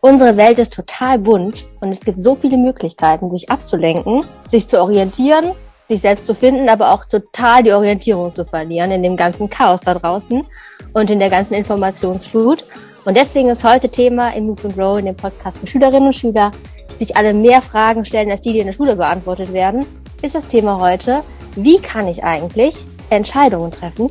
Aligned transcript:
Unsere 0.00 0.36
Welt 0.36 0.58
ist 0.58 0.72
total 0.72 1.18
bunt 1.18 1.66
und 1.80 1.90
es 1.90 2.00
gibt 2.00 2.22
so 2.22 2.34
viele 2.34 2.56
Möglichkeiten, 2.56 3.30
sich 3.30 3.50
abzulenken, 3.50 4.24
sich 4.48 4.68
zu 4.68 4.80
orientieren, 4.80 5.52
sich 5.88 6.00
selbst 6.00 6.26
zu 6.26 6.34
finden, 6.34 6.68
aber 6.68 6.92
auch 6.92 7.04
total 7.04 7.62
die 7.62 7.72
Orientierung 7.72 8.34
zu 8.34 8.44
verlieren 8.44 8.92
in 8.92 9.02
dem 9.02 9.16
ganzen 9.16 9.50
Chaos 9.50 9.80
da 9.80 9.94
draußen 9.94 10.44
und 10.92 11.10
in 11.10 11.18
der 11.18 11.30
ganzen 11.30 11.54
Informationsflut. 11.54 12.64
Und 13.04 13.16
deswegen 13.16 13.48
ist 13.48 13.64
heute 13.64 13.88
Thema 13.88 14.30
in 14.30 14.46
Move 14.46 14.62
and 14.64 14.76
Grow 14.76 14.98
in 14.98 15.06
dem 15.06 15.16
Podcast 15.16 15.58
für 15.58 15.66
Schülerinnen 15.66 16.06
und 16.06 16.16
Schüler, 16.16 16.50
sich 16.96 17.16
alle 17.16 17.34
mehr 17.34 17.62
Fragen 17.62 18.04
stellen, 18.04 18.30
als 18.30 18.40
die, 18.42 18.52
die 18.52 18.60
in 18.60 18.66
der 18.66 18.72
Schule 18.72 18.96
beantwortet 18.96 19.52
werden, 19.52 19.84
ist 20.22 20.34
das 20.34 20.46
Thema 20.46 20.80
heute, 20.80 21.22
wie 21.56 21.78
kann 21.78 22.08
ich 22.08 22.24
eigentlich 22.24 22.76
Entscheidungen 23.10 23.70
treffen, 23.70 24.10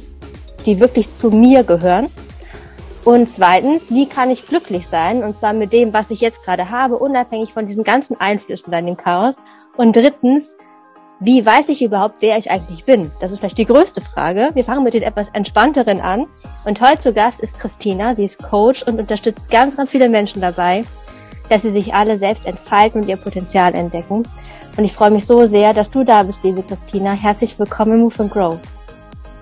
die 0.66 0.80
wirklich 0.80 1.14
zu 1.16 1.30
mir 1.30 1.64
gehören? 1.64 2.08
Und 3.06 3.32
zweitens, 3.32 3.92
wie 3.92 4.08
kann 4.08 4.32
ich 4.32 4.48
glücklich 4.48 4.88
sein? 4.88 5.24
Und 5.24 5.38
zwar 5.38 5.54
mit 5.54 5.72
dem, 5.74 5.94
was 5.94 6.10
ich 6.10 6.22
jetzt 6.22 6.44
gerade 6.44 6.72
habe, 6.72 6.98
unabhängig 6.98 7.54
von 7.54 7.68
diesen 7.68 7.84
ganzen 7.84 8.20
Einflüssen 8.20 8.72
dann 8.72 8.88
im 8.88 8.98
Chaos. 8.98 9.36
Und 9.78 9.96
drittens, 9.96 10.58
wie 11.20 11.46
weiß 11.46 11.70
ich 11.70 11.84
überhaupt, 11.84 12.16
wer 12.22 12.36
ich 12.40 12.50
eigentlich 12.50 12.84
bin? 12.84 13.12
Das 13.22 13.32
ist 13.32 13.40
vielleicht 13.40 13.60
die 13.60 13.66
größte 13.66 14.02
Frage. 14.02 14.50
Wir 14.56 14.66
fangen 14.66 14.84
mit 14.84 14.96
den 14.96 15.04
etwas 15.04 15.30
entspannteren 15.30 16.02
an. 16.02 16.26
Und 16.66 16.82
heute 16.82 17.00
zu 17.00 17.14
Gast 17.14 17.42
ist 17.42 17.60
Christina. 17.60 18.16
Sie 18.16 18.26
ist 18.26 18.42
Coach 18.42 18.82
und 18.82 19.00
unterstützt 19.00 19.52
ganz, 19.52 19.78
ganz 19.78 19.92
viele 19.92 20.10
Menschen 20.10 20.42
dabei, 20.42 20.84
dass 21.48 21.62
sie 21.62 21.72
sich 21.72 21.94
alle 21.94 22.18
selbst 22.18 22.48
entfalten 22.48 23.04
und 23.04 23.08
ihr 23.08 23.18
Potenzial 23.18 23.76
entdecken. 23.76 24.28
Und 24.78 24.84
ich 24.84 24.94
freue 24.94 25.12
mich 25.12 25.28
so 25.28 25.46
sehr, 25.46 25.76
dass 25.76 25.92
du 25.92 26.04
da 26.04 26.24
bist, 26.24 26.44
liebe 26.44 26.64
Christina. 26.64 27.12
Herzlich 27.14 27.60
willkommen 27.60 27.94
im 27.94 28.00
Move 28.00 28.16
and 28.18 28.32
Grow. 28.32 28.60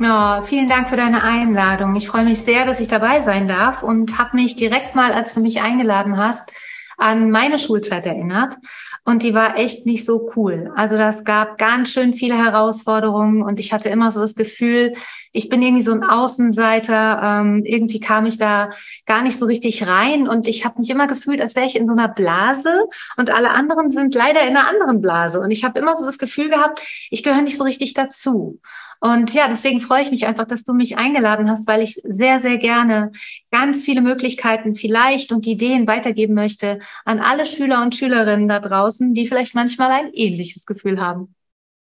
Ja, 0.03 0.41
vielen 0.41 0.67
Dank 0.67 0.89
für 0.89 0.97
deine 0.97 1.23
Einladung. 1.23 1.95
Ich 1.95 2.09
freue 2.09 2.25
mich 2.25 2.41
sehr, 2.41 2.65
dass 2.65 2.81
ich 2.81 2.89
dabei 2.89 3.21
sein 3.21 3.47
darf 3.47 3.83
und 3.83 4.17
habe 4.17 4.35
mich 4.35 4.57
direkt 4.57 4.95
mal, 4.95 5.13
als 5.13 5.33
du 5.33 5.39
mich 5.39 5.61
eingeladen 5.61 6.17
hast, 6.17 6.51
an 6.97 7.31
meine 7.31 7.57
Schulzeit 7.57 8.05
erinnert. 8.05 8.57
Und 9.05 9.23
die 9.23 9.33
war 9.33 9.57
echt 9.57 9.85
nicht 9.85 10.03
so 10.03 10.29
cool. 10.35 10.73
Also 10.75 10.97
das 10.97 11.23
gab 11.23 11.57
ganz 11.57 11.89
schön 11.89 12.13
viele 12.13 12.37
Herausforderungen 12.37 13.43
und 13.43 13.61
ich 13.61 13.71
hatte 13.71 13.87
immer 13.87 14.11
so 14.11 14.19
das 14.19 14.35
Gefühl, 14.35 14.93
ich 15.31 15.47
bin 15.47 15.61
irgendwie 15.61 15.83
so 15.83 15.93
ein 15.93 16.03
Außenseiter. 16.03 17.21
Ähm, 17.23 17.63
irgendwie 17.65 18.01
kam 18.01 18.25
ich 18.25 18.37
da 18.37 18.71
gar 19.05 19.21
nicht 19.21 19.37
so 19.37 19.45
richtig 19.45 19.87
rein 19.87 20.27
und 20.27 20.49
ich 20.49 20.65
habe 20.65 20.79
mich 20.79 20.89
immer 20.89 21.07
gefühlt, 21.07 21.39
als 21.39 21.55
wäre 21.55 21.65
ich 21.65 21.77
in 21.77 21.87
so 21.87 21.93
einer 21.93 22.09
Blase 22.09 22.87
und 23.15 23.29
alle 23.29 23.51
anderen 23.51 23.91
sind 23.91 24.15
leider 24.15 24.41
in 24.41 24.57
einer 24.57 24.67
anderen 24.67 24.99
Blase. 24.99 25.39
Und 25.39 25.51
ich 25.51 25.63
habe 25.63 25.79
immer 25.79 25.95
so 25.95 26.05
das 26.05 26.17
Gefühl 26.17 26.49
gehabt, 26.49 26.81
ich 27.09 27.23
gehöre 27.23 27.41
nicht 27.41 27.57
so 27.57 27.63
richtig 27.63 27.93
dazu. 27.93 28.59
Und 29.03 29.33
ja, 29.33 29.49
deswegen 29.49 29.81
freue 29.81 30.01
ich 30.01 30.11
mich 30.11 30.25
einfach, 30.25 30.47
dass 30.47 30.63
du 30.63 30.71
mich 30.71 30.97
eingeladen 30.97 31.49
hast, 31.49 31.67
weil 31.67 31.81
ich 31.81 31.99
sehr, 32.05 32.39
sehr 32.39 32.57
gerne 32.57 33.11
ganz 33.51 33.83
viele 33.83 33.99
Möglichkeiten 33.99 34.75
vielleicht 34.75 35.33
und 35.33 35.45
Ideen 35.45 35.87
weitergeben 35.87 36.35
möchte 36.35 36.79
an 37.03 37.19
alle 37.19 37.45
Schüler 37.45 37.81
und 37.81 37.97
Schülerinnen 37.97 38.47
da 38.47 38.61
draußen, 38.61 39.13
die 39.13 39.27
vielleicht 39.27 39.55
manchmal 39.55 39.91
ein 39.91 40.13
ähnliches 40.13 40.65
Gefühl 40.65 41.01
haben. 41.01 41.35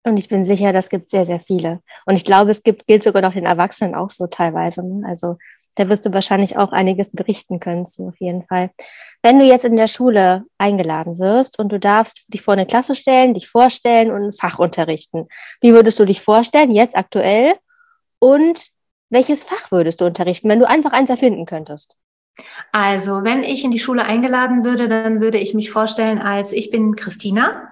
Und 0.02 0.16
ich 0.16 0.28
bin 0.28 0.46
sicher, 0.46 0.72
das 0.72 0.88
gibt 0.88 1.10
sehr, 1.10 1.26
sehr 1.26 1.40
viele. 1.40 1.82
Und 2.06 2.16
ich 2.16 2.24
glaube, 2.24 2.52
es 2.52 2.62
gibt, 2.62 2.86
gilt 2.86 3.02
sogar 3.02 3.20
noch 3.20 3.34
den 3.34 3.44
Erwachsenen 3.44 3.94
auch 3.94 4.08
so 4.08 4.26
teilweise. 4.26 4.82
Ne? 4.82 5.06
Also 5.06 5.36
da 5.74 5.88
wirst 5.88 6.04
du 6.06 6.12
wahrscheinlich 6.12 6.56
auch 6.56 6.72
einiges 6.72 7.12
berichten 7.12 7.60
können 7.60 7.86
so 7.86 8.08
auf 8.08 8.20
jeden 8.20 8.44
Fall. 8.46 8.70
Wenn 9.22 9.38
du 9.38 9.44
jetzt 9.44 9.64
in 9.64 9.76
der 9.76 9.86
Schule 9.86 10.44
eingeladen 10.58 11.18
wirst 11.18 11.58
und 11.58 11.70
du 11.70 11.78
darfst 11.78 12.32
dich 12.32 12.42
vor 12.42 12.54
eine 12.54 12.66
Klasse 12.66 12.94
stellen, 12.94 13.34
dich 13.34 13.48
vorstellen 13.48 14.10
und 14.10 14.22
ein 14.22 14.32
Fach 14.32 14.58
unterrichten, 14.58 15.28
wie 15.60 15.72
würdest 15.72 15.98
du 15.98 16.04
dich 16.04 16.20
vorstellen, 16.20 16.70
jetzt 16.70 16.96
aktuell? 16.96 17.54
Und 18.18 18.70
welches 19.10 19.42
Fach 19.42 19.70
würdest 19.70 20.00
du 20.00 20.06
unterrichten, 20.06 20.48
wenn 20.48 20.60
du 20.60 20.68
einfach 20.68 20.92
eins 20.92 21.10
erfinden 21.10 21.46
könntest? 21.46 21.96
Also, 22.72 23.24
wenn 23.24 23.42
ich 23.42 23.64
in 23.64 23.70
die 23.70 23.78
Schule 23.78 24.04
eingeladen 24.04 24.64
würde, 24.64 24.88
dann 24.88 25.20
würde 25.20 25.38
ich 25.38 25.54
mich 25.54 25.70
vorstellen 25.70 26.18
als 26.18 26.52
ich 26.52 26.70
bin 26.70 26.96
Christina 26.96 27.69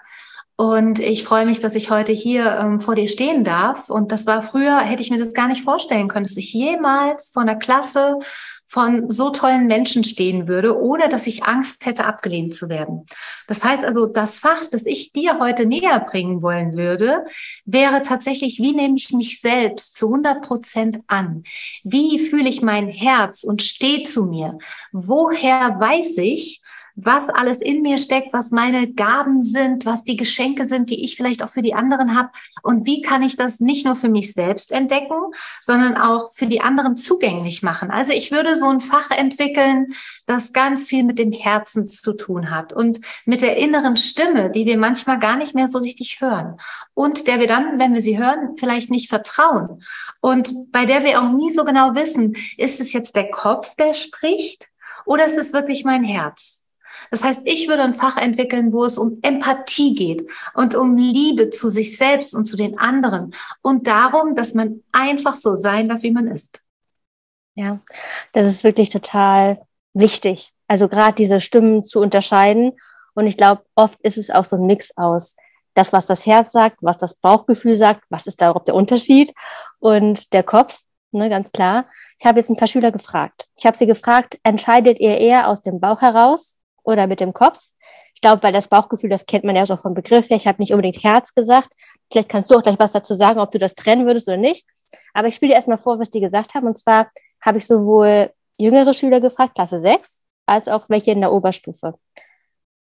und 0.61 0.99
ich 0.99 1.23
freue 1.23 1.47
mich, 1.47 1.61
dass 1.61 1.77
ich 1.77 1.89
heute 1.89 2.11
hier 2.11 2.59
ähm, 2.61 2.81
vor 2.81 2.97
dir 2.97 3.07
stehen 3.09 3.45
darf. 3.45 3.91
Und 3.91 4.11
das 4.11 4.27
war 4.27 4.43
früher, 4.43 4.81
hätte 4.81 5.01
ich 5.01 5.11
mir 5.11 5.17
das 5.17 5.33
gar 5.33 5.47
nicht 5.47 5.63
vorstellen 5.63 6.09
können, 6.09 6.27
dass 6.27 6.37
ich 6.37 6.53
jemals 6.53 7.31
vor 7.31 7.43
einer 7.43 7.55
Klasse 7.55 8.19
von 8.67 9.09
so 9.09 9.31
tollen 9.31 9.69
Menschen 9.69 10.03
stehen 10.03 10.49
würde, 10.49 10.77
ohne 10.77 11.09
dass 11.09 11.29
ich 11.29 11.45
Angst 11.45 11.87
hätte, 11.87 12.07
abgelehnt 12.07 12.57
zu 12.57 12.69
werden. 12.69 13.07
Das 13.47 13.63
heißt 13.63 13.85
also, 13.85 14.07
das 14.07 14.41
Fach, 14.41 14.61
das 14.73 14.85
ich 14.85 15.13
dir 15.13 15.39
heute 15.39 15.65
näher 15.65 16.01
bringen 16.01 16.43
wollen 16.43 16.77
würde, 16.77 17.25
wäre 17.65 18.03
tatsächlich, 18.03 18.59
wie 18.59 18.75
nehme 18.75 18.97
ich 18.97 19.13
mich 19.13 19.41
selbst 19.41 19.95
zu 19.95 20.07
100 20.07 20.43
Prozent 20.43 20.99
an? 21.07 21.45
Wie 21.85 22.19
fühle 22.19 22.49
ich 22.49 22.63
mein 22.63 22.89
Herz 22.89 23.45
und 23.45 23.63
stehe 23.63 24.03
zu 24.03 24.25
mir? 24.25 24.59
Woher 24.91 25.79
weiß 25.79 26.19
ich, 26.19 26.63
was 27.01 27.29
alles 27.29 27.61
in 27.61 27.83
mir 27.83 27.97
steckt, 27.97 28.33
was 28.33 28.51
meine 28.51 28.93
Gaben 28.93 29.41
sind, 29.41 29.87
was 29.87 30.03
die 30.03 30.17
Geschenke 30.17 30.69
sind, 30.69 30.91
die 30.91 31.05
ich 31.05 31.17
vielleicht 31.17 31.45
auch 31.45 31.51
für 31.51 31.63
die 31.63 31.75
anderen 31.75 32.17
habe 32.17 32.31
und 32.63 32.87
wie 32.87 33.03
kann 33.03 33.23
ich 33.23 33.37
das 33.37 33.61
nicht 33.61 33.87
nur 33.87 33.95
für 33.95 34.09
mich 34.09 34.33
selbst 34.33 34.73
entdecken, 34.73 35.15
sondern 35.61 35.97
auch 35.97 36.35
für 36.35 36.49
die 36.49 36.61
anderen 36.61 36.97
zugänglich 36.97 37.63
machen. 37.63 37.93
Also 37.93 38.11
ich 38.11 38.33
würde 38.33 38.57
so 38.57 38.67
ein 38.67 38.81
Fach 38.81 39.13
entwickeln, 39.13 39.95
das 40.27 40.53
ganz 40.53 40.89
viel 40.89 41.05
mit 41.05 41.21
dem 41.21 41.31
Herzen 41.31 41.87
zu 41.87 42.15
tun 42.15 42.51
hat 42.51 42.73
und 42.73 43.01
mit 43.25 43.43
der 43.43 43.57
inneren 43.59 43.97
Stimme, 43.97 44.51
die 44.51 44.67
wir 44.67 44.77
manchmal 44.77 45.21
gar 45.21 45.37
nicht 45.37 45.55
mehr 45.55 45.69
so 45.69 45.79
richtig 45.79 46.21
hören 46.21 46.57
und 46.95 47.29
der 47.29 47.39
wir 47.39 47.47
dann, 47.47 47.79
wenn 47.79 47.95
wir 47.95 48.01
sie 48.01 48.19
hören, 48.19 48.57
vielleicht 48.59 48.91
nicht 48.91 49.09
vertrauen 49.09 49.85
und 50.21 50.73
bei 50.73 50.85
der 50.85 51.05
wir 51.05 51.23
auch 51.23 51.31
nie 51.33 51.53
so 51.53 51.65
genau 51.65 51.95
wissen, 51.95 52.35
ist 52.57 52.81
es 52.81 52.93
jetzt 52.93 53.15
der 53.15 53.31
Kopf, 53.31 53.77
der 53.77 53.93
spricht 53.93 54.67
oder 55.07 55.27
ist 55.27 55.39
es 55.39 55.53
wirklich 55.53 55.85
mein 55.85 56.03
Herz? 56.03 56.65
Das 57.11 57.25
heißt, 57.25 57.43
ich 57.45 57.69
würde 57.69 57.83
ein 57.83 57.95
Fach 57.95 58.17
entwickeln, 58.17 58.73
wo 58.73 58.85
es 58.85 58.99
um 58.99 59.19
Empathie 59.23 59.95
geht 59.95 60.29
und 60.55 60.75
um 60.75 60.97
Liebe 60.97 61.51
zu 61.51 61.71
sich 61.71 61.97
selbst 61.97 62.35
und 62.35 62.47
zu 62.47 62.57
den 62.57 62.79
anderen 62.79 63.35
und 63.63 63.87
darum, 63.87 64.35
dass 64.35 64.55
man 64.55 64.83
einfach 64.93 65.35
so 65.35 65.57
sein 65.57 65.89
darf, 65.89 66.03
wie 66.03 66.11
man 66.11 66.27
ist. 66.27 66.63
Ja, 67.55 67.81
das 68.33 68.47
ist 68.47 68.63
wirklich 68.65 68.89
total 68.89 69.61
wichtig. 69.93 70.53
Also 70.69 70.89
gerade 70.89 71.15
diese 71.15 71.41
Stimmen 71.41 71.83
zu 71.83 72.01
unterscheiden. 72.01 72.73
Und 73.15 73.27
ich 73.27 73.37
glaube, 73.37 73.63
oft 73.75 74.01
ist 74.03 74.17
es 74.17 74.31
auch 74.31 74.45
so 74.45 74.57
ein 74.57 74.67
Mix 74.67 74.97
aus 74.97 75.35
das, 75.75 75.93
was 75.93 76.07
das 76.07 76.27
Herz 76.27 76.53
sagt, 76.53 76.79
was 76.81 76.99
das 76.99 77.15
Bauchgefühl 77.15 77.77
sagt, 77.77 78.05
was 78.11 78.27
ist 78.27 78.41
da 78.41 78.51
überhaupt 78.51 78.69
der 78.69 78.75
Unterschied 78.75 79.33
und 79.79 80.33
der 80.33 80.43
Kopf, 80.43 80.81
ne, 81.13 81.29
ganz 81.31 81.53
klar. 81.53 81.87
Ich 82.19 82.27
habe 82.27 82.39
jetzt 82.39 82.51
ein 82.51 82.57
paar 82.57 82.69
Schüler 82.69 82.93
gefragt. 82.93 83.47
Ich 83.57 83.65
habe 83.65 83.77
sie 83.77 83.87
gefragt, 83.87 84.39
entscheidet 84.43 85.01
ihr 85.01 85.19
eher 85.19 85.49
aus 85.49 85.63
dem 85.63 85.81
Bauch 85.81 86.01
heraus 86.01 86.58
oder 86.89 87.07
mit 87.07 87.21
dem 87.21 87.35
Kopf. 87.35 87.63
Ich 88.15 88.21
glaube, 88.21 88.43
weil 88.43 88.53
das 88.53 88.69
Bauchgefühl, 88.69 89.11
das 89.11 89.27
kennt 89.27 89.45
man 89.45 89.55
ja 89.55 89.67
so 89.67 89.77
vom 89.77 89.95
Begriff 89.95 90.31
her. 90.31 90.39
Ich 90.39 90.47
habe 90.47 90.61
nicht 90.61 90.73
unbedingt 90.73 91.05
Herz 91.05 91.35
gesagt. 91.35 91.71
Vielleicht 92.11 92.29
kannst 92.29 92.51
du 92.51 92.57
auch 92.57 92.63
gleich 92.63 92.79
was 92.79 92.93
dazu 92.93 93.15
sagen, 93.15 93.39
ob 93.39 93.51
du 93.51 93.59
das 93.59 93.75
trennen 93.75 94.07
würdest 94.07 94.27
oder 94.27 94.39
nicht. 94.39 94.67
Aber 95.13 95.29
ich 95.29 95.35
spiele 95.35 95.51
dir 95.51 95.57
erstmal 95.57 95.79
vor, 95.79 96.01
was 96.01 96.11
die 96.11 96.21
gesagt 96.21 96.55
haben. 96.55 96.67
Und 96.67 96.79
zwar 96.79 97.11
habe 97.43 97.59
ich 97.59 97.67
sowohl 97.67 98.33
jüngere 98.57 98.95
Schüler 98.95 99.21
gefragt, 99.21 99.55
Klasse 99.55 99.79
6, 99.79 100.23
als 100.47 100.67
auch 100.67 100.87
welche 100.89 101.13
in 101.13 101.21
der 101.21 101.33
Oberstufe. 101.33 101.95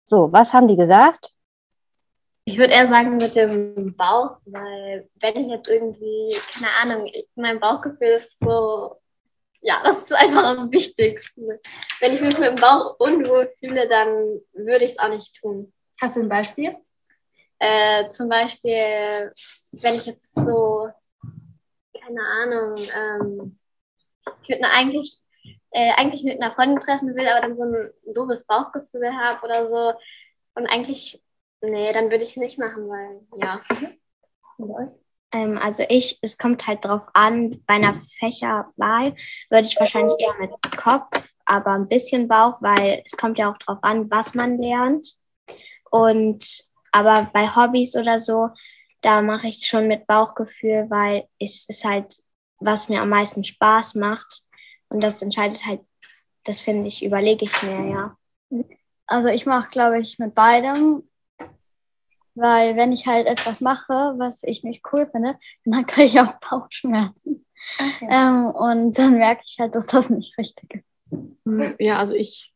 So, 0.05 0.33
was 0.33 0.53
haben 0.53 0.69
die 0.69 0.77
gesagt? 0.77 1.31
Ich 2.45 2.59
würde 2.59 2.73
eher 2.73 2.89
sagen 2.89 3.17
mit 3.19 3.37
dem 3.37 3.95
Bauch, 3.97 4.39
weil 4.47 5.09
wenn 5.21 5.37
ich 5.37 5.47
jetzt 5.47 5.69
irgendwie, 5.69 6.37
keine 6.53 6.73
Ahnung, 6.83 7.11
mein 7.37 7.61
Bauchgefühl 7.61 8.17
ist 8.17 8.37
so 8.41 8.97
ja, 9.63 9.81
das 9.85 10.03
ist 10.03 10.13
einfach 10.13 10.45
am 10.45 10.71
wichtigsten. 10.71 11.49
Wenn 12.01 12.15
ich 12.15 12.21
mich 12.21 12.39
mit 12.39 12.49
dem 12.49 12.57
Bauch 12.57 12.97
unwohl 12.99 13.53
fühle, 13.63 13.89
dann 13.89 14.41
würde 14.53 14.85
ich 14.85 14.93
es 14.93 14.99
auch 14.99 15.09
nicht 15.09 15.37
tun. 15.37 15.73
Hast 16.01 16.17
du 16.17 16.21
ein 16.21 16.29
Beispiel? 16.29 16.77
Äh, 17.61 18.11
zum 18.11 18.29
Beispiel, 18.29 19.33
wenn 19.71 19.95
ich 19.95 20.07
jetzt 20.07 20.35
so, 20.35 20.89
keine 21.95 22.21
Ahnung, 22.43 22.77
ähm, 22.97 23.59
ich 24.43 24.49
würde 24.49 24.69
eigentlich, 24.69 25.21
äh, 25.71 25.93
eigentlich 25.93 26.25
mit 26.25 26.43
einer 26.43 26.55
Freundin 26.55 26.81
treffen 26.81 27.15
will, 27.15 27.29
aber 27.29 27.41
dann 27.41 27.57
so 27.57 27.63
ein 27.63 27.91
doofes 28.15 28.47
Bauchgefühl 28.47 29.13
habe 29.17 29.45
oder 29.45 29.69
so. 29.69 29.93
Und 30.57 30.67
eigentlich, 30.67 31.23
nee, 31.61 31.93
dann 31.93 32.11
würde 32.11 32.25
ich 32.25 32.31
es 32.31 32.37
nicht 32.37 32.59
machen, 32.59 32.89
weil, 32.89 33.21
ja. 33.41 33.61
Euch? 34.59 35.02
Ähm, 35.33 35.59
also 35.59 35.85
ich, 35.89 36.19
es 36.23 36.39
kommt 36.39 36.67
halt 36.67 36.85
drauf 36.85 37.03
an, 37.15 37.63
bei 37.67 37.75
einer 37.75 37.95
Fächerwahl 37.95 39.15
würde 39.51 39.67
ich 39.67 39.79
wahrscheinlich 39.81 40.15
eher 40.19 40.35
mit 40.39 40.51
Kopf, 40.77 41.33
aber 41.45 41.71
ein 41.73 41.89
bisschen 41.89 42.29
Bauch, 42.29 42.61
weil 42.61 43.03
es 43.05 43.17
kommt 43.17 43.39
ja 43.39 43.51
auch 43.51 43.59
drauf 43.59 43.79
an, 43.83 44.11
was 44.11 44.35
man 44.35 44.59
lernt. 44.59 45.15
Und 45.91 46.65
aber 46.93 47.31
bei 47.33 47.49
Hobbys 47.49 47.97
oder 47.97 48.19
so, 48.19 48.51
da 49.01 49.23
mache 49.23 49.49
ich 49.49 49.57
es 49.57 49.67
schon 49.67 49.89
mit 49.89 50.07
Bauchgefühl, 50.07 50.87
weil 50.89 51.27
es 51.39 51.67
ist 51.69 51.85
halt, 51.85 52.23
was 52.61 52.89
mir 52.89 53.01
am 53.01 53.09
meisten 53.09 53.43
Spaß 53.43 53.95
macht. 53.97 54.43
Und 54.89 55.01
das 55.01 55.23
entscheidet 55.23 55.65
halt, 55.67 55.81
das 56.45 56.61
finde 56.61 56.89
ich, 56.89 57.05
überlege 57.05 57.47
ich 57.47 57.63
mir, 57.63 58.17
ja. 58.51 58.65
Also 59.07 59.29
ich 59.29 59.47
mache, 59.47 59.71
glaube 59.71 60.01
ich, 60.01 60.19
mit 60.19 60.35
beidem 60.35 61.03
weil 62.35 62.77
wenn 62.77 62.93
ich 62.93 63.07
halt 63.07 63.27
etwas 63.27 63.61
mache, 63.61 64.15
was 64.17 64.43
ich 64.43 64.63
nicht 64.63 64.83
cool 64.93 65.09
finde, 65.11 65.37
dann 65.65 65.87
kriege 65.87 66.07
ich 66.07 66.21
auch 66.21 66.35
Bauchschmerzen. 66.41 67.45
Okay. 67.79 68.09
Ähm, 68.11 68.47
und 68.47 68.99
dann 68.99 69.19
merke 69.19 69.43
ich 69.47 69.59
halt, 69.61 69.75
dass 69.75 69.87
das 69.87 70.11
nicht 70.11 70.37
richtig 70.39 70.75
ist. 70.75 71.21
Hm, 71.45 71.75
ja, 71.79 71.99
also 71.99 72.15
ich 72.15 72.53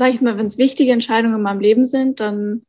sage 0.00 0.14
ich 0.14 0.22
mal, 0.22 0.38
wenn 0.38 0.46
es 0.46 0.56
wichtige 0.56 0.92
Entscheidungen 0.92 1.34
in 1.34 1.42
meinem 1.42 1.60
Leben 1.60 1.84
sind, 1.84 2.20
dann 2.20 2.64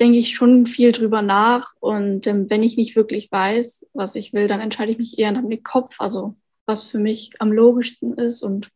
denke 0.00 0.18
ich 0.18 0.34
schon 0.34 0.66
viel 0.66 0.92
drüber 0.92 1.20
nach. 1.20 1.72
Und 1.78 2.26
ähm, 2.26 2.48
wenn 2.48 2.62
ich 2.62 2.78
nicht 2.78 2.96
wirklich 2.96 3.30
weiß, 3.30 3.86
was 3.92 4.14
ich 4.14 4.32
will, 4.32 4.46
dann 4.48 4.60
entscheide 4.60 4.90
ich 4.92 4.96
mich 4.96 5.18
eher 5.18 5.30
nach 5.30 5.42
dem 5.42 5.62
Kopf, 5.62 5.96
also 5.98 6.36
was 6.64 6.84
für 6.84 6.98
mich 6.98 7.32
am 7.38 7.52
logischsten 7.52 8.14
ist. 8.14 8.42
Und 8.42 8.70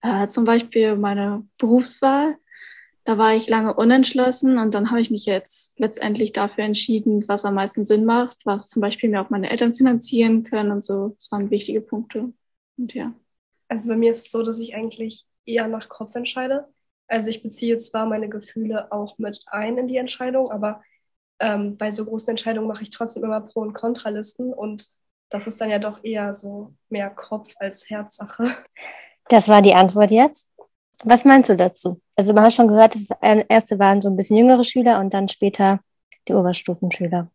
äh, 0.00 0.28
zum 0.28 0.44
Beispiel 0.44 0.94
meine 0.94 1.44
Berufswahl, 1.58 2.36
da 3.08 3.16
war 3.16 3.34
ich 3.34 3.48
lange 3.48 3.72
unentschlossen 3.72 4.58
und 4.58 4.74
dann 4.74 4.90
habe 4.90 5.00
ich 5.00 5.10
mich 5.10 5.24
jetzt 5.24 5.80
letztendlich 5.80 6.34
dafür 6.34 6.64
entschieden, 6.64 7.26
was 7.26 7.46
am 7.46 7.54
meisten 7.54 7.82
Sinn 7.86 8.04
macht, 8.04 8.36
was 8.44 8.68
zum 8.68 8.82
Beispiel 8.82 9.08
mir 9.08 9.22
auch 9.22 9.30
meine 9.30 9.48
Eltern 9.48 9.74
finanzieren 9.74 10.42
können 10.42 10.72
und 10.72 10.84
so. 10.84 11.16
Das 11.18 11.32
waren 11.32 11.50
wichtige 11.50 11.80
Punkte. 11.80 12.34
Und 12.76 12.92
ja. 12.92 13.14
Also 13.66 13.88
bei 13.88 13.96
mir 13.96 14.10
ist 14.10 14.26
es 14.26 14.30
so, 14.30 14.42
dass 14.42 14.58
ich 14.58 14.74
eigentlich 14.74 15.26
eher 15.46 15.68
nach 15.68 15.88
Kopf 15.88 16.14
entscheide. 16.16 16.68
Also 17.06 17.30
ich 17.30 17.42
beziehe 17.42 17.78
zwar 17.78 18.04
meine 18.04 18.28
Gefühle 18.28 18.92
auch 18.92 19.16
mit 19.16 19.42
ein 19.46 19.78
in 19.78 19.88
die 19.88 19.96
Entscheidung, 19.96 20.50
aber 20.50 20.82
ähm, 21.40 21.78
bei 21.78 21.90
so 21.90 22.04
großen 22.04 22.28
Entscheidungen 22.28 22.68
mache 22.68 22.82
ich 22.82 22.90
trotzdem 22.90 23.24
immer 23.24 23.40
Pro- 23.40 23.62
und 23.62 23.72
Kontralisten 23.72 24.52
und 24.52 24.86
das 25.30 25.46
ist 25.46 25.62
dann 25.62 25.70
ja 25.70 25.78
doch 25.78 26.04
eher 26.04 26.34
so 26.34 26.74
mehr 26.90 27.08
Kopf 27.08 27.54
als 27.56 27.88
Herzsache. 27.88 28.54
Das 29.30 29.48
war 29.48 29.62
die 29.62 29.74
Antwort 29.74 30.10
jetzt. 30.10 30.50
Was 31.04 31.24
meinst 31.24 31.48
du 31.48 31.56
dazu? 31.56 32.00
Also 32.16 32.32
man 32.32 32.44
hat 32.44 32.54
schon 32.54 32.68
gehört, 32.68 32.94
das 32.94 33.08
erste 33.20 33.78
waren 33.78 34.00
so 34.00 34.08
ein 34.08 34.16
bisschen 34.16 34.36
jüngere 34.36 34.64
Schüler 34.64 34.98
und 35.00 35.14
dann 35.14 35.28
später 35.28 35.80
die 36.26 36.34
Oberstufenschüler. 36.34 37.30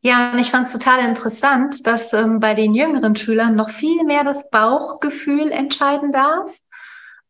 Ja, 0.00 0.32
und 0.32 0.38
ich 0.38 0.50
fand 0.50 0.66
es 0.66 0.72
total 0.72 1.08
interessant, 1.08 1.86
dass 1.86 2.12
ähm, 2.12 2.38
bei 2.38 2.54
den 2.54 2.74
jüngeren 2.74 3.16
Schülern 3.16 3.56
noch 3.56 3.70
viel 3.70 4.04
mehr 4.04 4.22
das 4.22 4.50
Bauchgefühl 4.50 5.50
entscheiden 5.50 6.12
darf 6.12 6.58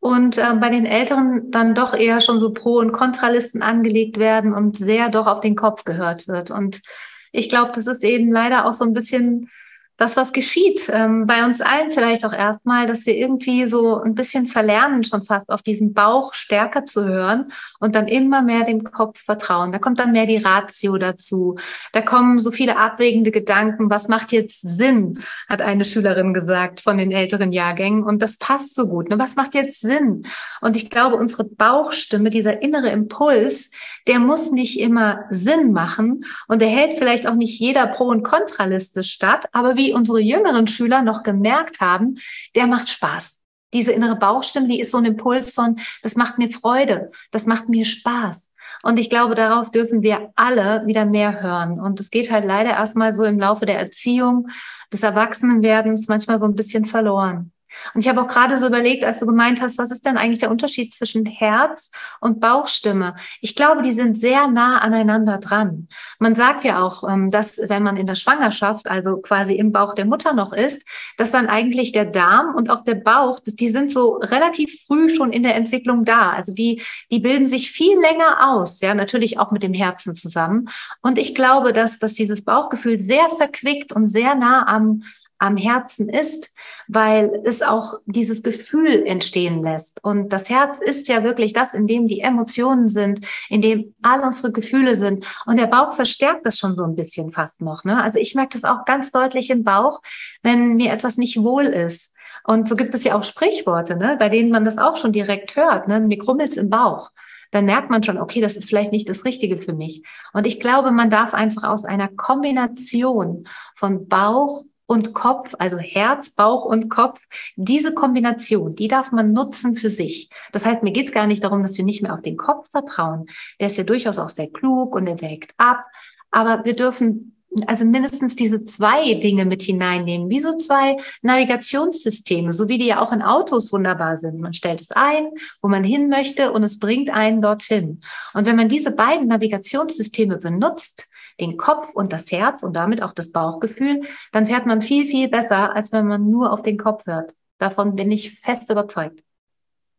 und 0.00 0.38
äh, 0.38 0.54
bei 0.60 0.70
den 0.70 0.84
Älteren 0.84 1.52
dann 1.52 1.74
doch 1.74 1.94
eher 1.94 2.20
schon 2.20 2.40
so 2.40 2.52
Pro- 2.52 2.78
und 2.78 2.92
Kontralisten 2.92 3.62
angelegt 3.62 4.18
werden 4.18 4.52
und 4.52 4.76
sehr 4.76 5.08
doch 5.08 5.26
auf 5.26 5.40
den 5.40 5.54
Kopf 5.54 5.84
gehört 5.84 6.26
wird. 6.26 6.50
Und 6.50 6.82
ich 7.30 7.48
glaube, 7.48 7.70
das 7.74 7.86
ist 7.86 8.02
eben 8.02 8.32
leider 8.32 8.66
auch 8.66 8.74
so 8.74 8.84
ein 8.84 8.92
bisschen 8.92 9.50
das, 9.96 10.16
was 10.16 10.32
geschieht, 10.32 10.90
ähm, 10.92 11.26
bei 11.26 11.44
uns 11.44 11.60
allen 11.60 11.92
vielleicht 11.92 12.24
auch 12.24 12.32
erstmal, 12.32 12.88
dass 12.88 13.06
wir 13.06 13.14
irgendwie 13.14 13.66
so 13.66 14.00
ein 14.02 14.14
bisschen 14.14 14.48
verlernen, 14.48 15.04
schon 15.04 15.22
fast 15.22 15.50
auf 15.50 15.62
diesen 15.62 15.94
Bauch 15.94 16.34
stärker 16.34 16.84
zu 16.84 17.04
hören 17.04 17.52
und 17.78 17.94
dann 17.94 18.08
immer 18.08 18.42
mehr 18.42 18.64
dem 18.64 18.82
Kopf 18.82 19.20
vertrauen. 19.22 19.70
Da 19.70 19.78
kommt 19.78 20.00
dann 20.00 20.12
mehr 20.12 20.26
die 20.26 20.38
Ratio 20.38 20.98
dazu. 20.98 21.56
Da 21.92 22.00
kommen 22.00 22.40
so 22.40 22.50
viele 22.50 22.76
abwägende 22.76 23.30
Gedanken. 23.30 23.88
Was 23.88 24.08
macht 24.08 24.32
jetzt 24.32 24.62
Sinn? 24.62 25.20
Hat 25.48 25.62
eine 25.62 25.84
Schülerin 25.84 26.34
gesagt 26.34 26.80
von 26.80 26.98
den 26.98 27.12
älteren 27.12 27.52
Jahrgängen. 27.52 28.02
Und 28.02 28.20
das 28.20 28.36
passt 28.36 28.74
so 28.74 28.88
gut. 28.88 29.08
Ne? 29.08 29.18
Was 29.18 29.36
macht 29.36 29.54
jetzt 29.54 29.80
Sinn? 29.80 30.26
Und 30.60 30.76
ich 30.76 30.90
glaube, 30.90 31.16
unsere 31.16 31.44
Bauchstimme, 31.44 32.30
dieser 32.30 32.62
innere 32.62 32.90
Impuls, 32.90 33.70
der 34.08 34.18
muss 34.18 34.50
nicht 34.50 34.78
immer 34.78 35.24
Sinn 35.30 35.72
machen 35.72 36.24
und 36.48 36.60
der 36.60 36.68
hält 36.68 36.98
vielleicht 36.98 37.26
auch 37.26 37.34
nicht 37.34 37.58
jeder 37.58 37.86
Pro- 37.86 38.08
und 38.08 38.22
Kontraliste 38.22 39.02
statt, 39.02 39.46
aber 39.52 39.76
wie 39.76 39.93
unsere 39.94 40.20
jüngeren 40.20 40.66
Schüler 40.66 41.02
noch 41.02 41.22
gemerkt 41.22 41.80
haben, 41.80 42.16
der 42.54 42.66
macht 42.66 42.88
Spaß. 42.88 43.40
Diese 43.72 43.92
innere 43.92 44.16
Bauchstimme, 44.16 44.68
die 44.68 44.80
ist 44.80 44.90
so 44.92 44.98
ein 44.98 45.04
Impuls 45.04 45.54
von, 45.54 45.78
das 46.02 46.14
macht 46.14 46.38
mir 46.38 46.50
Freude, 46.50 47.10
das 47.32 47.46
macht 47.46 47.68
mir 47.68 47.84
Spaß. 47.84 48.50
Und 48.82 48.98
ich 48.98 49.08
glaube, 49.08 49.34
darauf 49.34 49.70
dürfen 49.70 50.02
wir 50.02 50.30
alle 50.36 50.86
wieder 50.86 51.06
mehr 51.06 51.42
hören. 51.42 51.80
Und 51.80 51.98
es 52.00 52.10
geht 52.10 52.30
halt 52.30 52.44
leider 52.44 52.70
erstmal 52.70 53.14
so 53.14 53.24
im 53.24 53.40
Laufe 53.40 53.66
der 53.66 53.78
Erziehung, 53.78 54.48
des 54.92 55.02
Erwachsenenwerdens 55.02 56.06
manchmal 56.06 56.38
so 56.38 56.44
ein 56.44 56.54
bisschen 56.54 56.84
verloren. 56.84 57.53
Und 57.94 58.00
ich 58.00 58.08
habe 58.08 58.22
auch 58.22 58.26
gerade 58.26 58.56
so 58.56 58.66
überlegt, 58.66 59.04
als 59.04 59.20
du 59.20 59.26
gemeint 59.26 59.60
hast, 59.60 59.78
was 59.78 59.90
ist 59.90 60.04
denn 60.04 60.16
eigentlich 60.16 60.38
der 60.38 60.50
Unterschied 60.50 60.94
zwischen 60.94 61.26
Herz 61.26 61.90
und 62.20 62.40
Bauchstimme? 62.40 63.14
Ich 63.40 63.54
glaube, 63.54 63.82
die 63.82 63.92
sind 63.92 64.18
sehr 64.18 64.48
nah 64.48 64.78
aneinander 64.78 65.38
dran. 65.38 65.88
Man 66.18 66.34
sagt 66.34 66.64
ja 66.64 66.82
auch, 66.82 67.08
ähm, 67.08 67.30
dass 67.30 67.58
wenn 67.58 67.82
man 67.82 67.96
in 67.96 68.06
der 68.06 68.14
Schwangerschaft, 68.14 68.88
also 68.88 69.18
quasi 69.18 69.54
im 69.54 69.72
Bauch 69.72 69.94
der 69.94 70.04
Mutter 70.04 70.32
noch 70.32 70.52
ist, 70.52 70.82
dass 71.16 71.30
dann 71.30 71.46
eigentlich 71.46 71.92
der 71.92 72.06
Darm 72.06 72.54
und 72.54 72.70
auch 72.70 72.84
der 72.84 72.94
Bauch, 72.94 73.40
die 73.44 73.68
sind 73.68 73.92
so 73.92 74.16
relativ 74.16 74.84
früh 74.86 75.08
schon 75.08 75.32
in 75.32 75.42
der 75.42 75.54
Entwicklung 75.54 76.04
da. 76.04 76.30
Also 76.30 76.54
die, 76.54 76.82
die 77.10 77.18
bilden 77.20 77.46
sich 77.46 77.70
viel 77.70 77.98
länger 77.98 78.50
aus, 78.50 78.80
ja, 78.80 78.94
natürlich 78.94 79.38
auch 79.38 79.50
mit 79.50 79.62
dem 79.62 79.74
Herzen 79.74 80.14
zusammen. 80.14 80.68
Und 81.02 81.18
ich 81.18 81.34
glaube, 81.34 81.72
dass, 81.72 81.98
dass 81.98 82.14
dieses 82.14 82.44
Bauchgefühl 82.44 82.98
sehr 82.98 83.28
verquickt 83.30 83.92
und 83.92 84.08
sehr 84.08 84.34
nah 84.34 84.66
am 84.66 85.02
am 85.38 85.56
Herzen 85.56 86.08
ist, 86.08 86.50
weil 86.88 87.42
es 87.44 87.62
auch 87.62 87.94
dieses 88.06 88.42
Gefühl 88.42 89.04
entstehen 89.06 89.62
lässt. 89.62 90.02
Und 90.02 90.32
das 90.32 90.48
Herz 90.48 90.78
ist 90.78 91.08
ja 91.08 91.24
wirklich 91.24 91.52
das, 91.52 91.74
in 91.74 91.86
dem 91.86 92.06
die 92.06 92.20
Emotionen 92.20 92.88
sind, 92.88 93.26
in 93.48 93.60
dem 93.60 93.94
all 94.02 94.20
unsere 94.20 94.52
Gefühle 94.52 94.96
sind. 94.96 95.26
Und 95.46 95.56
der 95.56 95.66
Bauch 95.66 95.92
verstärkt 95.92 96.46
das 96.46 96.58
schon 96.58 96.76
so 96.76 96.84
ein 96.84 96.96
bisschen 96.96 97.32
fast 97.32 97.60
noch. 97.60 97.84
Ne? 97.84 98.02
Also 98.02 98.18
ich 98.18 98.34
merke 98.34 98.58
das 98.58 98.64
auch 98.64 98.84
ganz 98.84 99.10
deutlich 99.10 99.50
im 99.50 99.64
Bauch, 99.64 100.00
wenn 100.42 100.76
mir 100.76 100.92
etwas 100.92 101.16
nicht 101.16 101.42
wohl 101.42 101.64
ist. 101.64 102.14
Und 102.46 102.68
so 102.68 102.76
gibt 102.76 102.94
es 102.94 103.04
ja 103.04 103.16
auch 103.16 103.24
Sprichworte, 103.24 103.96
ne, 103.96 104.16
bei 104.18 104.28
denen 104.28 104.50
man 104.50 104.64
das 104.64 104.76
auch 104.76 104.98
schon 104.98 105.12
direkt 105.12 105.56
hört. 105.56 105.88
Ne? 105.88 106.00
Mir 106.00 106.18
krummelt's 106.18 106.56
im 106.56 106.68
Bauch 106.68 107.10
dann 107.54 107.66
merkt 107.66 107.88
man 107.88 108.02
schon, 108.02 108.18
okay, 108.18 108.40
das 108.40 108.56
ist 108.56 108.68
vielleicht 108.68 108.90
nicht 108.90 109.08
das 109.08 109.24
Richtige 109.24 109.58
für 109.58 109.74
mich. 109.74 110.02
Und 110.32 110.44
ich 110.44 110.58
glaube, 110.58 110.90
man 110.90 111.08
darf 111.08 111.34
einfach 111.34 111.62
aus 111.62 111.84
einer 111.84 112.08
Kombination 112.08 113.46
von 113.76 114.08
Bauch 114.08 114.64
und 114.86 115.14
Kopf, 115.14 115.54
also 115.58 115.78
Herz, 115.78 116.30
Bauch 116.30 116.64
und 116.64 116.88
Kopf, 116.88 117.20
diese 117.56 117.94
Kombination, 117.94 118.74
die 118.74 118.88
darf 118.88 119.12
man 119.12 119.32
nutzen 119.32 119.76
für 119.76 119.90
sich. 119.90 120.28
Das 120.52 120.66
heißt, 120.66 120.82
mir 120.82 120.92
geht 120.92 121.06
es 121.06 121.12
gar 121.12 121.26
nicht 121.26 121.42
darum, 121.42 121.62
dass 121.62 121.76
wir 121.78 121.84
nicht 121.84 122.02
mehr 122.02 122.14
auf 122.14 122.22
den 122.22 122.36
Kopf 122.36 122.70
vertrauen. 122.70 123.26
Der 123.60 123.68
ist 123.68 123.78
ja 123.78 123.84
durchaus 123.84 124.18
auch 124.18 124.28
sehr 124.28 124.48
klug 124.48 124.94
und 124.94 125.06
er 125.06 125.20
wägt 125.20 125.52
ab. 125.56 125.84
Aber 126.30 126.64
wir 126.64 126.76
dürfen 126.76 127.34
also 127.66 127.84
mindestens 127.84 128.34
diese 128.36 128.64
zwei 128.64 129.14
Dinge 129.14 129.44
mit 129.44 129.62
hineinnehmen, 129.62 130.28
wie 130.28 130.40
so 130.40 130.56
zwei 130.56 130.96
Navigationssysteme, 131.22 132.52
so 132.52 132.68
wie 132.68 132.78
die 132.78 132.86
ja 132.86 133.00
auch 133.00 133.12
in 133.12 133.22
Autos 133.22 133.72
wunderbar 133.72 134.16
sind. 134.16 134.40
Man 134.40 134.52
stellt 134.52 134.80
es 134.80 134.90
ein, 134.90 135.30
wo 135.62 135.68
man 135.68 135.84
hin 135.84 136.08
möchte 136.08 136.52
und 136.52 136.64
es 136.64 136.78
bringt 136.78 137.10
einen 137.10 137.40
dorthin. 137.40 138.00
Und 138.32 138.46
wenn 138.46 138.56
man 138.56 138.68
diese 138.68 138.90
beiden 138.90 139.28
Navigationssysteme 139.28 140.38
benutzt, 140.38 141.06
den 141.40 141.56
Kopf 141.56 141.90
und 141.94 142.12
das 142.12 142.30
Herz 142.30 142.62
und 142.62 142.74
damit 142.74 143.02
auch 143.02 143.12
das 143.12 143.32
Bauchgefühl, 143.32 144.02
dann 144.32 144.46
fährt 144.46 144.66
man 144.66 144.82
viel, 144.82 145.08
viel 145.08 145.28
besser, 145.28 145.74
als 145.74 145.92
wenn 145.92 146.06
man 146.06 146.30
nur 146.30 146.52
auf 146.52 146.62
den 146.62 146.78
Kopf 146.78 147.06
hört. 147.06 147.34
Davon 147.58 147.96
bin 147.96 148.10
ich 148.10 148.40
fest 148.40 148.70
überzeugt. 148.70 149.22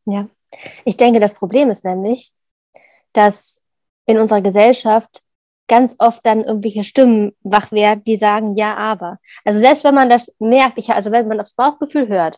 Ja, 0.06 0.28
ich 0.86 0.98
denke, 0.98 1.20
das 1.20 1.34
Problem 1.34 1.70
ist 1.70 1.84
nämlich, 1.84 2.32
dass 3.13 3.60
in 4.06 4.20
unserer 4.20 4.42
Gesellschaft 4.42 5.22
ganz 5.68 5.96
oft 5.98 6.25
dann 6.25 6.44
irgendwelche 6.44 6.84
Stimmen 6.84 7.34
wach 7.42 7.72
werden, 7.72 8.04
die 8.04 8.18
sagen, 8.18 8.56
ja, 8.56 8.75
aber. 8.75 9.18
Also 9.44 9.60
selbst 9.60 9.84
wenn 9.84 9.96
man 9.96 10.10
das 10.10 10.32
merkt, 10.39 10.77
ich, 10.77 10.92
also 10.92 11.12
wenn 11.12 11.27
man 11.27 11.39
aufs 11.39 11.56
Bauchgefühl 11.56 12.08
hört, 12.08 12.38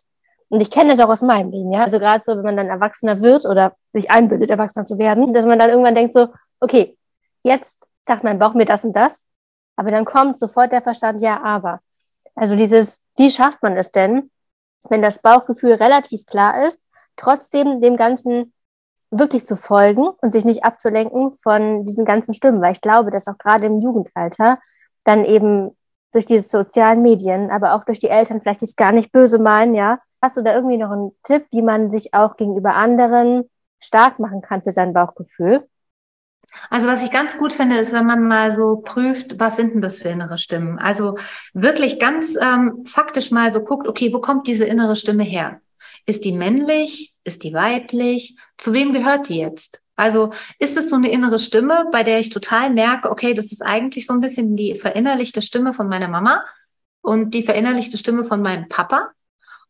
und 0.49 0.61
ich 0.61 0.71
kenne 0.71 0.95
das 0.95 1.05
auch 1.05 1.09
aus 1.09 1.21
meinem 1.21 1.51
Leben, 1.51 1.73
ja, 1.73 1.83
also 1.83 1.99
gerade 1.99 2.23
so, 2.23 2.37
wenn 2.37 2.43
man 2.43 2.55
dann 2.55 2.67
Erwachsener 2.67 3.19
wird 3.19 3.45
oder 3.45 3.75
sich 3.91 4.09
einbildet, 4.09 4.49
Erwachsener 4.49 4.85
zu 4.85 4.97
werden, 4.97 5.33
dass 5.33 5.45
man 5.45 5.59
dann 5.59 5.69
irgendwann 5.69 5.95
denkt 5.95 6.13
so, 6.13 6.29
okay, 6.61 6.97
jetzt 7.43 7.86
sagt 8.07 8.23
mein 8.23 8.39
Bauch 8.39 8.53
mir 8.53 8.65
das 8.65 8.83
und 8.83 8.93
das, 8.93 9.27
aber 9.75 9.91
dann 9.91 10.05
kommt 10.05 10.39
sofort 10.39 10.71
der 10.71 10.81
Verstand, 10.81 11.21
ja, 11.21 11.43
aber. 11.43 11.81
Also 12.35 12.55
dieses, 12.55 13.01
wie 13.17 13.29
schafft 13.29 13.61
man 13.61 13.77
es 13.77 13.91
denn, 13.91 14.31
wenn 14.89 15.01
das 15.01 15.21
Bauchgefühl 15.21 15.73
relativ 15.73 16.25
klar 16.25 16.65
ist, 16.65 16.81
trotzdem 17.15 17.81
dem 17.81 17.97
Ganzen 17.97 18.53
wirklich 19.09 19.45
zu 19.45 19.55
folgen 19.55 20.07
und 20.21 20.31
sich 20.31 20.45
nicht 20.45 20.63
abzulenken 20.63 21.33
von 21.33 21.85
diesen 21.85 22.05
ganzen 22.05 22.33
Stimmen, 22.33 22.61
weil 22.61 22.73
ich 22.73 22.81
glaube, 22.81 23.11
dass 23.11 23.27
auch 23.27 23.37
gerade 23.37 23.65
im 23.65 23.79
Jugendalter 23.79 24.59
dann 25.03 25.23
eben 25.23 25.77
durch 26.11 26.25
diese 26.25 26.49
sozialen 26.49 27.01
Medien, 27.01 27.51
aber 27.51 27.73
auch 27.73 27.85
durch 27.85 27.99
die 27.99 28.09
Eltern 28.09 28.41
vielleicht 28.41 28.63
es 28.63 28.75
gar 28.75 28.91
nicht 28.91 29.11
böse 29.11 29.39
meinen, 29.39 29.75
ja. 29.75 29.99
Hast 30.21 30.35
du 30.35 30.41
da 30.41 30.55
irgendwie 30.55 30.77
noch 30.77 30.91
einen 30.91 31.11
Tipp, 31.23 31.45
wie 31.51 31.61
man 31.61 31.91
sich 31.91 32.13
auch 32.13 32.37
gegenüber 32.37 32.75
anderen 32.75 33.49
stark 33.81 34.19
machen 34.19 34.41
kann 34.41 34.63
für 34.63 34.71
sein 34.71 34.93
Bauchgefühl? 34.93 35.67
Also 36.69 36.87
was 36.87 37.03
ich 37.03 37.11
ganz 37.11 37.37
gut 37.37 37.53
finde, 37.53 37.77
ist, 37.77 37.93
wenn 37.93 38.05
man 38.05 38.27
mal 38.27 38.51
so 38.51 38.77
prüft, 38.77 39.39
was 39.39 39.55
sind 39.55 39.73
denn 39.73 39.81
das 39.81 40.01
für 40.01 40.09
innere 40.09 40.37
Stimmen? 40.37 40.79
Also 40.79 41.17
wirklich 41.53 41.99
ganz 41.99 42.35
ähm, 42.41 42.83
faktisch 42.85 43.31
mal 43.31 43.51
so 43.51 43.61
guckt, 43.61 43.87
okay, 43.87 44.13
wo 44.13 44.19
kommt 44.19 44.47
diese 44.47 44.65
innere 44.65 44.95
Stimme 44.95 45.23
her? 45.23 45.61
Ist 46.05 46.25
die 46.25 46.31
männlich? 46.31 47.13
Ist 47.23 47.43
die 47.43 47.53
weiblich? 47.53 48.37
Zu 48.57 48.73
wem 48.73 48.93
gehört 48.93 49.29
die 49.29 49.37
jetzt? 49.37 49.81
Also 49.95 50.31
ist 50.59 50.77
es 50.77 50.89
so 50.89 50.95
eine 50.95 51.11
innere 51.11 51.39
Stimme, 51.39 51.85
bei 51.91 52.03
der 52.03 52.19
ich 52.19 52.29
total 52.29 52.69
merke, 52.69 53.09
okay, 53.09 53.33
das 53.33 53.51
ist 53.51 53.61
eigentlich 53.61 54.05
so 54.05 54.13
ein 54.13 54.21
bisschen 54.21 54.55
die 54.55 54.75
verinnerlichte 54.75 55.41
Stimme 55.41 55.73
von 55.73 55.89
meiner 55.89 56.07
Mama 56.07 56.43
und 57.01 57.33
die 57.33 57.43
verinnerlichte 57.43 57.97
Stimme 57.97 58.25
von 58.25 58.41
meinem 58.41 58.69
Papa? 58.69 59.09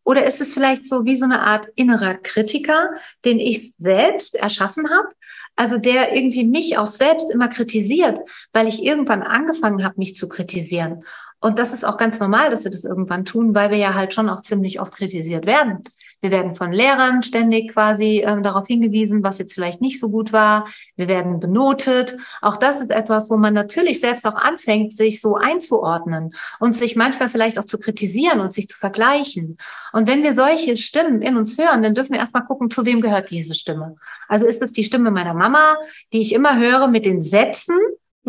Oder 0.03 0.25
ist 0.25 0.39
es 0.39 0.53
vielleicht 0.53 0.87
so 0.87 1.05
wie 1.05 1.15
so 1.15 1.25
eine 1.25 1.41
Art 1.41 1.67
innerer 1.75 2.15
Kritiker, 2.15 2.91
den 3.25 3.39
ich 3.39 3.73
selbst 3.77 4.35
erschaffen 4.35 4.89
habe, 4.89 5.09
Also 5.57 5.79
der 5.79 6.15
irgendwie 6.15 6.45
mich 6.45 6.77
auch 6.77 6.85
selbst 6.85 7.31
immer 7.31 7.49
kritisiert, 7.49 8.19
weil 8.53 8.67
ich 8.67 8.83
irgendwann 8.83 9.23
angefangen 9.23 9.83
habe, 9.83 9.95
mich 9.97 10.15
zu 10.15 10.29
kritisieren. 10.29 11.03
Und 11.39 11.59
das 11.59 11.73
ist 11.73 11.83
auch 11.83 11.97
ganz 11.97 12.19
normal, 12.19 12.51
dass 12.51 12.63
wir 12.63 12.71
das 12.71 12.83
irgendwann 12.83 13.25
tun, 13.25 13.53
weil 13.55 13.71
wir 13.71 13.77
ja 13.77 13.95
halt 13.95 14.13
schon 14.13 14.29
auch 14.29 14.41
ziemlich 14.41 14.79
oft 14.79 14.93
kritisiert 14.93 15.47
werden. 15.47 15.83
Wir 16.21 16.31
werden 16.31 16.55
von 16.55 16.71
Lehrern 16.71 17.21
ständig 17.21 17.73
quasi 17.73 18.23
ähm, 18.25 18.41
darauf 18.41 18.67
hingewiesen, 18.67 19.21
was 19.23 19.37
jetzt 19.37 19.53
vielleicht 19.53 19.81
nicht 19.81 19.99
so 19.99 20.09
gut 20.09 20.33
war. 20.33 20.67
Wir 20.95 21.07
werden 21.07 21.39
benotet. 21.39 22.17
Auch 22.41 22.57
das 22.57 22.77
ist 22.77 22.89
etwas, 22.89 23.29
wo 23.29 23.37
man 23.37 23.53
natürlich 23.53 23.99
selbst 23.99 24.25
auch 24.25 24.35
anfängt, 24.35 24.95
sich 24.95 25.21
so 25.21 25.35
einzuordnen 25.35 26.33
und 26.59 26.73
sich 26.73 26.95
manchmal 26.95 27.29
vielleicht 27.29 27.59
auch 27.59 27.65
zu 27.65 27.77
kritisieren 27.77 28.39
und 28.39 28.51
sich 28.51 28.67
zu 28.67 28.77
vergleichen. 28.77 29.57
Und 29.93 30.07
wenn 30.07 30.23
wir 30.23 30.33
solche 30.33 30.75
Stimmen 30.75 31.21
in 31.21 31.37
uns 31.37 31.57
hören, 31.57 31.83
dann 31.83 31.93
dürfen 31.93 32.13
wir 32.13 32.19
erstmal 32.19 32.45
gucken, 32.45 32.71
zu 32.71 32.83
wem 32.85 33.01
gehört 33.01 33.29
diese 33.29 33.53
Stimme. 33.53 33.95
Also 34.27 34.47
ist 34.47 34.61
es 34.61 34.73
die 34.73 34.83
Stimme 34.83 35.11
meiner 35.11 35.33
Mama, 35.33 35.75
die 36.13 36.21
ich 36.21 36.33
immer 36.33 36.57
höre 36.57 36.87
mit 36.87 37.05
den 37.05 37.21
Sätzen, 37.21 37.77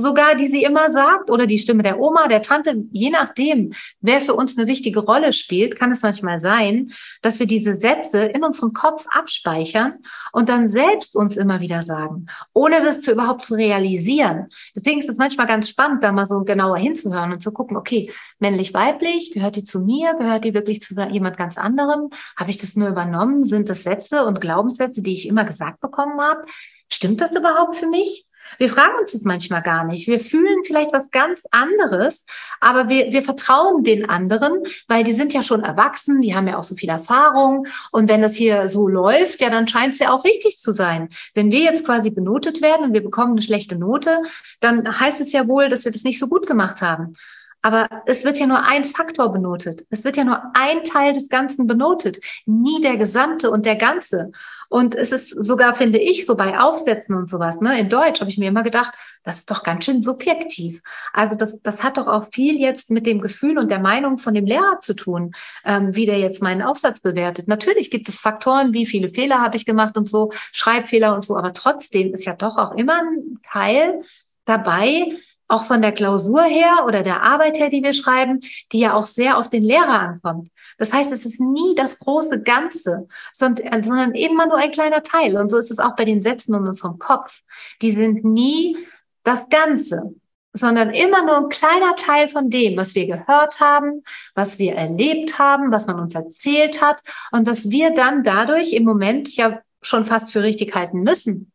sogar, 0.01 0.37
die 0.37 0.47
sie 0.47 0.63
immer 0.63 0.91
sagt, 0.91 1.29
oder 1.29 1.47
die 1.47 1.59
Stimme 1.59 1.83
der 1.83 1.99
Oma, 1.99 2.29
der 2.29 2.41
Tante, 2.41 2.85
je 2.93 3.11
nachdem, 3.11 3.73
wer 4.01 4.21
für 4.21 4.35
uns 4.35 4.57
eine 4.57 4.69
wichtige 4.69 5.01
Rolle 5.01 5.33
spielt, 5.33 5.79
kann 5.79 5.91
es 5.91 6.03
manchmal 6.03 6.39
sein, 6.39 6.93
dass 7.21 7.41
wir 7.41 7.47
diese 7.47 7.77
Sätze 7.77 8.21
in 8.21 8.45
unserem 8.45 8.73
Kopf 8.73 9.07
abspeichern 9.11 9.95
und 10.33 10.49
dann 10.49 10.71
selbst 10.71 11.17
uns 11.17 11.37
immer 11.37 11.61
wieder 11.61 11.83
sagen, 11.83 12.27
ohne 12.53 12.81
das 12.81 13.01
zu 13.01 13.11
überhaupt 13.11 13.45
zu 13.45 13.55
realisieren. 13.55 14.47
Deswegen 14.77 15.01
ist 15.01 15.09
es 15.09 15.19
manchmal 15.19 15.49
ganz 15.49 15.69
spannend, 15.69 16.05
da 16.05 16.13
mal 16.13 16.27
so 16.27 16.45
genauer 16.45 16.79
hinzuhören 16.79 17.33
und 17.33 17.43
zu 17.43 17.51
gucken, 17.51 17.77
okay, 17.77 18.13
männlich, 18.39 18.73
weiblich, 18.75 19.33
gehört 19.33 19.57
die 19.57 19.65
zu 19.65 19.81
mir, 19.81 20.15
gehört 20.15 20.45
die 20.45 20.55
wirklich 20.55 20.81
zu 20.81 20.95
jemand 21.11 21.37
ganz 21.37 21.59
anderem? 21.59 22.11
Habe 22.37 22.51
ich 22.51 22.59
das 22.59 22.77
nur 22.77 22.89
übernommen? 22.89 23.43
Sind 23.43 23.69
das 23.69 23.83
Sätze 23.83 24.25
und 24.25 24.41
Glaubenssätze, 24.41 25.03
die 25.03 25.15
ich 25.15 25.27
immer 25.27 25.45
gesagt 25.45 25.81
bekommen 25.81 26.21
habe? 26.21 26.43
Stimmt 26.89 27.21
das 27.21 27.35
überhaupt 27.37 27.77
für 27.77 27.89
mich? 27.89 28.28
Wir 28.57 28.69
fragen 28.69 28.99
uns 29.01 29.13
das 29.13 29.23
manchmal 29.23 29.63
gar 29.63 29.85
nicht. 29.85 30.09
Wir 30.09 30.21
fühlen 30.21 30.65
vielleicht 30.65 30.93
was 30.93 31.11
ganz 31.11 31.45
anderes, 31.51 32.25
aber 32.61 32.89
wir, 32.89 33.13
wir 33.13 33.23
vertrauen 33.23 33.85
den 33.85 34.09
anderen, 34.09 34.63
weil 34.87 35.05
die 35.05 35.13
sind 35.13 35.35
ja 35.35 35.43
schon 35.43 35.63
erwachsen, 35.63 36.21
die 36.21 36.35
haben 36.35 36.49
ja 36.49 36.57
auch 36.59 36.63
so 36.63 36.75
viel 36.75 36.89
Erfahrung. 36.89 37.67
Und 37.93 38.09
wenn 38.09 38.23
das 38.23 38.35
hier 38.35 38.69
so 38.69 38.89
läuft, 38.89 39.41
ja, 39.41 39.51
dann 39.51 39.69
scheint 39.69 39.95
es 39.95 40.01
ja 40.01 40.11
auch 40.11 40.25
richtig 40.25 40.59
zu 40.59 40.73
sein. 40.73 41.11
Wenn 41.35 41.53
wir 41.53 41.61
jetzt 41.61 41.85
quasi 41.85 42.11
benotet 42.11 42.63
werden 42.63 42.87
und 42.87 42.95
wir 42.95 43.03
bekommen 43.03 43.33
eine 43.33 43.43
schlechte 43.43 43.77
Note, 43.77 44.23
dann 44.61 44.99
heißt 44.99 45.21
es 45.21 45.33
ja 45.33 45.47
wohl, 45.47 45.69
dass 45.69 45.85
wir 45.85 45.93
das 45.93 46.05
nicht 46.05 46.19
so 46.19 46.29
gut 46.29 46.47
gemacht 46.47 46.81
haben. 46.81 47.17
Aber 47.61 47.89
es 48.07 48.25
wird 48.25 48.39
ja 48.39 48.47
nur 48.47 48.63
ein 48.63 48.85
Faktor 48.85 49.33
benotet. 49.33 49.85
Es 49.91 50.05
wird 50.05 50.17
ja 50.17 50.25
nur 50.25 50.41
ein 50.55 50.85
Teil 50.85 51.13
des 51.13 51.29
Ganzen 51.29 51.67
benotet, 51.67 52.19
nie 52.47 52.81
der 52.81 52.97
gesamte 52.97 53.51
und 53.51 53.67
der 53.67 53.77
ganze. 53.77 54.31
Und 54.69 54.95
es 54.95 55.13
ist 55.13 55.31
sogar, 55.31 55.75
finde 55.75 55.99
ich, 55.99 56.27
so 56.27 56.37
bei 56.37 56.61
Aufsätzen 56.61 57.15
und 57.17 57.29
sowas, 57.29 57.61
ne, 57.61 57.81
in 57.81 57.89
Deutsch 57.89 58.21
habe 58.21 58.31
ich 58.31 58.39
mir 58.39 58.49
immer 58.49 58.63
gedacht, 58.63 58.93
das 59.25 59.39
ist 59.39 59.51
doch 59.51 59.63
ganz 59.63 59.85
schön 59.85 60.03
subjektiv. 60.03 60.83
Also 61.13 61.35
das, 61.35 61.59
das 61.63 61.83
hat 61.83 61.97
doch 61.97 62.07
auch 62.07 62.29
viel 62.33 62.61
jetzt 62.61 62.91
mit 62.91 63.07
dem 63.07 63.21
Gefühl 63.21 63.59
und 63.59 63.71
der 63.71 63.81
Meinung 63.81 64.19
von 64.19 64.35
dem 64.35 64.45
Lehrer 64.45 64.79
zu 64.79 64.95
tun, 64.95 65.33
ähm, 65.65 65.97
wie 65.97 66.07
der 66.07 66.19
jetzt 66.19 66.43
meinen 66.43 66.63
Aufsatz 66.63 67.01
bewertet. 67.01 67.49
Natürlich 67.49 67.91
gibt 67.91 68.09
es 68.09 68.21
Faktoren, 68.21 68.73
wie 68.73 68.87
viele 68.87 69.09
Fehler 69.09 69.41
habe 69.41 69.57
ich 69.57 69.65
gemacht 69.65 69.97
und 69.97 70.09
so, 70.09 70.33
Schreibfehler 70.53 71.15
und 71.15 71.25
so, 71.25 71.37
aber 71.37 71.53
trotzdem 71.55 72.15
ist 72.15 72.27
ja 72.27 72.35
doch 72.35 72.57
auch 72.57 72.73
immer 72.73 73.01
ein 73.01 73.41
Teil 73.51 74.03
dabei, 74.45 75.17
auch 75.49 75.65
von 75.65 75.83
der 75.83 75.93
Klausur 75.93 76.43
her 76.43 76.85
oder 76.87 77.03
der 77.03 77.23
Arbeit 77.23 77.59
her, 77.59 77.71
die 77.71 77.83
wir 77.83 77.95
schreiben, 77.95 78.41
die 78.73 78.81
ja 78.81 78.95
auch 78.95 79.07
sehr 79.07 79.39
auf 79.39 79.49
den 79.49 79.63
Lehrer 79.63 79.99
ankommt. 80.01 80.51
Das 80.77 80.93
heißt, 80.93 81.11
es 81.11 81.25
ist 81.25 81.41
nie 81.41 81.75
das 81.75 81.99
große 81.99 82.43
Ganze, 82.43 83.09
sondern, 83.33 83.83
sondern 83.83 84.15
immer 84.15 84.47
nur 84.47 84.59
ein 84.59 84.71
kleiner 84.71 85.03
Teil. 85.03 85.37
Und 85.37 85.51
so 85.51 85.57
ist 85.57 85.71
es 85.71 85.79
auch 85.79 85.97
bei 85.97 86.05
den 86.05 86.23
Sätzen 86.23 86.55
in 86.55 86.67
unserem 86.67 86.99
Kopf. 86.99 87.43
Die 87.81 87.93
sind 87.93 88.25
nie 88.25 88.77
das 89.25 89.49
Ganze, 89.49 90.15
sondern 90.53 90.91
immer 90.91 91.25
nur 91.25 91.39
ein 91.39 91.49
kleiner 91.49 91.97
Teil 91.97 92.29
von 92.29 92.51
dem, 92.51 92.77
was 92.77 92.95
wir 92.95 93.07
gehört 93.07 93.59
haben, 93.61 94.03
was 94.35 94.59
wir 94.59 94.75
erlebt 94.75 95.39
haben, 95.39 95.73
was 95.73 95.87
man 95.87 95.99
uns 95.99 96.15
erzählt 96.15 96.83
hat 96.83 97.03
und 97.33 97.47
was 97.47 97.71
wir 97.71 97.95
dann 97.95 98.23
dadurch 98.23 98.73
im 98.73 98.85
Moment 98.85 99.35
ja 99.35 99.61
schon 99.81 100.05
fast 100.05 100.33
für 100.33 100.43
richtig 100.43 100.75
halten 100.75 101.03
müssen. 101.03 101.53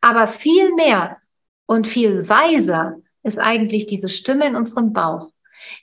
Aber 0.00 0.26
viel 0.26 0.74
mehr 0.74 1.18
und 1.66 1.86
viel 1.86 2.28
weiser 2.28 2.96
ist 3.22 3.38
eigentlich 3.38 3.86
diese 3.86 4.08
Stimme 4.08 4.46
in 4.46 4.56
unserem 4.56 4.92
Bauch. 4.92 5.30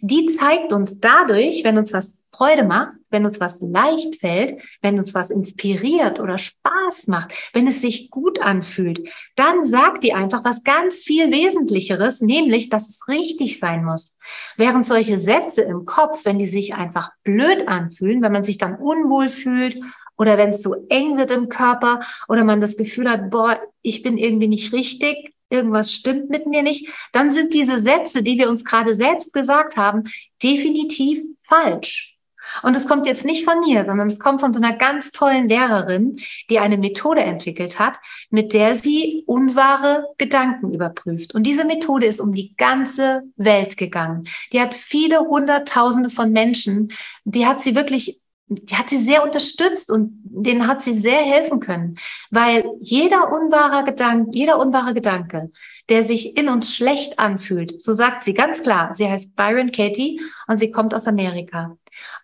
Die 0.02 0.26
zeigt 0.26 0.74
uns 0.74 1.00
dadurch, 1.00 1.64
wenn 1.64 1.78
uns 1.78 1.94
was 1.94 2.24
Freude 2.32 2.64
macht, 2.64 2.98
wenn 3.10 3.26
uns 3.26 3.40
was 3.40 3.60
leicht 3.62 4.18
fällt, 4.18 4.62
wenn 4.82 4.98
uns 4.98 5.14
was 5.14 5.32
inspiriert 5.32 6.20
oder 6.20 6.38
Spaß 6.38 7.08
macht, 7.08 7.32
wenn 7.54 7.68
es 7.68 7.82
sich 7.82 8.10
gut 8.10 8.40
anfühlt, 8.42 9.08
dann 9.36 9.66
sagt 9.66 10.04
die 10.04 10.14
einfach 10.14 10.44
was 10.44 10.64
ganz 10.64 11.04
viel 11.04 11.32
Wesentlicheres, 11.32 12.22
nämlich, 12.22 12.70
dass 12.70 12.90
es 12.90 13.08
richtig 13.08 13.60
sein 13.60 13.84
muss. 13.84 14.18
Während 14.56 14.86
solche 14.86 15.20
Sätze 15.20 15.62
im 15.62 15.86
Kopf, 15.86 16.26
wenn 16.26 16.40
die 16.40 16.48
sich 16.48 16.76
einfach 16.76 17.12
blöd 17.24 17.68
anfühlen, 17.68 18.22
wenn 18.22 18.32
man 18.32 18.44
sich 18.44 18.58
dann 18.58 18.76
unwohl 18.76 19.30
fühlt 19.30 19.80
oder 20.18 20.38
wenn 20.38 20.50
es 20.50 20.62
so 20.62 20.76
eng 20.90 21.18
wird 21.18 21.32
im 21.32 21.50
Körper 21.50 22.02
oder 22.28 22.44
man 22.44 22.62
das 22.62 22.78
Gefühl 22.78 23.10
hat, 23.10 23.30
boah, 23.30 23.60
ich 23.82 24.02
bin 24.02 24.18
irgendwie 24.18 24.48
nicht 24.48 24.74
richtig, 24.74 25.34
irgendwas 25.50 25.92
stimmt 25.92 26.30
mit 26.30 26.46
mir 26.48 26.64
nicht, 26.64 26.90
dann 27.14 27.32
sind 27.32 27.54
diese 27.54 27.80
Sätze, 27.80 28.24
die 28.24 28.38
wir 28.38 28.50
uns 28.50 28.66
gerade 28.66 28.94
selbst 28.94 29.34
gesagt 29.34 29.78
haben, 29.78 30.04
definitiv 30.42 31.24
falsch. 31.44 32.18
Und 32.64 32.76
es 32.76 32.88
kommt 32.88 33.06
jetzt 33.06 33.26
nicht 33.26 33.44
von 33.44 33.60
mir, 33.60 33.86
sondern 33.86 34.08
es 34.08 34.20
kommt 34.20 34.42
von 34.42 34.54
so 34.54 34.62
einer 34.62 34.78
ganz 34.78 35.12
tollen 35.12 35.48
Lehrerin, 35.48 36.20
die 36.50 36.60
eine 36.60 36.78
Methode 36.78 37.22
entwickelt 37.22 37.80
hat, 37.80 37.96
mit 38.30 38.54
der 38.54 38.76
sie 38.76 39.24
unwahre 39.28 40.06
Gedanken 40.18 40.74
überprüft. 40.74 41.36
Und 41.36 41.44
diese 41.44 41.66
Methode 41.66 42.06
ist 42.06 42.20
um 42.20 42.34
die 42.34 42.56
ganze 42.56 43.24
Welt 43.36 43.78
gegangen. 43.78 44.28
Die 44.54 44.62
hat 44.62 44.74
viele 44.74 45.20
Hunderttausende 45.20 46.10
von 46.10 46.32
Menschen, 46.32 46.94
die 47.26 47.46
hat 47.46 47.62
sie 47.62 47.76
wirklich 47.76 48.22
die 48.50 48.76
hat 48.76 48.90
sie 48.90 49.00
sehr 49.00 49.24
unterstützt 49.24 49.92
und 49.92 50.22
denen 50.24 50.68
hat 50.68 50.82
sie 50.82 50.94
sehr 50.94 51.22
helfen 51.22 51.60
können, 51.60 51.98
weil 52.32 52.66
jeder 52.80 53.32
unwahre 53.32 53.84
Gedanke, 53.84 54.32
jeder 54.34 54.60
unwahre 54.60 54.94
Gedanke, 54.94 55.52
der 55.90 56.04
sich 56.04 56.38
in 56.38 56.48
uns 56.48 56.74
schlecht 56.74 57.20
anfühlt, 57.20 57.82
so 57.82 57.94
sagt 57.94 58.24
sie 58.24 58.34
ganz 58.34 58.64
klar, 58.64 58.94
sie 58.94 59.10
heißt 59.10 59.36
Byron 59.36 59.72
Katie 59.72 60.22
und 60.48 60.58
sie 60.58 60.72
kommt 60.72 60.94
aus 60.94 61.08
Amerika. 61.08 61.78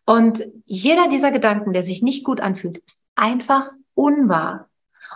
Und 0.06 0.46
jeder 0.66 1.10
dieser 1.10 1.32
Gedanken, 1.32 1.74
der 1.74 1.84
sich 1.84 2.02
nicht 2.02 2.24
gut 2.24 2.40
anfühlt, 2.40 2.78
ist 2.78 3.02
einfach 3.16 3.72
unwahr. 3.94 4.70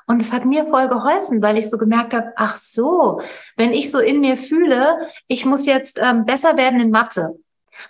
Und 0.08 0.22
es 0.22 0.32
hat 0.32 0.46
mir 0.46 0.66
voll 0.66 0.88
geholfen, 0.88 1.42
weil 1.42 1.58
ich 1.58 1.70
so 1.70 1.78
gemerkt 1.78 2.14
habe, 2.14 2.32
ach 2.36 2.58
so, 2.58 3.22
wenn 3.58 3.74
ich 3.74 3.92
so 3.92 4.00
in 4.00 4.22
mir 4.22 4.38
fühle, 4.38 5.10
ich 5.28 5.46
muss 5.46 5.66
jetzt 5.66 6.00
ähm, 6.02 6.26
besser 6.26 6.56
werden 6.56 6.80
in 6.80 6.92
Mathe, 6.92 7.38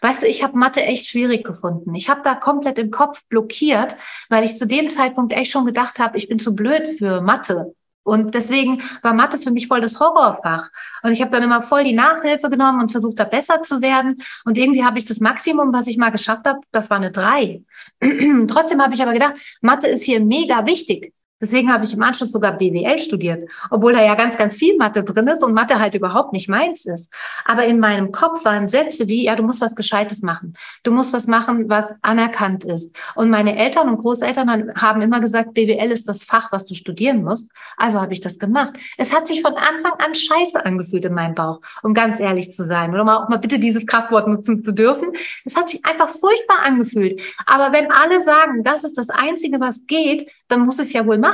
Weißt 0.01 0.21
du, 0.21 0.27
ich 0.27 0.43
habe 0.43 0.57
Mathe 0.57 0.81
echt 0.83 1.07
schwierig 1.07 1.45
gefunden. 1.45 1.95
Ich 1.95 2.09
habe 2.09 2.21
da 2.23 2.35
komplett 2.35 2.77
im 2.77 2.91
Kopf 2.91 3.23
blockiert, 3.27 3.95
weil 4.29 4.43
ich 4.43 4.57
zu 4.57 4.67
dem 4.67 4.89
Zeitpunkt 4.89 5.33
echt 5.33 5.51
schon 5.51 5.65
gedacht 5.65 5.99
habe, 5.99 6.17
ich 6.17 6.27
bin 6.27 6.39
zu 6.39 6.55
blöd 6.55 6.97
für 6.97 7.21
Mathe. 7.21 7.73
Und 8.07 8.35
deswegen 8.35 8.81
war 9.01 9.13
Mathe 9.13 9.37
für 9.37 9.51
mich 9.51 9.67
voll 9.67 9.81
das 9.81 9.99
Horrorfach. 9.99 10.69
Und 11.03 11.11
ich 11.11 11.19
habe 11.21 11.29
dann 11.29 11.43
immer 11.43 11.61
voll 11.61 11.83
die 11.83 11.93
Nachhilfe 11.93 12.49
genommen 12.49 12.79
und 12.79 12.89
versucht, 12.89 13.19
da 13.19 13.25
besser 13.25 13.61
zu 13.63 13.81
werden. 13.81 14.23
Und 14.45 14.57
irgendwie 14.57 14.85
habe 14.85 14.97
ich 14.97 15.03
das 15.03 15.19
Maximum, 15.19 15.73
was 15.73 15.87
ich 15.87 15.97
mal 15.97 16.11
geschafft 16.11 16.47
habe, 16.47 16.61
das 16.71 16.89
war 16.89 16.95
eine 16.97 17.11
drei. 17.11 17.63
Trotzdem 18.47 18.81
habe 18.81 18.93
ich 18.93 19.01
aber 19.01 19.11
gedacht, 19.11 19.35
Mathe 19.59 19.87
ist 19.87 20.03
hier 20.03 20.21
mega 20.21 20.65
wichtig. 20.65 21.13
Deswegen 21.39 21.71
habe 21.71 21.85
ich 21.85 21.93
im 21.93 22.01
Anschluss 22.01 22.31
sogar 22.31 22.57
BWL 22.57 22.97
studiert, 22.97 23.47
obwohl 23.69 23.93
da 23.93 24.03
ja 24.03 24.15
ganz, 24.15 24.37
ganz 24.37 24.55
viel 24.55 24.75
Mathe 24.75 25.03
drin 25.03 25.27
ist 25.27 25.43
und 25.43 25.53
Mathe 25.53 25.79
halt 25.79 25.93
überhaupt 25.93 26.33
nicht 26.33 26.49
meins 26.49 26.85
ist. 26.85 27.11
Aber 27.45 27.65
in 27.65 27.79
meinem 27.79 28.11
Kopf 28.11 28.43
waren 28.43 28.67
Sätze 28.67 29.07
wie, 29.07 29.25
ja, 29.25 29.35
du 29.35 29.43
musst 29.43 29.61
was 29.61 29.75
Gescheites 29.75 30.23
machen. 30.23 30.55
Du 30.81 30.91
musst 30.91 31.13
was 31.13 31.27
machen, 31.27 31.69
was 31.69 31.93
anerkannt 32.01 32.65
ist. 32.65 32.95
Und 33.13 33.29
meine 33.29 33.55
Eltern 33.55 33.87
und 33.87 33.99
Großeltern 33.99 34.73
haben 34.75 35.01
immer 35.01 35.19
gesagt, 35.19 35.53
BWL 35.53 35.91
ist 35.91 36.09
das 36.09 36.23
Fach, 36.23 36.51
was 36.51 36.65
du 36.65 36.73
studieren 36.73 37.23
musst. 37.23 37.51
Also 37.77 38.01
habe 38.01 38.13
ich 38.13 38.21
das 38.21 38.39
gemacht. 38.39 38.73
Es 38.97 39.13
hat 39.15 39.27
sich 39.27 39.43
von 39.43 39.53
Anfang 39.53 39.93
an 39.99 40.15
scheiße 40.15 40.65
angefühlt 40.65 41.05
in 41.05 41.13
meinem 41.13 41.35
Bauch, 41.35 41.61
um 41.83 41.93
ganz 41.93 42.19
ehrlich 42.19 42.51
zu 42.51 42.63
sein. 42.63 42.91
Oder 42.93 43.03
mal 43.03 43.17
auch 43.17 43.29
mal 43.29 43.37
bitte 43.37 43.59
dieses 43.59 43.85
Kraftwort 43.85 44.27
nutzen 44.27 44.63
zu 44.63 44.71
dürfen. 44.71 45.09
Es 45.45 45.55
hat 45.55 45.69
sich 45.69 45.85
einfach 45.85 46.09
furchtbar 46.09 46.61
angefühlt. 46.63 47.21
Aber 47.45 47.77
wenn 47.77 47.91
alle 47.91 48.21
sagen, 48.21 48.63
das 48.63 48.83
ist 48.83 48.97
das 48.97 49.09
Einzige, 49.09 49.59
was 49.59 49.85
geht, 49.85 50.31
dann 50.47 50.61
muss 50.61 50.79
es 50.79 50.93
ja 50.93 51.05
wohl 51.05 51.19
machen. 51.19 51.26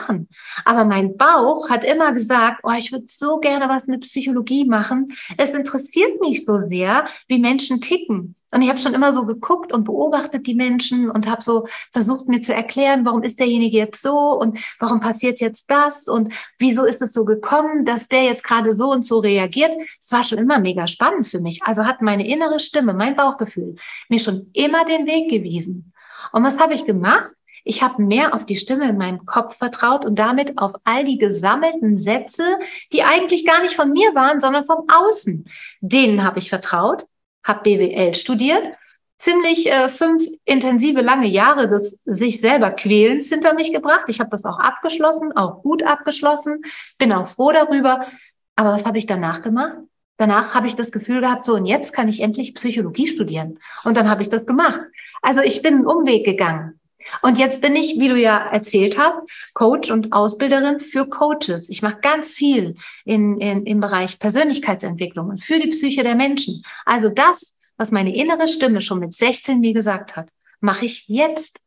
Aber 0.65 0.85
mein 0.85 1.17
Bauch 1.17 1.69
hat 1.69 1.83
immer 1.83 2.13
gesagt, 2.13 2.61
oh, 2.63 2.71
ich 2.71 2.91
würde 2.91 3.05
so 3.07 3.39
gerne 3.39 3.69
was 3.69 3.85
mit 3.85 4.01
Psychologie 4.01 4.65
machen. 4.65 5.13
Es 5.37 5.51
interessiert 5.51 6.19
mich 6.21 6.45
so 6.45 6.59
sehr, 6.67 7.05
wie 7.27 7.39
Menschen 7.39 7.81
ticken. 7.81 8.35
Und 8.53 8.61
ich 8.61 8.69
habe 8.69 8.77
schon 8.77 8.93
immer 8.93 9.11
so 9.11 9.25
geguckt 9.25 9.73
und 9.73 9.83
beobachtet 9.83 10.45
die 10.45 10.53
Menschen 10.53 11.09
und 11.09 11.27
habe 11.27 11.41
so 11.41 11.67
versucht 11.91 12.29
mir 12.29 12.41
zu 12.41 12.53
erklären, 12.53 13.03
warum 13.03 13.23
ist 13.23 13.39
derjenige 13.39 13.77
jetzt 13.77 14.03
so 14.03 14.15
und 14.39 14.59
warum 14.79 14.99
passiert 14.99 15.39
jetzt 15.39 15.71
das 15.71 16.07
und 16.07 16.31
wieso 16.59 16.85
ist 16.85 17.01
es 17.01 17.13
so 17.13 17.25
gekommen, 17.25 17.83
dass 17.83 18.07
der 18.07 18.23
jetzt 18.23 18.43
gerade 18.43 18.75
so 18.75 18.91
und 18.91 19.03
so 19.03 19.19
reagiert. 19.19 19.73
Es 19.99 20.11
war 20.11 20.21
schon 20.21 20.37
immer 20.37 20.59
mega 20.59 20.85
spannend 20.85 21.27
für 21.27 21.39
mich. 21.39 21.63
Also 21.63 21.85
hat 21.85 22.03
meine 22.03 22.27
innere 22.27 22.59
Stimme, 22.59 22.93
mein 22.93 23.15
Bauchgefühl 23.15 23.75
mir 24.09 24.19
schon 24.19 24.51
immer 24.53 24.85
den 24.85 25.07
Weg 25.07 25.31
gewiesen. 25.31 25.91
Und 26.31 26.43
was 26.43 26.59
habe 26.59 26.75
ich 26.75 26.85
gemacht? 26.85 27.31
Ich 27.63 27.81
habe 27.81 28.03
mehr 28.03 28.33
auf 28.33 28.45
die 28.45 28.55
Stimme 28.55 28.89
in 28.89 28.97
meinem 28.97 29.25
Kopf 29.25 29.57
vertraut 29.57 30.05
und 30.05 30.19
damit 30.19 30.57
auf 30.57 30.73
all 30.83 31.03
die 31.03 31.17
gesammelten 31.17 31.99
Sätze, 31.99 32.43
die 32.91 33.03
eigentlich 33.03 33.45
gar 33.45 33.61
nicht 33.61 33.75
von 33.75 33.91
mir 33.91 34.13
waren, 34.15 34.41
sondern 34.41 34.65
vom 34.65 34.85
Außen. 34.89 35.45
Denen 35.81 36.23
habe 36.23 36.39
ich 36.39 36.49
vertraut, 36.49 37.05
habe 37.43 37.63
BWL 37.63 38.13
studiert, 38.13 38.63
ziemlich 39.17 39.71
äh, 39.71 39.87
fünf 39.87 40.25
intensive 40.43 41.01
lange 41.01 41.27
Jahre 41.27 41.69
des 41.69 41.97
sich 42.05 42.41
selber 42.41 42.71
quälens 42.71 43.29
hinter 43.29 43.53
mich 43.53 43.71
gebracht. 43.71 44.05
Ich 44.07 44.19
habe 44.19 44.29
das 44.29 44.43
auch 44.43 44.59
abgeschlossen, 44.59 45.31
auch 45.31 45.61
gut 45.61 45.83
abgeschlossen, 45.83 46.61
bin 46.97 47.13
auch 47.13 47.29
froh 47.29 47.53
darüber. 47.53 48.05
Aber 48.55 48.73
was 48.73 48.85
habe 48.85 48.97
ich 48.97 49.05
danach 49.05 49.41
gemacht? 49.41 49.77
Danach 50.17 50.53
habe 50.53 50.67
ich 50.67 50.75
das 50.75 50.91
Gefühl 50.91 51.21
gehabt, 51.21 51.45
so 51.45 51.55
und 51.55 51.65
jetzt 51.65 51.93
kann 51.93 52.07
ich 52.07 52.19
endlich 52.19 52.53
Psychologie 52.53 53.07
studieren. 53.07 53.59
Und 53.83 53.97
dann 53.97 54.09
habe 54.09 54.21
ich 54.21 54.29
das 54.29 54.45
gemacht. 54.45 54.81
Also 55.21 55.41
ich 55.41 55.61
bin 55.61 55.75
einen 55.75 55.85
Umweg 55.87 56.25
gegangen. 56.25 56.79
Und 57.21 57.37
jetzt 57.39 57.61
bin 57.61 57.75
ich, 57.75 57.99
wie 57.99 58.09
du 58.09 58.17
ja 58.17 58.37
erzählt 58.37 58.97
hast, 58.97 59.17
Coach 59.53 59.91
und 59.91 60.13
Ausbilderin 60.13 60.79
für 60.79 61.07
Coaches. 61.07 61.69
Ich 61.69 61.81
mache 61.81 61.99
ganz 62.01 62.33
viel 62.33 62.75
in, 63.05 63.39
in, 63.39 63.65
im 63.65 63.79
Bereich 63.79 64.19
Persönlichkeitsentwicklung 64.19 65.29
und 65.29 65.43
für 65.43 65.59
die 65.59 65.69
Psyche 65.69 66.03
der 66.03 66.15
Menschen. 66.15 66.63
Also 66.85 67.09
das, 67.09 67.55
was 67.77 67.91
meine 67.91 68.15
innere 68.15 68.47
Stimme 68.47 68.81
schon 68.81 68.99
mit 68.99 69.13
16 69.13 69.59
mir 69.59 69.73
gesagt 69.73 70.15
hat, 70.15 70.29
mache 70.59 70.85
ich 70.85 71.07
jetzt. 71.07 71.59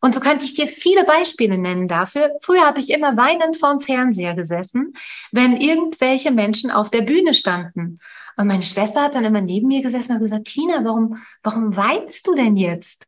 Und 0.00 0.14
so 0.14 0.20
könnte 0.20 0.44
ich 0.44 0.54
dir 0.54 0.68
viele 0.68 1.04
Beispiele 1.04 1.58
nennen 1.58 1.88
dafür. 1.88 2.32
Früher 2.42 2.66
habe 2.66 2.80
ich 2.80 2.90
immer 2.90 3.16
weinend 3.16 3.56
vorm 3.56 3.80
Fernseher 3.80 4.34
gesessen, 4.34 4.94
wenn 5.32 5.56
irgendwelche 5.56 6.30
Menschen 6.30 6.70
auf 6.70 6.90
der 6.90 7.00
Bühne 7.00 7.34
standen. 7.34 7.98
Und 8.36 8.46
meine 8.46 8.62
Schwester 8.62 9.02
hat 9.02 9.14
dann 9.14 9.24
immer 9.24 9.40
neben 9.40 9.68
mir 9.68 9.82
gesessen 9.82 10.12
und 10.12 10.20
gesagt, 10.20 10.44
Tina, 10.44 10.84
warum, 10.84 11.16
warum 11.42 11.74
weinst 11.74 12.26
du 12.26 12.34
denn 12.34 12.56
jetzt? 12.56 13.06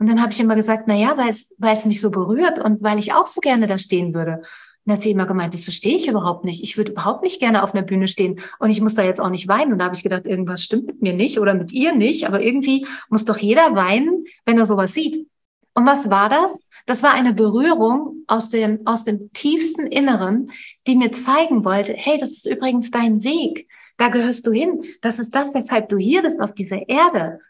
Und 0.00 0.06
dann 0.06 0.22
habe 0.22 0.32
ich 0.32 0.40
immer 0.40 0.56
gesagt, 0.56 0.84
na 0.86 0.94
ja, 0.96 1.18
weil 1.18 1.28
es, 1.28 1.54
weil 1.58 1.76
es 1.76 1.84
mich 1.84 2.00
so 2.00 2.10
berührt 2.10 2.58
und 2.58 2.82
weil 2.82 2.98
ich 2.98 3.12
auch 3.12 3.26
so 3.26 3.42
gerne 3.42 3.66
da 3.66 3.76
stehen 3.76 4.14
würde. 4.14 4.38
Und 4.38 4.46
dann 4.86 4.96
hat 4.96 5.02
sie 5.02 5.10
immer 5.10 5.26
gemeint, 5.26 5.52
das 5.52 5.64
verstehe 5.64 5.94
ich 5.94 6.08
überhaupt 6.08 6.46
nicht. 6.46 6.62
Ich 6.62 6.78
würde 6.78 6.92
überhaupt 6.92 7.22
nicht 7.22 7.38
gerne 7.38 7.62
auf 7.62 7.74
einer 7.74 7.84
Bühne 7.84 8.08
stehen 8.08 8.40
und 8.58 8.70
ich 8.70 8.80
muss 8.80 8.94
da 8.94 9.02
jetzt 9.02 9.20
auch 9.20 9.28
nicht 9.28 9.46
weinen. 9.46 9.72
Und 9.72 9.78
da 9.78 9.84
habe 9.84 9.94
ich 9.94 10.02
gedacht, 10.02 10.24
irgendwas 10.24 10.62
stimmt 10.62 10.86
mit 10.86 11.02
mir 11.02 11.12
nicht 11.12 11.38
oder 11.38 11.52
mit 11.52 11.72
ihr 11.72 11.94
nicht. 11.94 12.26
Aber 12.26 12.40
irgendwie 12.40 12.86
muss 13.10 13.26
doch 13.26 13.36
jeder 13.36 13.74
weinen, 13.74 14.24
wenn 14.46 14.56
er 14.56 14.64
sowas 14.64 14.94
sieht. 14.94 15.28
Und 15.74 15.84
was 15.84 16.08
war 16.08 16.30
das? 16.30 16.66
Das 16.86 17.02
war 17.02 17.12
eine 17.12 17.34
Berührung 17.34 18.24
aus 18.26 18.48
dem, 18.48 18.86
aus 18.86 19.04
dem 19.04 19.30
tiefsten 19.34 19.86
Inneren, 19.86 20.50
die 20.86 20.96
mir 20.96 21.12
zeigen 21.12 21.62
wollte, 21.62 21.92
hey, 21.92 22.18
das 22.18 22.30
ist 22.30 22.46
übrigens 22.46 22.90
dein 22.90 23.22
Weg. 23.22 23.68
Da 23.98 24.08
gehörst 24.08 24.46
du 24.46 24.50
hin. 24.50 24.82
Das 25.02 25.18
ist 25.18 25.34
das, 25.34 25.52
weshalb 25.52 25.90
du 25.90 25.98
hier 25.98 26.22
bist 26.22 26.40
auf 26.40 26.54
dieser 26.54 26.88
Erde. 26.88 27.40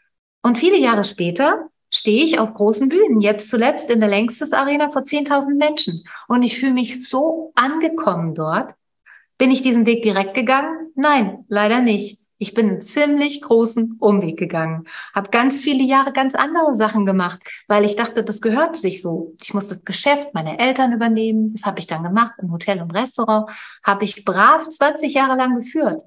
Und 0.43 0.59
viele 0.59 0.77
Jahre 0.77 1.05
später 1.05 1.70
stehe 1.91 2.23
ich 2.23 2.39
auf 2.39 2.53
großen 2.53 2.89
Bühnen, 2.89 3.21
jetzt 3.21 3.49
zuletzt 3.49 3.91
in 3.91 3.99
der 3.99 4.09
Längstes 4.09 4.53
Arena 4.53 4.89
vor 4.89 5.03
10.000 5.03 5.55
Menschen. 5.57 6.03
Und 6.27 6.41
ich 6.41 6.57
fühle 6.57 6.73
mich 6.73 7.07
so 7.07 7.51
angekommen 7.53 8.33
dort. 8.33 8.73
Bin 9.37 9.51
ich 9.51 9.61
diesen 9.61 9.85
Weg 9.85 10.01
direkt 10.01 10.33
gegangen? 10.33 10.91
Nein, 10.95 11.45
leider 11.49 11.81
nicht. 11.81 12.21
Ich 12.41 12.55
bin 12.55 12.69
einen 12.69 12.81
ziemlich 12.81 13.39
großen 13.43 13.97
Umweg 13.99 14.35
gegangen, 14.35 14.87
habe 15.13 15.29
ganz 15.29 15.61
viele 15.61 15.83
Jahre 15.83 16.11
ganz 16.11 16.33
andere 16.33 16.73
Sachen 16.73 17.05
gemacht, 17.05 17.39
weil 17.67 17.85
ich 17.85 17.95
dachte, 17.95 18.23
das 18.23 18.41
gehört 18.41 18.75
sich 18.77 19.03
so. 19.03 19.35
Ich 19.39 19.53
muss 19.53 19.67
das 19.67 19.85
Geschäft 19.85 20.33
meiner 20.33 20.59
Eltern 20.59 20.91
übernehmen. 20.91 21.53
Das 21.53 21.65
habe 21.65 21.77
ich 21.77 21.85
dann 21.85 22.01
gemacht 22.01 22.33
im 22.41 22.51
Hotel 22.51 22.81
und 22.81 22.95
Restaurant. 22.95 23.51
Habe 23.83 24.05
ich 24.05 24.25
brav 24.25 24.67
20 24.67 25.13
Jahre 25.13 25.37
lang 25.37 25.55
geführt, 25.55 26.01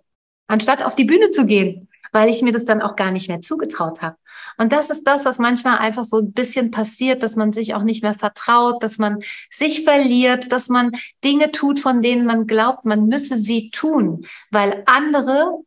anstatt 0.48 0.82
auf 0.82 0.96
die 0.96 1.04
Bühne 1.04 1.30
zu 1.30 1.46
gehen, 1.46 1.88
weil 2.10 2.28
ich 2.28 2.42
mir 2.42 2.52
das 2.52 2.64
dann 2.64 2.82
auch 2.82 2.96
gar 2.96 3.12
nicht 3.12 3.28
mehr 3.28 3.40
zugetraut 3.40 4.02
habe. 4.02 4.16
Und 4.58 4.72
das 4.72 4.90
ist 4.90 5.04
das, 5.04 5.24
was 5.24 5.38
manchmal 5.38 5.78
einfach 5.78 6.04
so 6.04 6.18
ein 6.18 6.32
bisschen 6.32 6.70
passiert, 6.70 7.22
dass 7.22 7.36
man 7.36 7.52
sich 7.52 7.74
auch 7.74 7.82
nicht 7.82 8.02
mehr 8.02 8.14
vertraut, 8.14 8.82
dass 8.82 8.98
man 8.98 9.20
sich 9.50 9.84
verliert, 9.84 10.52
dass 10.52 10.68
man 10.68 10.92
Dinge 11.22 11.52
tut, 11.52 11.80
von 11.80 12.02
denen 12.02 12.26
man 12.26 12.46
glaubt, 12.46 12.84
man 12.84 13.06
müsse 13.06 13.36
sie 13.36 13.70
tun, 13.70 14.26
weil 14.50 14.82
andere 14.86 15.58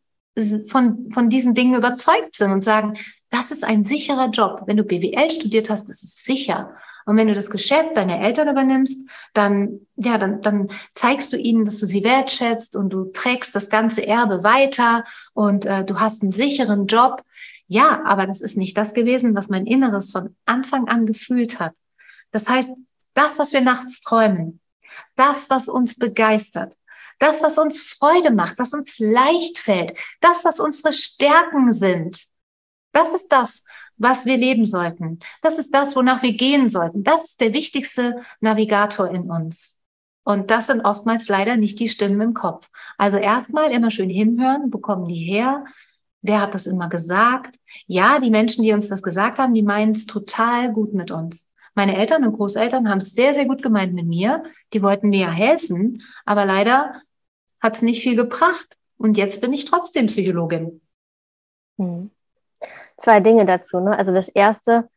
von, 0.67 1.11
von 1.13 1.29
diesen 1.29 1.55
Dingen 1.55 1.75
überzeugt 1.75 2.35
sind 2.35 2.51
und 2.51 2.63
sagen, 2.63 2.97
das 3.29 3.51
ist 3.51 3.63
ein 3.63 3.83
sicherer 3.83 4.29
Job. 4.29 4.61
Wenn 4.65 4.77
du 4.77 4.83
BWL 4.83 5.31
studiert 5.31 5.69
hast, 5.69 5.89
das 5.89 6.03
ist 6.03 6.23
sicher. 6.23 6.75
Und 7.05 7.15
wenn 7.15 7.27
du 7.27 7.33
das 7.33 7.49
Geschäft 7.49 7.95
deiner 7.95 8.19
Eltern 8.19 8.49
übernimmst, 8.49 9.09
dann, 9.33 9.79
ja, 9.95 10.17
dann, 10.17 10.41
dann 10.41 10.67
zeigst 10.93 11.31
du 11.31 11.37
ihnen, 11.37 11.63
dass 11.63 11.79
du 11.79 11.85
sie 11.85 12.03
wertschätzt 12.03 12.75
und 12.75 12.89
du 12.89 13.05
trägst 13.05 13.55
das 13.55 13.69
ganze 13.69 14.05
Erbe 14.05 14.43
weiter 14.43 15.05
und 15.33 15.65
äh, 15.65 15.85
du 15.85 15.99
hast 15.99 16.21
einen 16.21 16.33
sicheren 16.33 16.85
Job. 16.87 17.23
Ja, 17.67 18.03
aber 18.05 18.27
das 18.27 18.41
ist 18.41 18.57
nicht 18.57 18.77
das 18.77 18.93
gewesen, 18.93 19.35
was 19.35 19.49
mein 19.49 19.65
Inneres 19.65 20.11
von 20.11 20.35
Anfang 20.45 20.87
an 20.87 21.05
gefühlt 21.05 21.59
hat. 21.59 21.73
Das 22.31 22.47
heißt, 22.47 22.71
das, 23.13 23.39
was 23.39 23.51
wir 23.51 23.61
nachts 23.61 24.01
träumen, 24.01 24.61
das, 25.15 25.49
was 25.49 25.67
uns 25.67 25.95
begeistert, 25.95 26.73
das, 27.19 27.41
was 27.41 27.57
uns 27.57 27.81
Freude 27.81 28.31
macht, 28.31 28.59
was 28.59 28.73
uns 28.73 28.99
leicht 28.99 29.57
fällt, 29.57 29.97
das, 30.21 30.45
was 30.45 30.59
unsere 30.59 30.93
Stärken 30.93 31.73
sind, 31.73 32.27
das 32.93 33.13
ist 33.13 33.27
das, 33.29 33.63
was 33.97 34.25
wir 34.25 34.37
leben 34.37 34.65
sollten. 34.65 35.19
Das 35.41 35.57
ist 35.57 35.73
das, 35.73 35.95
wonach 35.95 36.21
wir 36.21 36.33
gehen 36.33 36.69
sollten. 36.69 37.03
Das 37.03 37.25
ist 37.25 37.41
der 37.41 37.53
wichtigste 37.53 38.23
Navigator 38.39 39.09
in 39.09 39.29
uns. 39.29 39.77
Und 40.23 40.51
das 40.51 40.67
sind 40.67 40.81
oftmals 40.81 41.27
leider 41.27 41.57
nicht 41.57 41.79
die 41.79 41.89
Stimmen 41.89 42.21
im 42.21 42.33
Kopf. 42.33 42.69
Also 42.97 43.17
erstmal 43.17 43.71
immer 43.71 43.91
schön 43.91 44.09
hinhören, 44.09 44.69
bekommen 44.69 45.07
die 45.07 45.23
her, 45.23 45.65
Wer 46.27 46.41
hat 46.41 46.53
das 46.53 46.67
immer 46.67 46.89
gesagt? 46.89 47.57
Ja, 47.85 48.19
die 48.19 48.29
Menschen, 48.29 48.63
die 48.63 48.73
uns 48.73 48.89
das 48.89 49.01
gesagt 49.01 49.37
haben, 49.37 49.53
die 49.53 49.63
meinen 49.63 49.91
es 49.91 50.05
total 50.05 50.73
gut 50.73 50.93
mit 50.93 51.09
uns. 51.09 51.47
Meine 51.73 51.95
Eltern 51.95 52.25
und 52.25 52.33
Großeltern 52.33 52.89
haben 52.89 52.97
es 52.97 53.13
sehr, 53.13 53.33
sehr 53.33 53.45
gut 53.45 53.63
gemeint 53.63 53.93
mit 53.93 54.07
mir. 54.07 54.43
Die 54.73 54.81
wollten 54.81 55.09
mir 55.09 55.21
ja 55.21 55.31
helfen, 55.31 56.03
aber 56.25 56.43
leider 56.43 57.01
hat 57.61 57.77
es 57.77 57.81
nicht 57.81 58.03
viel 58.03 58.17
gebracht. 58.17 58.75
Und 58.97 59.17
jetzt 59.17 59.39
bin 59.39 59.53
ich 59.53 59.65
trotzdem 59.65 60.07
Psychologin. 60.07 60.81
Hm. 61.77 62.11
Zwei 62.97 63.21
Dinge 63.21 63.45
dazu. 63.45 63.79
Ne? 63.79 63.97
Also 63.97 64.13
das 64.13 64.27
erste 64.27 64.89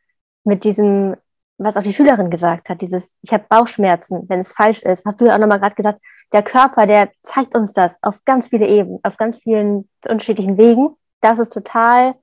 mit 0.43 0.65
diesem, 0.65 1.15
was 1.57 1.77
auch 1.77 1.83
die 1.83 1.93
Schülerin 1.93 2.29
gesagt 2.29 2.67
hat, 2.67 2.81
dieses, 2.81 3.15
ich 3.21 3.31
habe 3.31 3.45
Bauchschmerzen, 3.47 4.27
wenn 4.27 4.41
es 4.41 4.51
falsch 4.51 4.81
ist. 4.83 5.05
Hast 5.05 5.21
du 5.21 5.27
ja 5.27 5.35
auch 5.35 5.39
nochmal 5.39 5.59
gerade 5.59 5.75
gesagt, 5.75 6.01
der 6.33 6.43
Körper, 6.43 6.87
der 6.87 7.09
zeigt 7.23 7.55
uns 7.55 7.71
das 7.71 7.95
auf 8.01 8.25
ganz 8.25 8.49
viele 8.49 8.67
Ebenen, 8.67 8.99
auf 9.03 9.15
ganz 9.15 9.37
vielen 9.37 9.87
unterschiedlichen 10.07 10.57
Wegen 10.57 10.97
das 11.21 11.39
ist 11.39 11.53
total 11.53 12.15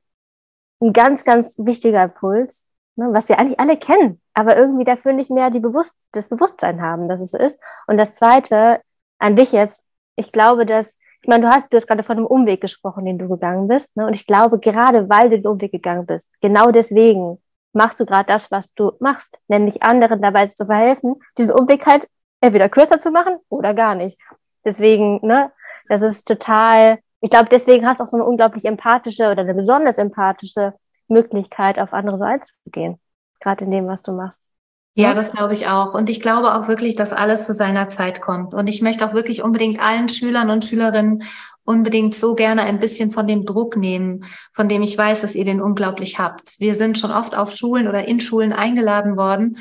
ein 0.80 0.92
ganz, 0.92 1.24
ganz 1.24 1.56
wichtiger 1.58 2.04
Impuls, 2.04 2.66
ne, 2.96 3.08
was 3.12 3.28
wir 3.28 3.38
eigentlich 3.38 3.60
alle 3.60 3.76
kennen, 3.76 4.20
aber 4.34 4.56
irgendwie 4.56 4.84
dafür 4.84 5.12
nicht 5.12 5.30
mehr 5.30 5.50
die 5.50 5.60
Bewusst 5.60 5.96
das 6.12 6.28
Bewusstsein 6.28 6.82
haben, 6.82 7.08
dass 7.08 7.20
es 7.20 7.32
so 7.32 7.38
ist. 7.38 7.60
Und 7.86 7.96
das 7.96 8.14
Zweite 8.14 8.80
an 9.18 9.36
dich 9.36 9.52
jetzt, 9.52 9.84
ich 10.16 10.32
glaube, 10.32 10.66
dass, 10.66 10.98
ich 11.22 11.28
meine, 11.28 11.44
du 11.44 11.50
hast, 11.50 11.72
du 11.72 11.76
hast 11.76 11.86
gerade 11.86 12.02
von 12.02 12.16
einem 12.16 12.26
Umweg 12.26 12.60
gesprochen, 12.60 13.04
den 13.04 13.18
du 13.18 13.28
gegangen 13.28 13.68
bist, 13.68 13.96
ne, 13.96 14.06
und 14.06 14.14
ich 14.14 14.26
glaube, 14.26 14.58
gerade 14.58 15.08
weil 15.08 15.30
du 15.30 15.40
den 15.40 15.50
Umweg 15.50 15.72
gegangen 15.72 16.06
bist, 16.06 16.30
genau 16.40 16.70
deswegen 16.70 17.38
machst 17.72 18.00
du 18.00 18.06
gerade 18.06 18.26
das, 18.26 18.50
was 18.50 18.72
du 18.74 18.92
machst, 19.00 19.38
nämlich 19.48 19.82
anderen 19.82 20.22
dabei 20.22 20.46
zu 20.46 20.66
verhelfen, 20.66 21.16
diesen 21.36 21.52
Umweg 21.52 21.86
halt 21.86 22.08
entweder 22.40 22.68
kürzer 22.68 23.00
zu 23.00 23.10
machen 23.10 23.38
oder 23.48 23.74
gar 23.74 23.94
nicht. 23.94 24.18
Deswegen, 24.64 25.24
ne, 25.26 25.52
das 25.88 26.02
ist 26.02 26.26
total 26.26 26.98
ich 27.20 27.30
glaube, 27.30 27.48
deswegen 27.50 27.86
hast 27.86 28.00
du 28.00 28.04
auch 28.04 28.08
so 28.08 28.16
eine 28.16 28.26
unglaublich 28.26 28.64
empathische 28.64 29.30
oder 29.30 29.42
eine 29.42 29.54
besonders 29.54 29.98
empathische 29.98 30.74
Möglichkeit, 31.08 31.78
auf 31.78 31.92
andere 31.92 32.16
so 32.16 32.24
einzugehen. 32.24 33.00
Gerade 33.40 33.64
in 33.64 33.70
dem, 33.70 33.86
was 33.86 34.02
du 34.02 34.12
machst. 34.12 34.48
Ja, 34.94 35.14
das 35.14 35.30
glaube 35.30 35.54
ich 35.54 35.68
auch. 35.68 35.94
Und 35.94 36.10
ich 36.10 36.20
glaube 36.20 36.54
auch 36.54 36.66
wirklich, 36.66 36.96
dass 36.96 37.12
alles 37.12 37.46
zu 37.46 37.54
seiner 37.54 37.88
Zeit 37.88 38.20
kommt. 38.20 38.52
Und 38.52 38.66
ich 38.66 38.82
möchte 38.82 39.06
auch 39.06 39.14
wirklich 39.14 39.42
unbedingt 39.42 39.78
allen 39.78 40.08
Schülern 40.08 40.50
und 40.50 40.64
Schülerinnen 40.64 41.22
unbedingt 41.64 42.14
so 42.14 42.34
gerne 42.34 42.62
ein 42.62 42.80
bisschen 42.80 43.12
von 43.12 43.26
dem 43.26 43.44
Druck 43.44 43.76
nehmen, 43.76 44.24
von 44.54 44.68
dem 44.68 44.82
ich 44.82 44.98
weiß, 44.98 45.20
dass 45.20 45.34
ihr 45.34 45.44
den 45.44 45.60
unglaublich 45.60 46.18
habt. 46.18 46.58
Wir 46.58 46.74
sind 46.74 46.98
schon 46.98 47.10
oft 47.12 47.36
auf 47.36 47.52
Schulen 47.54 47.86
oder 47.88 48.08
in 48.08 48.20
Schulen 48.20 48.52
eingeladen 48.52 49.16
worden, 49.16 49.58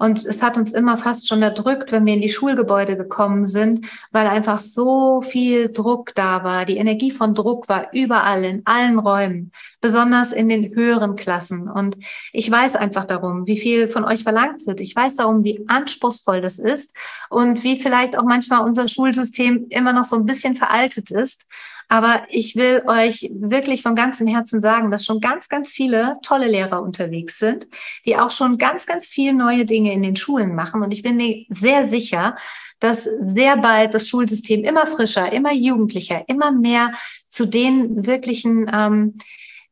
und 0.00 0.24
es 0.24 0.40
hat 0.40 0.56
uns 0.56 0.72
immer 0.72 0.96
fast 0.96 1.28
schon 1.28 1.42
erdrückt, 1.42 1.92
wenn 1.92 2.06
wir 2.06 2.14
in 2.14 2.22
die 2.22 2.30
Schulgebäude 2.30 2.96
gekommen 2.96 3.44
sind, 3.44 3.86
weil 4.10 4.26
einfach 4.28 4.58
so 4.58 5.20
viel 5.20 5.70
Druck 5.70 6.14
da 6.14 6.42
war. 6.42 6.64
Die 6.64 6.78
Energie 6.78 7.10
von 7.10 7.34
Druck 7.34 7.68
war 7.68 7.92
überall, 7.92 8.46
in 8.46 8.62
allen 8.64 8.98
Räumen, 8.98 9.52
besonders 9.82 10.32
in 10.32 10.48
den 10.48 10.74
höheren 10.74 11.16
Klassen. 11.16 11.68
Und 11.68 11.98
ich 12.32 12.50
weiß 12.50 12.76
einfach 12.76 13.04
darum, 13.04 13.46
wie 13.46 13.58
viel 13.58 13.88
von 13.88 14.06
euch 14.06 14.22
verlangt 14.22 14.66
wird. 14.66 14.80
Ich 14.80 14.96
weiß 14.96 15.16
darum, 15.16 15.44
wie 15.44 15.66
anspruchsvoll 15.68 16.40
das 16.40 16.58
ist 16.58 16.94
und 17.28 17.62
wie 17.62 17.76
vielleicht 17.76 18.18
auch 18.18 18.24
manchmal 18.24 18.64
unser 18.64 18.88
Schulsystem 18.88 19.66
immer 19.68 19.92
noch 19.92 20.04
so 20.04 20.16
ein 20.16 20.24
bisschen 20.24 20.56
veraltet 20.56 21.10
ist. 21.10 21.44
Aber 21.92 22.22
ich 22.28 22.54
will 22.54 22.84
euch 22.86 23.28
wirklich 23.34 23.82
von 23.82 23.96
ganzem 23.96 24.28
Herzen 24.28 24.62
sagen, 24.62 24.92
dass 24.92 25.04
schon 25.04 25.20
ganz, 25.20 25.48
ganz 25.48 25.72
viele 25.72 26.18
tolle 26.22 26.46
Lehrer 26.46 26.82
unterwegs 26.82 27.40
sind, 27.40 27.66
die 28.06 28.16
auch 28.16 28.30
schon 28.30 28.58
ganz, 28.58 28.86
ganz 28.86 29.08
viele 29.08 29.34
neue 29.34 29.64
Dinge 29.64 29.92
in 29.92 30.00
den 30.00 30.14
Schulen 30.14 30.54
machen. 30.54 30.82
Und 30.82 30.92
ich 30.92 31.02
bin 31.02 31.16
mir 31.16 31.44
sehr 31.48 31.90
sicher, 31.90 32.36
dass 32.78 33.08
sehr 33.20 33.56
bald 33.56 33.92
das 33.92 34.08
Schulsystem 34.08 34.62
immer 34.62 34.86
frischer, 34.86 35.32
immer 35.32 35.52
jugendlicher, 35.52 36.22
immer 36.28 36.52
mehr 36.52 36.92
zu 37.28 37.44
den 37.44 38.06
wirklichen 38.06 38.70
ähm, 38.72 39.18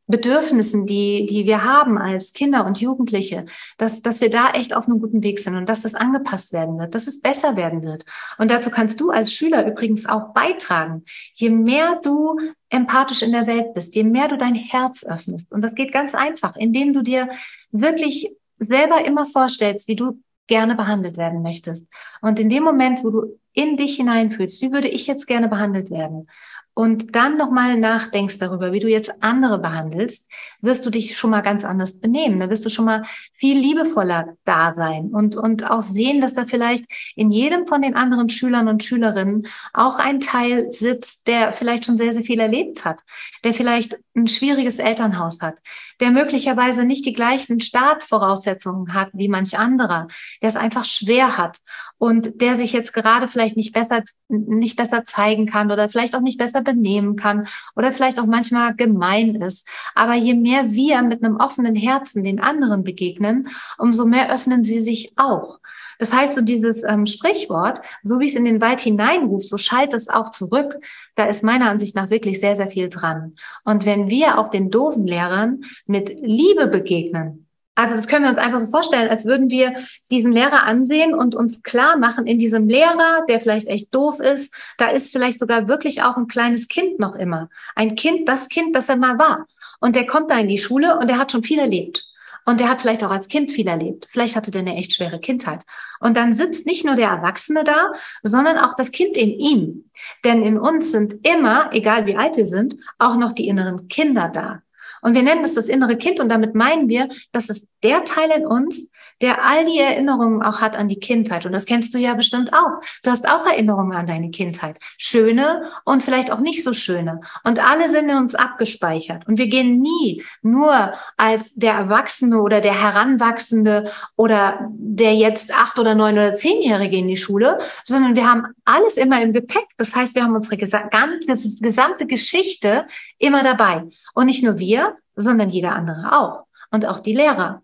Bedürfnissen, 0.09 0.87
die, 0.87 1.27
die 1.27 1.45
wir 1.45 1.63
haben 1.63 1.99
als 1.99 2.33
Kinder 2.33 2.65
und 2.65 2.81
Jugendliche, 2.81 3.45
dass, 3.77 4.01
dass 4.01 4.23
wir 4.23 4.31
da 4.31 4.51
echt 4.53 4.75
auf 4.75 4.87
einem 4.87 5.01
guten 5.01 5.23
Weg 5.23 5.39
sind 5.39 5.55
und 5.55 5.69
dass 5.69 5.83
das 5.83 5.95
angepasst 5.95 6.55
werden 6.55 6.79
wird, 6.79 6.95
dass 6.95 7.07
es 7.07 7.21
besser 7.21 7.57
werden 7.57 7.83
wird. 7.83 8.07
Und 8.39 8.51
dazu 8.51 8.71
kannst 8.71 9.01
du 9.01 9.11
als 9.11 9.33
Schüler 9.33 9.67
übrigens 9.67 10.07
auch 10.07 10.33
beitragen. 10.33 11.05
Je 11.35 11.51
mehr 11.51 12.01
du 12.03 12.41
empathisch 12.71 13.23
in 13.23 13.33
der 13.33 13.47
Welt 13.47 13.75
bist, 13.75 13.95
je 13.95 14.03
mehr 14.03 14.29
du 14.29 14.39
dein 14.39 14.55
Herz 14.55 15.05
öffnest. 15.05 15.53
Und 15.53 15.61
das 15.61 15.75
geht 15.75 15.93
ganz 15.93 16.15
einfach, 16.15 16.57
indem 16.57 16.95
du 16.95 17.03
dir 17.03 17.29
wirklich 17.71 18.35
selber 18.59 19.05
immer 19.05 19.27
vorstellst, 19.27 19.89
wie 19.89 19.97
du 19.97 20.23
gerne 20.47 20.75
behandelt 20.75 21.19
werden 21.19 21.43
möchtest. 21.43 21.87
Und 22.23 22.41
in 22.41 22.49
dem 22.49 22.65
Moment, 22.65 23.05
wo 23.05 23.11
du 23.11 23.39
in 23.53 23.77
dich 23.77 23.97
hineinfühlst, 23.97 24.63
wie 24.63 24.73
würde 24.73 24.89
ich 24.89 25.07
jetzt 25.07 25.27
gerne 25.27 25.49
behandelt 25.49 25.91
werden? 25.91 26.29
Und 26.79 27.17
dann 27.17 27.37
nochmal 27.37 27.77
nachdenkst 27.77 28.39
darüber, 28.39 28.73
wie 28.73 28.79
du 28.79 28.87
jetzt 28.87 29.13
andere 29.21 29.59
behandelst, 29.59 30.31
wirst 30.61 30.87
du 30.87 30.91
dich 30.91 31.19
schon 31.19 31.31
mal 31.31 31.41
ganz 31.41 31.65
anders 31.65 31.99
benehmen. 31.99 32.39
Da 32.39 32.51
wirst 32.51 32.65
du 32.65 32.71
schon 32.71 32.85
mal 32.85 33.03
viel 33.33 33.59
liebevoller 33.59 34.37
da 34.45 34.75
sein 34.75 35.11
und, 35.13 35.35
und 35.35 35.69
auch 35.69 35.83
sehen, 35.83 36.21
dass 36.21 36.35
da 36.35 36.47
vielleicht 36.47 36.85
in 37.17 37.33
jedem 37.33 37.67
von 37.67 37.83
den 37.83 37.97
anderen 37.97 38.29
Schülern 38.29 38.69
und 38.69 38.85
Schülerinnen 38.85 39.49
auch 39.73 39.99
ein 39.99 40.21
Teil 40.21 40.71
sitzt, 40.71 41.27
der 41.27 41.51
vielleicht 41.51 41.85
schon 41.85 41.97
sehr, 41.97 42.13
sehr 42.13 42.23
viel 42.23 42.39
erlebt 42.39 42.85
hat, 42.85 43.01
der 43.43 43.55
vielleicht 43.55 43.99
ein 44.15 44.29
schwieriges 44.29 44.79
Elternhaus 44.79 45.41
hat, 45.43 45.57
der 46.01 46.13
möglicherweise 46.13 46.85
nicht 46.85 47.05
die 47.07 47.13
gleichen 47.13 47.59
Startvoraussetzungen 47.59 48.95
hat 48.95 49.09
wie 49.15 49.29
manch 49.29 49.59
anderer, 49.59 50.07
der 50.43 50.49
es 50.49 50.57
einfach 50.57 50.85
schwer 50.85 51.37
hat 51.37 51.59
und 51.99 52.41
der 52.41 52.55
sich 52.55 52.73
jetzt 52.73 52.93
gerade 52.93 53.27
vielleicht 53.29 53.57
nicht 53.57 53.73
besser, 53.73 54.03
nicht 54.29 54.77
besser 54.77 55.05
zeigen 55.05 55.47
kann 55.47 55.71
oder 55.73 55.89
vielleicht 55.89 56.15
auch 56.15 56.21
nicht 56.21 56.39
besser 56.39 56.63
benehmen 56.69 57.17
kann 57.17 57.49
oder 57.75 57.93
vielleicht 57.93 58.21
auch 58.21 58.27
manchmal 58.27 58.75
gemein 58.75 59.37
ist. 59.37 59.67
Aber 59.95 60.15
je 60.15 60.35
mehr 60.35 60.73
wir 60.73 61.03
mit 61.03 61.25
einem 61.25 61.37
offenen 61.37 61.75
Herzen 61.75 62.25
den 62.25 62.41
anderen 62.41 62.85
begegnen, 62.85 63.49
umso 63.79 64.05
mehr 64.05 64.33
öffnen 64.33 64.65
sie 64.65 64.83
sich 64.83 65.13
auch. 65.17 65.59
Das 65.99 66.13
heißt, 66.13 66.37
so 66.37 66.43
dieses 66.43 66.83
ähm, 66.85 67.07
Sprichwort, 67.07 67.81
so 68.05 68.21
wie 68.21 68.27
es 68.27 68.35
in 68.35 68.45
den 68.45 68.61
Wald 68.61 68.81
hineinruft, 68.81 69.49
so 69.49 69.59
schallt 69.59 69.95
es 69.95 70.09
auch 70.09 70.31
zurück. 70.31 70.77
Da 71.17 71.25
ist 71.25 71.43
meiner 71.43 71.69
Ansicht 71.69 71.97
nach 71.97 72.11
wirklich 72.11 72.39
sehr, 72.39 72.55
sehr 72.55 72.71
viel 72.71 72.89
dran. 72.89 73.35
Und 73.65 73.85
wenn 73.85 74.09
wir 74.09 74.39
auch 74.39 74.49
den 74.49 74.71
doofen 74.71 75.07
Lehrern 75.07 75.63
mit 75.87 76.09
Liebe 76.09 76.69
begegnen, 76.69 77.48
also 77.79 77.95
das 77.95 78.09
können 78.09 78.25
wir 78.25 78.31
uns 78.31 78.41
einfach 78.41 78.59
so 78.59 78.71
vorstellen, 78.73 79.09
als 79.09 79.25
würden 79.25 79.51
wir 79.51 79.73
diesen 80.11 80.33
Lehrer 80.33 80.65
ansehen 80.65 81.15
und 81.15 81.37
uns 81.37 81.63
klar 81.63 81.97
machen, 81.97 82.27
in 82.27 82.37
diesem 82.37 82.67
Lehrer, 82.67 83.25
der 83.29 83.41
vielleicht 83.41 83.69
echt 83.69 83.95
doof 83.95 84.19
ist, 84.19 84.53
da 84.79 84.89
ist 84.89 85.13
vielleicht 85.13 85.39
sogar 85.39 85.69
wirklich 85.69 86.03
auch 86.03 86.17
ein 86.17 86.27
kleines 86.27 86.67
Kind 86.67 86.99
noch 86.99 87.15
immer. 87.15 87.51
Ein 87.77 87.95
Kind, 87.95 88.29
das 88.29 88.49
Kind, 88.49 88.75
das 88.75 88.89
er 88.89 88.97
mal 88.97 89.21
war. 89.21 89.47
Und 89.79 89.95
der 89.95 90.07
kommt 90.07 90.29
da 90.33 90.39
in 90.39 90.49
die 90.49 90.59
Schule 90.59 90.99
und 90.99 91.09
er 91.09 91.19
hat 91.19 91.31
schon 91.31 91.45
viel 91.45 91.61
erlebt. 91.61 92.05
Und 92.45 92.59
der 92.59 92.69
hat 92.69 92.81
vielleicht 92.81 93.05
auch 93.05 93.13
als 93.13 93.29
Kind 93.29 93.53
viel 93.53 93.69
erlebt. 93.69 94.09
Vielleicht 94.11 94.35
hatte 94.35 94.51
der 94.51 94.63
eine 94.63 94.75
echt 94.75 94.95
schwere 94.95 95.21
Kindheit. 95.21 95.61
Und 96.01 96.17
dann 96.17 96.33
sitzt 96.33 96.67
nicht 96.67 96.85
nur 96.85 96.97
der 96.97 97.11
Erwachsene 97.11 97.63
da, 97.63 97.93
sondern 98.25 98.59
auch 98.59 98.75
das 98.75 98.91
Kind 98.91 99.17
in 99.17 99.29
ihm. 99.29 99.91
Denn 100.25 100.43
in 100.43 100.59
uns 100.59 100.91
sind 100.91 101.25
immer, 101.25 101.71
egal 101.73 102.07
wie 102.07 102.17
alt 102.17 102.37
wir 102.37 102.47
sind, 102.47 102.75
auch 102.99 103.15
noch 103.15 103.35
die 103.35 103.47
inneren 103.47 103.87
Kinder 103.87 104.29
da. 104.35 104.63
Und 105.01 105.15
wir 105.15 105.23
nennen 105.23 105.45
es 105.45 105.55
das 105.55 105.69
innere 105.69 105.97
Kind 105.97 106.21
und 106.21 106.29
damit 106.29 106.55
meinen 106.55 106.89
wir, 106.89 107.09
dass 107.33 107.49
es 107.49 107.67
der 107.83 108.05
Teil 108.05 108.31
in 108.31 108.47
uns, 108.47 108.89
der 109.21 109.45
all 109.45 109.65
die 109.67 109.79
Erinnerungen 109.79 110.43
auch 110.43 110.61
hat 110.61 110.77
an 110.77 110.89
die 110.89 111.01
Kindheit. 111.01 111.45
Und 111.45 111.53
das 111.53 111.67
kennst 111.67 111.93
du 111.93 111.99
ja 111.99 112.15
bestimmt 112.15 112.53
auch. 112.53 112.81
Du 113.03 113.11
hast 113.11 113.29
auch 113.29 113.45
Erinnerungen 113.47 113.97
an 113.97 114.07
deine 114.07 114.31
Kindheit. 114.31 114.79
Schöne 114.97 115.65
und 115.85 116.03
vielleicht 116.03 116.31
auch 116.31 116.39
nicht 116.39 116.63
so 116.63 116.73
schöne. 116.73 117.21
Und 117.45 117.59
alle 117.65 117.89
sind 117.89 118.09
in 118.09 118.17
uns 118.17 118.35
abgespeichert. 118.35 119.27
Und 119.27 119.39
wir 119.39 119.49
gehen 119.49 119.81
nie 119.81 120.23
nur 120.43 120.93
als 121.17 121.53
der 121.55 121.73
Erwachsene 121.75 122.41
oder 122.41 122.61
der 122.61 122.81
Heranwachsende 122.81 123.91
oder 124.17 124.69
der 124.71 125.15
jetzt 125.15 125.53
acht 125.53 125.79
oder 125.79 125.95
neun 125.95 126.15
oder 126.15 126.35
zehnjährige 126.35 126.97
in 126.97 127.09
die 127.09 127.17
Schule, 127.17 127.59
sondern 127.85 128.15
wir 128.15 128.29
haben 128.29 128.47
alles 128.65 128.97
immer 128.97 129.21
im 129.23 129.33
Gepäck. 129.33 129.67
Das 129.77 129.97
heißt, 129.97 130.15
wir 130.15 130.23
haben 130.23 130.37
unsere 130.37 130.57
gesamte 130.57 132.07
Geschichte 132.07 132.87
immer 133.19 133.43
dabei. 133.43 133.85
Und 134.15 134.27
nicht 134.27 134.45
nur 134.45 134.59
wir, 134.59 134.97
sondern 135.17 135.51
jeder 135.51 135.73
andere 135.73 136.13
auch. 136.17 136.45
Und 136.71 136.87
auch 136.87 137.01
die 137.01 137.15
Lehrer. 137.15 137.63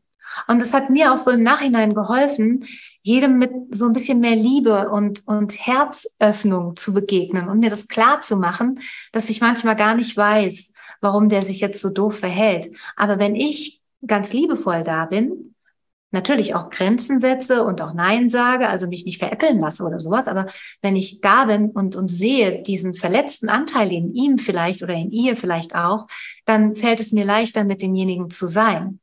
Und 0.48 0.60
es 0.60 0.74
hat 0.74 0.90
mir 0.90 1.12
auch 1.12 1.18
so 1.18 1.30
im 1.30 1.42
Nachhinein 1.42 1.94
geholfen, 1.94 2.64
jedem 3.02 3.38
mit 3.38 3.52
so 3.70 3.86
ein 3.86 3.92
bisschen 3.92 4.20
mehr 4.20 4.36
Liebe 4.36 4.88
und, 4.90 5.26
und 5.26 5.52
Herzöffnung 5.58 6.76
zu 6.76 6.94
begegnen 6.94 7.48
und 7.48 7.60
mir 7.60 7.70
das 7.70 7.88
klar 7.88 8.20
zu 8.20 8.36
machen, 8.36 8.80
dass 9.12 9.30
ich 9.30 9.40
manchmal 9.40 9.76
gar 9.76 9.94
nicht 9.94 10.16
weiß, 10.16 10.72
warum 11.00 11.28
der 11.28 11.42
sich 11.42 11.60
jetzt 11.60 11.82
so 11.82 11.90
doof 11.90 12.18
verhält. 12.18 12.74
Aber 12.96 13.18
wenn 13.18 13.34
ich 13.34 13.82
ganz 14.06 14.32
liebevoll 14.32 14.84
da 14.84 15.04
bin, 15.06 15.54
natürlich 16.14 16.54
auch 16.54 16.70
Grenzen 16.70 17.20
setze 17.20 17.64
und 17.64 17.82
auch 17.82 17.92
Nein 17.92 18.30
sage, 18.30 18.68
also 18.68 18.86
mich 18.86 19.04
nicht 19.04 19.18
veräppeln 19.18 19.58
lasse 19.58 19.82
oder 19.82 20.00
sowas, 20.00 20.28
aber 20.28 20.46
wenn 20.80 20.96
ich 20.96 21.20
da 21.20 21.44
bin 21.44 21.70
und, 21.70 21.96
und 21.96 22.08
sehe 22.08 22.62
diesen 22.62 22.94
verletzten 22.94 23.50
Anteil 23.50 23.92
in 23.92 24.14
ihm 24.14 24.38
vielleicht 24.38 24.82
oder 24.82 24.94
in 24.94 25.10
ihr 25.10 25.36
vielleicht 25.36 25.74
auch, 25.74 26.06
dann 26.46 26.76
fällt 26.76 27.00
es 27.00 27.12
mir 27.12 27.24
leichter, 27.24 27.64
mit 27.64 27.82
demjenigen 27.82 28.30
zu 28.30 28.46
sein. 28.46 29.00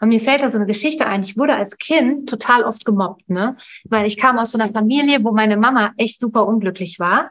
Und 0.00 0.08
mir 0.08 0.20
fällt 0.20 0.42
da 0.42 0.50
so 0.50 0.58
eine 0.58 0.66
Geschichte 0.66 1.06
ein. 1.06 1.22
Ich 1.22 1.36
wurde 1.36 1.54
als 1.54 1.78
Kind 1.78 2.28
total 2.28 2.64
oft 2.64 2.84
gemobbt, 2.84 3.28
ne? 3.30 3.56
Weil 3.84 4.06
ich 4.06 4.16
kam 4.16 4.38
aus 4.38 4.52
so 4.52 4.58
einer 4.58 4.72
Familie, 4.72 5.24
wo 5.24 5.32
meine 5.32 5.56
Mama 5.56 5.92
echt 5.96 6.20
super 6.20 6.46
unglücklich 6.46 6.98
war. 6.98 7.30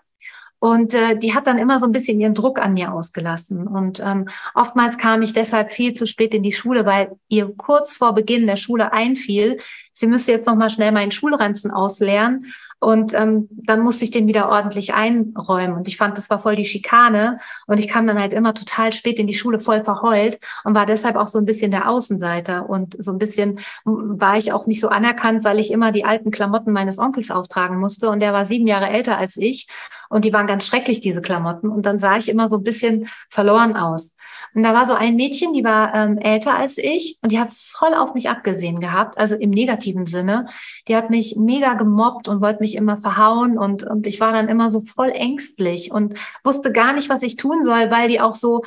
Und 0.64 0.94
äh, 0.94 1.18
die 1.18 1.34
hat 1.34 1.48
dann 1.48 1.58
immer 1.58 1.80
so 1.80 1.86
ein 1.86 1.92
bisschen 1.92 2.20
ihren 2.20 2.36
Druck 2.36 2.60
an 2.60 2.74
mir 2.76 2.94
ausgelassen. 2.94 3.66
Und 3.66 4.00
ähm, 4.00 4.30
oftmals 4.54 5.00
kam 5.00 5.24
ich 5.24 5.34
deshalb 5.34 5.72
viel 5.72 5.96
zu 5.96 6.06
spät 6.06 6.36
in 6.36 6.44
die 6.44 6.54
Schule, 6.54 6.86
weil 6.86 7.18
ihr 7.30 7.52
kurz 7.58 7.98
vor 7.98 8.14
Beginn 8.14 8.46
der 8.46 8.58
Schule 8.58 8.94
einfiel, 8.94 9.58
sie 9.92 10.06
müsste 10.06 10.34
jetzt 10.34 10.46
noch 10.46 10.56
mal 10.56 10.70
schnell 10.70 10.92
meinen 10.92 11.10
Schulranzen 11.10 11.72
ausleeren. 11.72 12.46
Und 12.84 13.14
ähm, 13.14 13.48
dann 13.52 13.82
musste 13.82 14.06
ich 14.06 14.10
den 14.10 14.26
wieder 14.26 14.50
ordentlich 14.50 14.96
einräumen. 14.96 15.78
Und 15.78 15.88
ich 15.88 15.98
fand, 15.98 16.18
das 16.18 16.32
war 16.32 16.40
voll 16.40 16.56
die 16.56 16.66
Schikane. 16.66 17.40
Und 17.68 17.78
ich 17.78 17.88
kam 17.88 18.08
dann 18.08 18.18
halt 18.18 18.34
immer 18.34 18.56
total 18.56 18.92
spät 18.92 19.20
in 19.20 19.28
die 19.28 19.36
Schule, 19.36 19.60
voll 19.60 19.84
verheult 19.84 20.40
und 20.64 20.74
war 20.74 20.88
deshalb 20.88 21.16
auch 21.16 21.28
so 21.28 21.38
ein 21.38 21.46
bisschen 21.46 21.70
der 21.70 21.88
Außenseiter. 21.88 22.68
Und 22.68 22.96
so 22.98 23.12
ein 23.12 23.20
bisschen 23.20 23.60
war 23.86 24.36
ich 24.36 24.52
auch 24.52 24.66
nicht 24.66 24.82
so 24.82 24.88
anerkannt, 24.88 25.44
weil 25.44 25.60
ich 25.60 25.70
immer 25.70 25.92
die 25.92 26.06
alten 26.06 26.32
Klamotten 26.32 26.72
meines 26.72 26.98
Onkels 26.98 27.30
auftragen 27.30 27.78
musste. 27.78 28.10
Und 28.10 28.20
der 28.20 28.34
war 28.34 28.46
sieben 28.46 28.66
Jahre 28.66 28.90
älter 28.90 29.16
als 29.16 29.38
ich. 29.38 29.68
Und 30.10 30.26
die 30.26 30.34
waren 30.34 30.48
ganz 30.48 30.66
schrecklich, 30.66 31.02
diese 31.02 31.22
Klamotten. 31.22 31.70
Und 31.70 31.86
dann 31.86 32.00
sah 32.00 32.18
ich 32.18 32.30
immer 32.30 32.50
so 32.50 32.58
ein 32.58 32.64
bisschen 32.64 33.10
verloren 33.30 33.78
aus. 33.78 34.16
Und 34.54 34.64
da 34.64 34.74
war 34.74 34.86
so 34.86 34.94
ein 34.94 35.16
Mädchen, 35.16 35.54
die 35.54 35.64
war 35.64 35.94
ähm, 35.96 36.18
älter 36.18 36.54
als 36.54 36.78
ich 36.78 37.18
und 37.22 37.32
die 37.32 37.40
hat 37.40 37.50
es 37.50 37.62
voll 37.62 37.94
auf 37.94 38.14
mich 38.14 38.30
abgesehen 38.30 38.80
gehabt, 38.80 39.18
also 39.18 39.36
im 39.36 39.50
negativen 39.50 40.06
Sinne. 40.06 40.48
Die 40.88 40.96
hat 40.96 41.10
mich 41.10 41.36
mega 41.38 41.74
gemobbt 41.76 42.28
und 42.28 42.42
wollte 42.42 42.62
mich 42.62 42.76
immer 42.76 42.98
verhauen 42.98 43.58
und, 43.58 43.84
und 43.84 44.08
ich 44.08 44.20
war 44.20 44.34
dann 44.34 44.50
immer 44.50 44.70
so 44.70 44.82
voll 44.82 45.10
ängstlich 45.10 45.92
und 45.92 46.16
wusste 46.44 46.72
gar 46.72 46.94
nicht, 46.94 47.10
was 47.10 47.24
ich 47.24 47.38
tun 47.38 47.64
soll, 47.64 47.90
weil 47.92 48.10
die 48.10 48.20
auch 48.20 48.36
so 48.36 48.64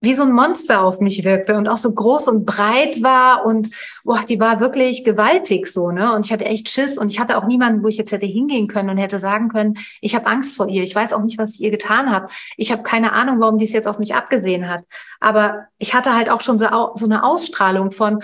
wie 0.00 0.14
so 0.14 0.22
ein 0.22 0.32
Monster 0.32 0.82
auf 0.82 1.00
mich 1.00 1.24
wirkte 1.24 1.56
und 1.56 1.68
auch 1.68 1.76
so 1.76 1.92
groß 1.92 2.28
und 2.28 2.46
breit 2.46 3.02
war 3.02 3.44
und 3.44 3.70
boah, 4.02 4.24
die 4.26 4.40
war 4.40 4.60
wirklich 4.60 5.04
gewaltig 5.04 5.66
so, 5.66 5.90
ne? 5.90 6.14
Und 6.14 6.24
ich 6.24 6.32
hatte 6.32 6.46
echt 6.46 6.70
Schiss 6.70 6.96
und 6.96 7.10
ich 7.12 7.20
hatte 7.20 7.36
auch 7.36 7.46
niemanden, 7.46 7.82
wo 7.82 7.88
ich 7.88 7.98
jetzt 7.98 8.10
hätte 8.10 8.26
hingehen 8.26 8.66
können 8.66 8.88
und 8.88 8.96
hätte 8.96 9.18
sagen 9.18 9.48
können, 9.48 9.76
ich 10.00 10.14
habe 10.14 10.26
Angst 10.26 10.56
vor 10.56 10.68
ihr. 10.68 10.82
Ich 10.82 10.94
weiß 10.94 11.12
auch 11.12 11.22
nicht, 11.22 11.38
was 11.38 11.54
ich 11.54 11.62
ihr 11.62 11.70
getan 11.70 12.10
habe. 12.10 12.28
Ich 12.56 12.72
habe 12.72 12.82
keine 12.82 13.12
Ahnung, 13.12 13.40
warum 13.40 13.58
die 13.58 13.66
es 13.66 13.72
jetzt 13.72 13.86
auf 13.86 13.98
mich 13.98 14.14
abgesehen 14.14 14.68
hat. 14.68 14.84
Aber 15.20 15.66
ich 15.76 15.94
hatte 15.94 16.14
halt 16.14 16.30
auch 16.30 16.40
schon 16.40 16.58
so, 16.58 16.66
so 16.94 17.04
eine 17.04 17.22
Ausstrahlung 17.22 17.90
von, 17.90 18.22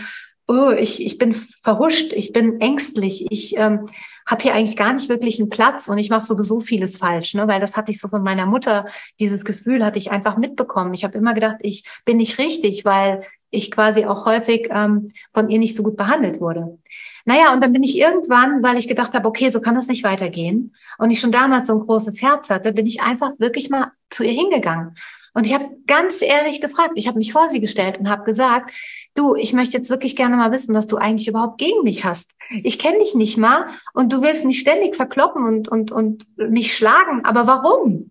oh, 0.49 0.71
ich, 0.71 1.05
ich 1.05 1.19
bin 1.19 1.35
verhuscht, 1.35 2.13
ich 2.13 2.33
bin 2.33 2.61
ängstlich, 2.61 3.27
ich 3.31 3.57
ähm, 3.57 3.89
habe 4.27 4.43
hier 4.43 4.55
eigentlich 4.55 4.77
gar 4.77 4.93
nicht 4.93 5.09
wirklich 5.09 5.41
einen 5.41 5.51
Platz 5.51 5.89
und 5.89 5.99
ich 5.99 6.11
mache 6.11 6.25
sowieso 6.25 6.61
vieles 6.61 6.97
falsch, 6.97 7.35
ne? 7.35 7.49
weil 7.49 7.61
das 7.61 7.77
hatte 7.77 7.91
ich 7.91 8.01
so 8.01 8.09
von 8.09 8.23
meiner 8.23 8.47
Mutter, 8.47 8.87
dieses 9.19 9.45
Gefühl 9.45 9.85
hatte 9.85 9.99
ich 9.99 10.11
einfach 10.11 10.37
mitbekommen. 10.37 10.95
Ich 10.95 11.05
habe 11.05 11.19
immer 11.19 11.35
gedacht, 11.35 11.57
ich 11.61 11.85
bin 12.05 12.17
nicht 12.19 12.39
richtig, 12.39 12.85
weil 12.85 13.25
ich 13.51 13.71
quasi 13.71 14.05
auch 14.05 14.25
häufig 14.25 14.69
ähm, 14.71 15.13
von 15.33 15.49
ihr 15.49 15.59
nicht 15.59 15.77
so 15.77 15.83
gut 15.83 15.97
behandelt 15.97 16.41
wurde. 16.41 16.79
Naja, 17.25 17.53
und 17.53 17.61
dann 17.61 17.73
bin 17.73 17.83
ich 17.83 17.99
irgendwann, 17.99 18.63
weil 18.63 18.77
ich 18.77 18.87
gedacht 18.87 19.15
habe, 19.15 19.27
okay, 19.27 19.49
so 19.49 19.61
kann 19.61 19.75
das 19.75 19.89
nicht 19.89 20.05
weitergehen 20.05 20.75
und 20.99 21.11
ich 21.11 21.19
schon 21.19 21.33
damals 21.33 21.67
so 21.67 21.75
ein 21.75 21.87
großes 21.87 22.23
Herz 22.23 22.51
hatte, 22.51 22.73
bin 22.73 22.87
ich 22.87 23.01
einfach 23.01 23.33
wirklich 23.39 23.69
mal 23.69 23.91
zu 24.11 24.25
ihr 24.25 24.33
hingegangen. 24.33 24.95
Und 25.35 25.45
ich 25.45 25.53
habe 25.53 25.69
ganz 25.87 26.23
ehrlich 26.23 26.61
gefragt, 26.61 26.93
ich 26.95 27.09
habe 27.09 27.19
mich 27.19 27.33
vor 27.33 27.51
sie 27.51 27.61
gestellt 27.61 27.99
und 27.99 28.09
habe 28.09 28.25
gesagt, 28.25 28.71
du, 29.18 29.35
ich 29.35 29.52
möchte 29.52 29.76
jetzt 29.76 29.90
wirklich 29.90 30.16
gerne 30.16 30.37
mal 30.37 30.52
wissen, 30.52 30.74
was 30.74 30.87
du 30.87 30.96
eigentlich 30.96 31.29
überhaupt 31.29 31.59
gegen 31.59 31.83
mich 31.83 32.05
hast. 32.05 32.31
Ich 32.50 32.79
kenne 32.79 32.98
dich 33.00 33.14
nicht 33.14 33.37
mal 33.37 33.66
und 33.92 34.12
du 34.12 34.22
willst 34.22 34.44
mich 34.44 34.61
ständig 34.61 34.96
verkloppen 34.96 35.44
und, 35.44 35.68
und, 35.68 35.92
und 35.92 36.26
mich 36.37 36.74
schlagen, 36.74 37.24
aber 37.24 37.46
warum? 37.46 38.11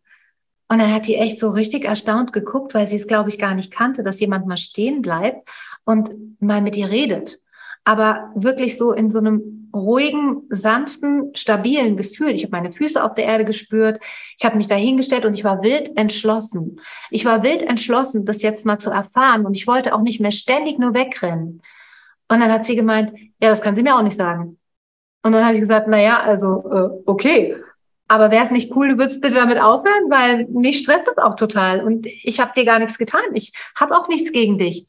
Und 0.67 0.79
dann 0.79 0.93
hat 0.93 1.07
die 1.07 1.15
echt 1.15 1.39
so 1.39 1.49
richtig 1.51 1.85
erstaunt 1.85 2.33
geguckt, 2.33 2.73
weil 2.73 2.87
sie 2.87 2.95
es, 2.95 3.07
glaube 3.07 3.29
ich, 3.29 3.37
gar 3.37 3.53
nicht 3.53 3.71
kannte, 3.71 4.03
dass 4.03 4.19
jemand 4.19 4.47
mal 4.47 4.57
stehen 4.57 5.01
bleibt 5.01 5.47
und 5.83 6.09
mal 6.41 6.61
mit 6.61 6.75
ihr 6.75 6.89
redet. 6.89 7.39
Aber 7.83 8.31
wirklich 8.35 8.77
so 8.77 8.91
in 8.91 9.11
so 9.11 9.19
einem 9.19 9.64
ruhigen, 9.75 10.43
sanften, 10.49 11.31
stabilen 11.35 11.97
Gefühl. 11.97 12.31
Ich 12.31 12.43
habe 12.43 12.51
meine 12.51 12.71
Füße 12.71 13.03
auf 13.03 13.15
der 13.15 13.25
Erde 13.25 13.45
gespürt. 13.45 14.01
Ich 14.38 14.45
habe 14.45 14.57
mich 14.57 14.67
dahingestellt 14.67 15.25
und 15.25 15.33
ich 15.33 15.43
war 15.43 15.61
wild 15.61 15.95
entschlossen. 15.97 16.79
Ich 17.11 17.25
war 17.25 17.43
wild 17.43 17.61
entschlossen, 17.61 18.25
das 18.25 18.41
jetzt 18.41 18.65
mal 18.65 18.79
zu 18.79 18.89
erfahren 18.89 19.45
und 19.45 19.53
ich 19.53 19.67
wollte 19.67 19.93
auch 19.93 20.01
nicht 20.01 20.21
mehr 20.21 20.31
ständig 20.31 20.79
nur 20.79 20.93
wegrennen. 20.93 21.61
Und 22.27 22.39
dann 22.39 22.51
hat 22.51 22.65
sie 22.65 22.75
gemeint, 22.75 23.11
ja, 23.41 23.49
das 23.49 23.61
kann 23.61 23.75
sie 23.75 23.83
mir 23.83 23.95
auch 23.95 24.01
nicht 24.01 24.17
sagen. 24.17 24.57
Und 25.23 25.31
dann 25.31 25.45
habe 25.45 25.55
ich 25.55 25.61
gesagt, 25.61 25.88
na 25.89 25.99
ja, 25.99 26.21
also 26.21 26.63
äh, 26.71 26.89
okay, 27.05 27.55
aber 28.07 28.31
wäre 28.31 28.43
es 28.43 28.51
nicht 28.51 28.75
cool, 28.75 28.89
du 28.89 28.97
würdest 28.97 29.21
bitte 29.21 29.35
damit 29.35 29.59
aufhören, 29.59 30.09
weil 30.09 30.45
mich 30.47 30.79
stresst 30.79 31.07
das 31.07 31.17
auch 31.17 31.35
total 31.35 31.83
und 31.83 32.05
ich 32.05 32.39
habe 32.39 32.51
dir 32.55 32.65
gar 32.65 32.79
nichts 32.79 32.97
getan. 32.97 33.23
Ich 33.33 33.51
habe 33.79 33.97
auch 33.97 34.07
nichts 34.07 34.31
gegen 34.31 34.57
dich. 34.57 34.85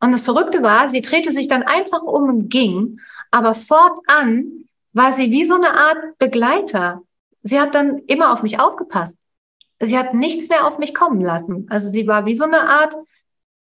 Und 0.00 0.12
das 0.12 0.24
Verrückte 0.24 0.62
war, 0.62 0.88
sie 0.88 1.00
drehte 1.00 1.32
sich 1.32 1.48
dann 1.48 1.62
einfach 1.62 2.02
um 2.02 2.28
und 2.28 2.48
ging, 2.48 3.00
aber 3.36 3.52
fortan 3.52 4.64
war 4.94 5.12
sie 5.12 5.30
wie 5.30 5.44
so 5.44 5.54
eine 5.54 5.72
Art 5.72 6.18
Begleiter. 6.18 7.02
Sie 7.42 7.60
hat 7.60 7.74
dann 7.74 7.98
immer 8.06 8.32
auf 8.32 8.42
mich 8.42 8.58
aufgepasst. 8.58 9.18
Sie 9.78 9.98
hat 9.98 10.14
nichts 10.14 10.48
mehr 10.48 10.66
auf 10.66 10.78
mich 10.78 10.94
kommen 10.94 11.20
lassen. 11.20 11.66
Also 11.68 11.92
sie 11.92 12.06
war 12.06 12.24
wie 12.24 12.34
so 12.34 12.44
eine 12.44 12.66
Art, 12.66 12.94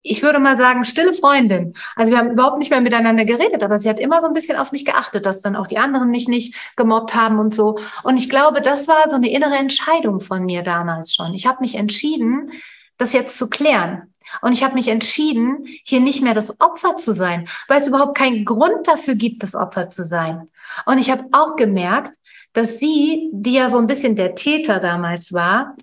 ich 0.02 0.24
würde 0.24 0.39
mal 0.39 0.56
sagen, 0.56 0.86
stille 0.86 1.12
Freundin. 1.12 1.74
Also 1.98 2.13
wir 2.13 2.19
haben 2.19 2.32
überhaupt 2.32 2.58
nicht 2.58 2.69
mehr 2.69 2.80
miteinander 2.80 3.26
geredet, 3.26 3.62
aber 3.63 3.80
sie 3.80 3.89
hat 3.89 4.00
immer 4.00 4.22
so 4.22 4.28
ein 4.28 4.34
bisschen 4.34 4.56
auf 4.56 4.72
mich 4.72 4.86
geachtet, 4.86 5.26
dass 5.26 5.41
dann 5.41 5.58
auch 5.58 5.67
die 5.67 5.78
anderen 5.78 6.10
mich 6.10 6.30
nicht 6.30 6.56
gemobbt 6.78 7.13
haben 7.13 7.38
und 7.38 7.54
so. 7.54 7.80
Und 8.04 8.15
ich 8.15 8.30
glaube, 8.30 8.62
das 8.62 8.88
war 8.88 9.10
so 9.10 9.17
eine 9.17 9.30
innere 9.30 9.58
Entscheidung 9.58 10.22
von 10.22 10.45
mir 10.45 10.63
damals 10.63 11.13
schon. 11.13 11.34
Ich 11.34 11.45
habe 11.45 11.60
mich 11.60 11.76
entschieden, 11.76 12.54
das 12.98 13.12
jetzt 13.12 13.38
zu 13.38 13.50
klären. 13.50 14.13
Und 14.42 14.54
ich 14.54 14.63
habe 14.63 14.76
mich 14.76 14.88
entschieden, 14.88 15.65
hier 15.84 16.00
nicht 16.00 16.22
mehr 16.22 16.34
das 16.34 16.60
Opfer 16.60 16.96
zu 16.96 17.13
sein, 17.13 17.48
weil 17.68 17.78
es 17.80 17.88
überhaupt 17.88 18.18
keinen 18.18 18.46
Grund 18.46 18.88
dafür 18.88 19.15
gibt, 19.15 19.44
das 19.44 19.56
Opfer 19.56 19.89
zu 19.89 20.04
sein. 20.04 20.50
Und 20.86 20.98
ich 20.98 21.10
habe 21.10 21.26
auch 21.32 21.56
gemerkt, 21.56 22.15
dass 22.54 22.80
sie, 22.80 23.30
die 23.32 23.54
ja 23.54 23.70
so 23.70 23.78
ein 23.78 23.88
bisschen 23.88 24.15
der 24.15 24.36
Täter 24.36 24.80
damals 24.80 25.34
war, 25.34 25.76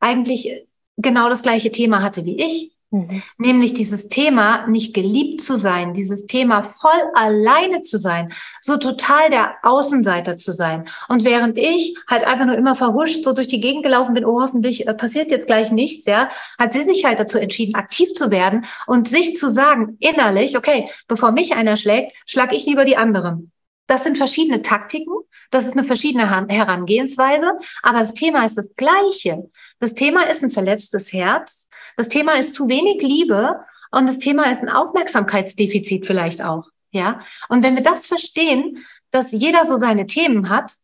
eigentlich 0.00 0.66
genau 0.96 1.28
das 1.28 1.42
gleiche 1.42 1.70
Thema 1.70 2.02
hatte 2.02 2.24
wie 2.24 2.42
ich. 2.42 2.71
Mhm. 2.92 3.22
Nämlich 3.38 3.72
dieses 3.72 4.10
Thema, 4.10 4.66
nicht 4.66 4.92
geliebt 4.92 5.40
zu 5.40 5.56
sein, 5.56 5.94
dieses 5.94 6.26
Thema 6.26 6.62
voll 6.62 6.90
alleine 7.14 7.80
zu 7.80 7.98
sein, 7.98 8.34
so 8.60 8.76
total 8.76 9.30
der 9.30 9.54
Außenseiter 9.62 10.36
zu 10.36 10.52
sein. 10.52 10.86
Und 11.08 11.24
während 11.24 11.56
ich 11.56 11.96
halt 12.06 12.24
einfach 12.24 12.44
nur 12.44 12.54
immer 12.54 12.74
verhuscht 12.74 13.24
so 13.24 13.32
durch 13.32 13.48
die 13.48 13.62
Gegend 13.62 13.82
gelaufen 13.82 14.12
bin, 14.12 14.26
oh, 14.26 14.42
hoffentlich 14.42 14.86
äh, 14.86 14.92
passiert 14.92 15.30
jetzt 15.30 15.46
gleich 15.46 15.72
nichts, 15.72 16.04
ja, 16.04 16.28
hat 16.58 16.74
sie 16.74 16.84
sich 16.84 17.06
halt 17.06 17.18
dazu 17.18 17.38
entschieden, 17.38 17.76
aktiv 17.76 18.12
zu 18.12 18.30
werden 18.30 18.66
und 18.86 19.08
sich 19.08 19.38
zu 19.38 19.50
sagen, 19.50 19.96
innerlich, 19.98 20.58
okay, 20.58 20.90
bevor 21.08 21.32
mich 21.32 21.54
einer 21.54 21.78
schlägt, 21.78 22.12
schlag 22.26 22.52
ich 22.52 22.66
lieber 22.66 22.84
die 22.84 22.98
anderen. 22.98 23.52
Das 23.86 24.04
sind 24.04 24.18
verschiedene 24.18 24.60
Taktiken, 24.60 25.14
das 25.50 25.64
ist 25.64 25.72
eine 25.72 25.84
verschiedene 25.84 26.28
Herangehensweise, 26.48 27.52
aber 27.82 28.00
das 28.00 28.12
Thema 28.12 28.44
ist 28.44 28.56
das 28.56 28.66
gleiche. 28.76 29.50
Das 29.80 29.94
Thema 29.94 30.24
ist 30.24 30.42
ein 30.42 30.50
verletztes 30.50 31.12
Herz, 31.12 31.68
das 31.96 32.08
Thema 32.08 32.34
ist 32.34 32.54
zu 32.54 32.68
wenig 32.68 33.02
Liebe 33.02 33.60
und 33.90 34.06
das 34.06 34.18
Thema 34.18 34.50
ist 34.50 34.62
ein 34.62 34.68
Aufmerksamkeitsdefizit 34.68 36.06
vielleicht 36.06 36.42
auch. 36.42 36.68
Ja. 36.90 37.20
Und 37.48 37.62
wenn 37.62 37.74
wir 37.74 37.82
das 37.82 38.06
verstehen, 38.06 38.84
dass 39.10 39.32
jeder 39.32 39.64
so 39.64 39.78
seine 39.78 40.06
Themen 40.06 40.48
hat, 40.48 40.74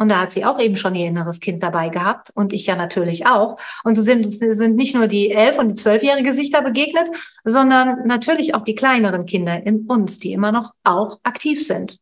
und 0.00 0.08
da 0.08 0.20
hat 0.20 0.32
sie 0.32 0.46
auch 0.46 0.58
eben 0.58 0.76
schon 0.76 0.94
ihr 0.94 1.08
inneres 1.08 1.40
Kind 1.40 1.62
dabei 1.62 1.90
gehabt 1.90 2.30
und 2.34 2.54
ich 2.54 2.64
ja 2.64 2.74
natürlich 2.74 3.26
auch. 3.26 3.58
Und 3.84 3.96
so 3.96 4.00
sind, 4.00 4.32
sind 4.32 4.74
nicht 4.74 4.94
nur 4.94 5.08
die 5.08 5.30
elf- 5.30 5.58
und 5.58 5.68
die 5.68 5.74
zwölfjährige 5.74 6.32
sich 6.32 6.50
da 6.50 6.62
begegnet, 6.62 7.06
sondern 7.44 8.06
natürlich 8.06 8.54
auch 8.54 8.64
die 8.64 8.74
kleineren 8.74 9.26
Kinder 9.26 9.62
in 9.62 9.84
uns, 9.88 10.18
die 10.18 10.32
immer 10.32 10.52
noch 10.52 10.72
auch 10.84 11.20
aktiv 11.22 11.62
sind. 11.66 11.98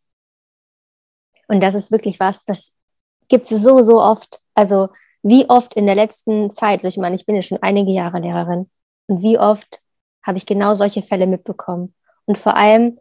Und 1.49 1.61
das 1.61 1.75
ist 1.75 1.91
wirklich 1.91 2.21
was, 2.21 2.45
das 2.45 2.73
gibt 3.29 3.51
es 3.51 3.63
so, 3.63 3.83
so 3.83 4.01
oft. 4.01 4.41
Also 4.55 4.91
wie 5.23 5.49
oft 5.49 5.75
in 5.75 5.87
der 5.87 5.95
letzten 5.95 6.51
Zeit, 6.51 6.85
also 6.85 6.89
ich 6.89 6.97
meine, 6.97 7.17
ich 7.17 7.27
bin 7.27 7.35
jetzt 7.35 7.49
schon 7.49 7.63
einige 7.63 7.93
Jahre 7.93 8.21
Lehrerin, 8.21 8.71
und 9.09 9.23
wie 9.23 9.39
oft 9.39 9.81
habe 10.23 10.39
ich 10.39 10.47
genau 10.47 10.75
solche 10.75 11.03
Fälle 11.03 11.27
mitbekommen. 11.27 11.95
Und 12.27 12.39
vor 12.39 12.57
allem, 12.57 13.01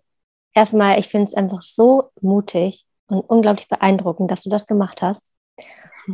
erstmal, 0.54 1.00
ich 1.00 1.08
finde 1.08 1.28
es 1.28 1.34
einfach 1.34 1.62
so 1.62 2.12
mutig 2.22 2.86
und 3.08 3.20
unglaublich 3.20 3.68
beeindruckend, 3.68 4.32
dass 4.32 4.44
du 4.44 4.50
das 4.50 4.66
gemacht 4.66 5.02
hast. 5.02 5.34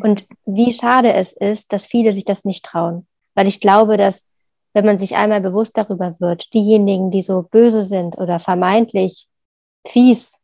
Und 0.01 0.25
wie 0.45 0.73
schade 0.73 1.13
es 1.13 1.33
ist, 1.33 1.71
dass 1.71 1.85
viele 1.85 2.11
sich 2.13 2.25
das 2.25 2.45
nicht 2.45 2.65
trauen. 2.65 3.07
Weil 3.35 3.47
ich 3.47 3.59
glaube, 3.59 3.97
dass, 3.97 4.27
wenn 4.73 4.85
man 4.85 4.97
sich 4.97 5.15
einmal 5.15 5.41
bewusst 5.41 5.77
darüber 5.77 6.15
wird, 6.19 6.51
diejenigen, 6.55 7.11
die 7.11 7.21
so 7.21 7.43
böse 7.43 7.83
sind 7.83 8.17
oder 8.17 8.39
vermeintlich 8.39 9.27
fies, 9.85 10.39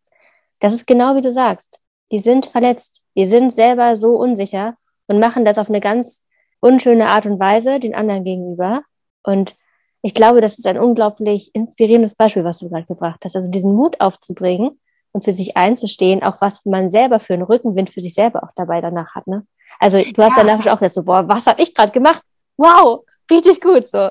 das 0.59 0.73
ist 0.73 0.85
genau 0.85 1.15
wie 1.15 1.21
du 1.21 1.31
sagst. 1.31 1.79
Die 2.11 2.19
sind 2.19 2.45
verletzt. 2.45 3.01
Die 3.15 3.25
sind 3.25 3.51
selber 3.51 3.95
so 3.95 4.15
unsicher 4.15 4.75
und 5.09 5.19
machen 5.19 5.43
das 5.43 5.57
auf 5.57 5.69
eine 5.69 5.81
ganz 5.81 6.23
unschöne 6.61 7.07
Art 7.07 7.25
und 7.25 7.39
Weise 7.39 7.79
den 7.79 7.95
anderen 7.95 8.23
gegenüber. 8.23 8.83
Und 9.23 9.55
ich 10.01 10.13
glaube, 10.13 10.39
das 10.39 10.57
ist 10.57 10.67
ein 10.67 10.79
unglaublich 10.79 11.51
inspirierendes 11.53 12.15
Beispiel, 12.15 12.43
was 12.43 12.59
du 12.59 12.69
gerade 12.69 12.85
gebracht 12.85 13.21
hast. 13.25 13.35
Also 13.35 13.49
diesen 13.49 13.75
Mut 13.75 13.99
aufzubringen 13.99 14.79
und 15.11 15.23
für 15.23 15.31
sich 15.31 15.57
einzustehen, 15.57 16.23
auch 16.23 16.39
was 16.41 16.65
man 16.65 16.91
selber 16.91 17.19
für 17.19 17.33
einen 17.33 17.43
Rückenwind 17.43 17.89
für 17.89 18.01
sich 18.01 18.13
selber 18.13 18.43
auch 18.43 18.51
dabei 18.55 18.81
danach 18.81 19.15
hat. 19.15 19.27
Ne? 19.27 19.45
Also 19.79 19.97
du 19.97 20.23
hast 20.23 20.37
ja. 20.37 20.43
danach 20.43 20.59
auch 20.67 20.79
gesagt, 20.79 20.93
so, 20.93 21.03
boah, 21.03 21.27
was 21.27 21.47
habe 21.47 21.61
ich 21.61 21.73
gerade 21.73 21.91
gemacht? 21.91 22.21
Wow, 22.55 23.03
richtig 23.31 23.61
gut. 23.61 23.87
So, 23.89 24.09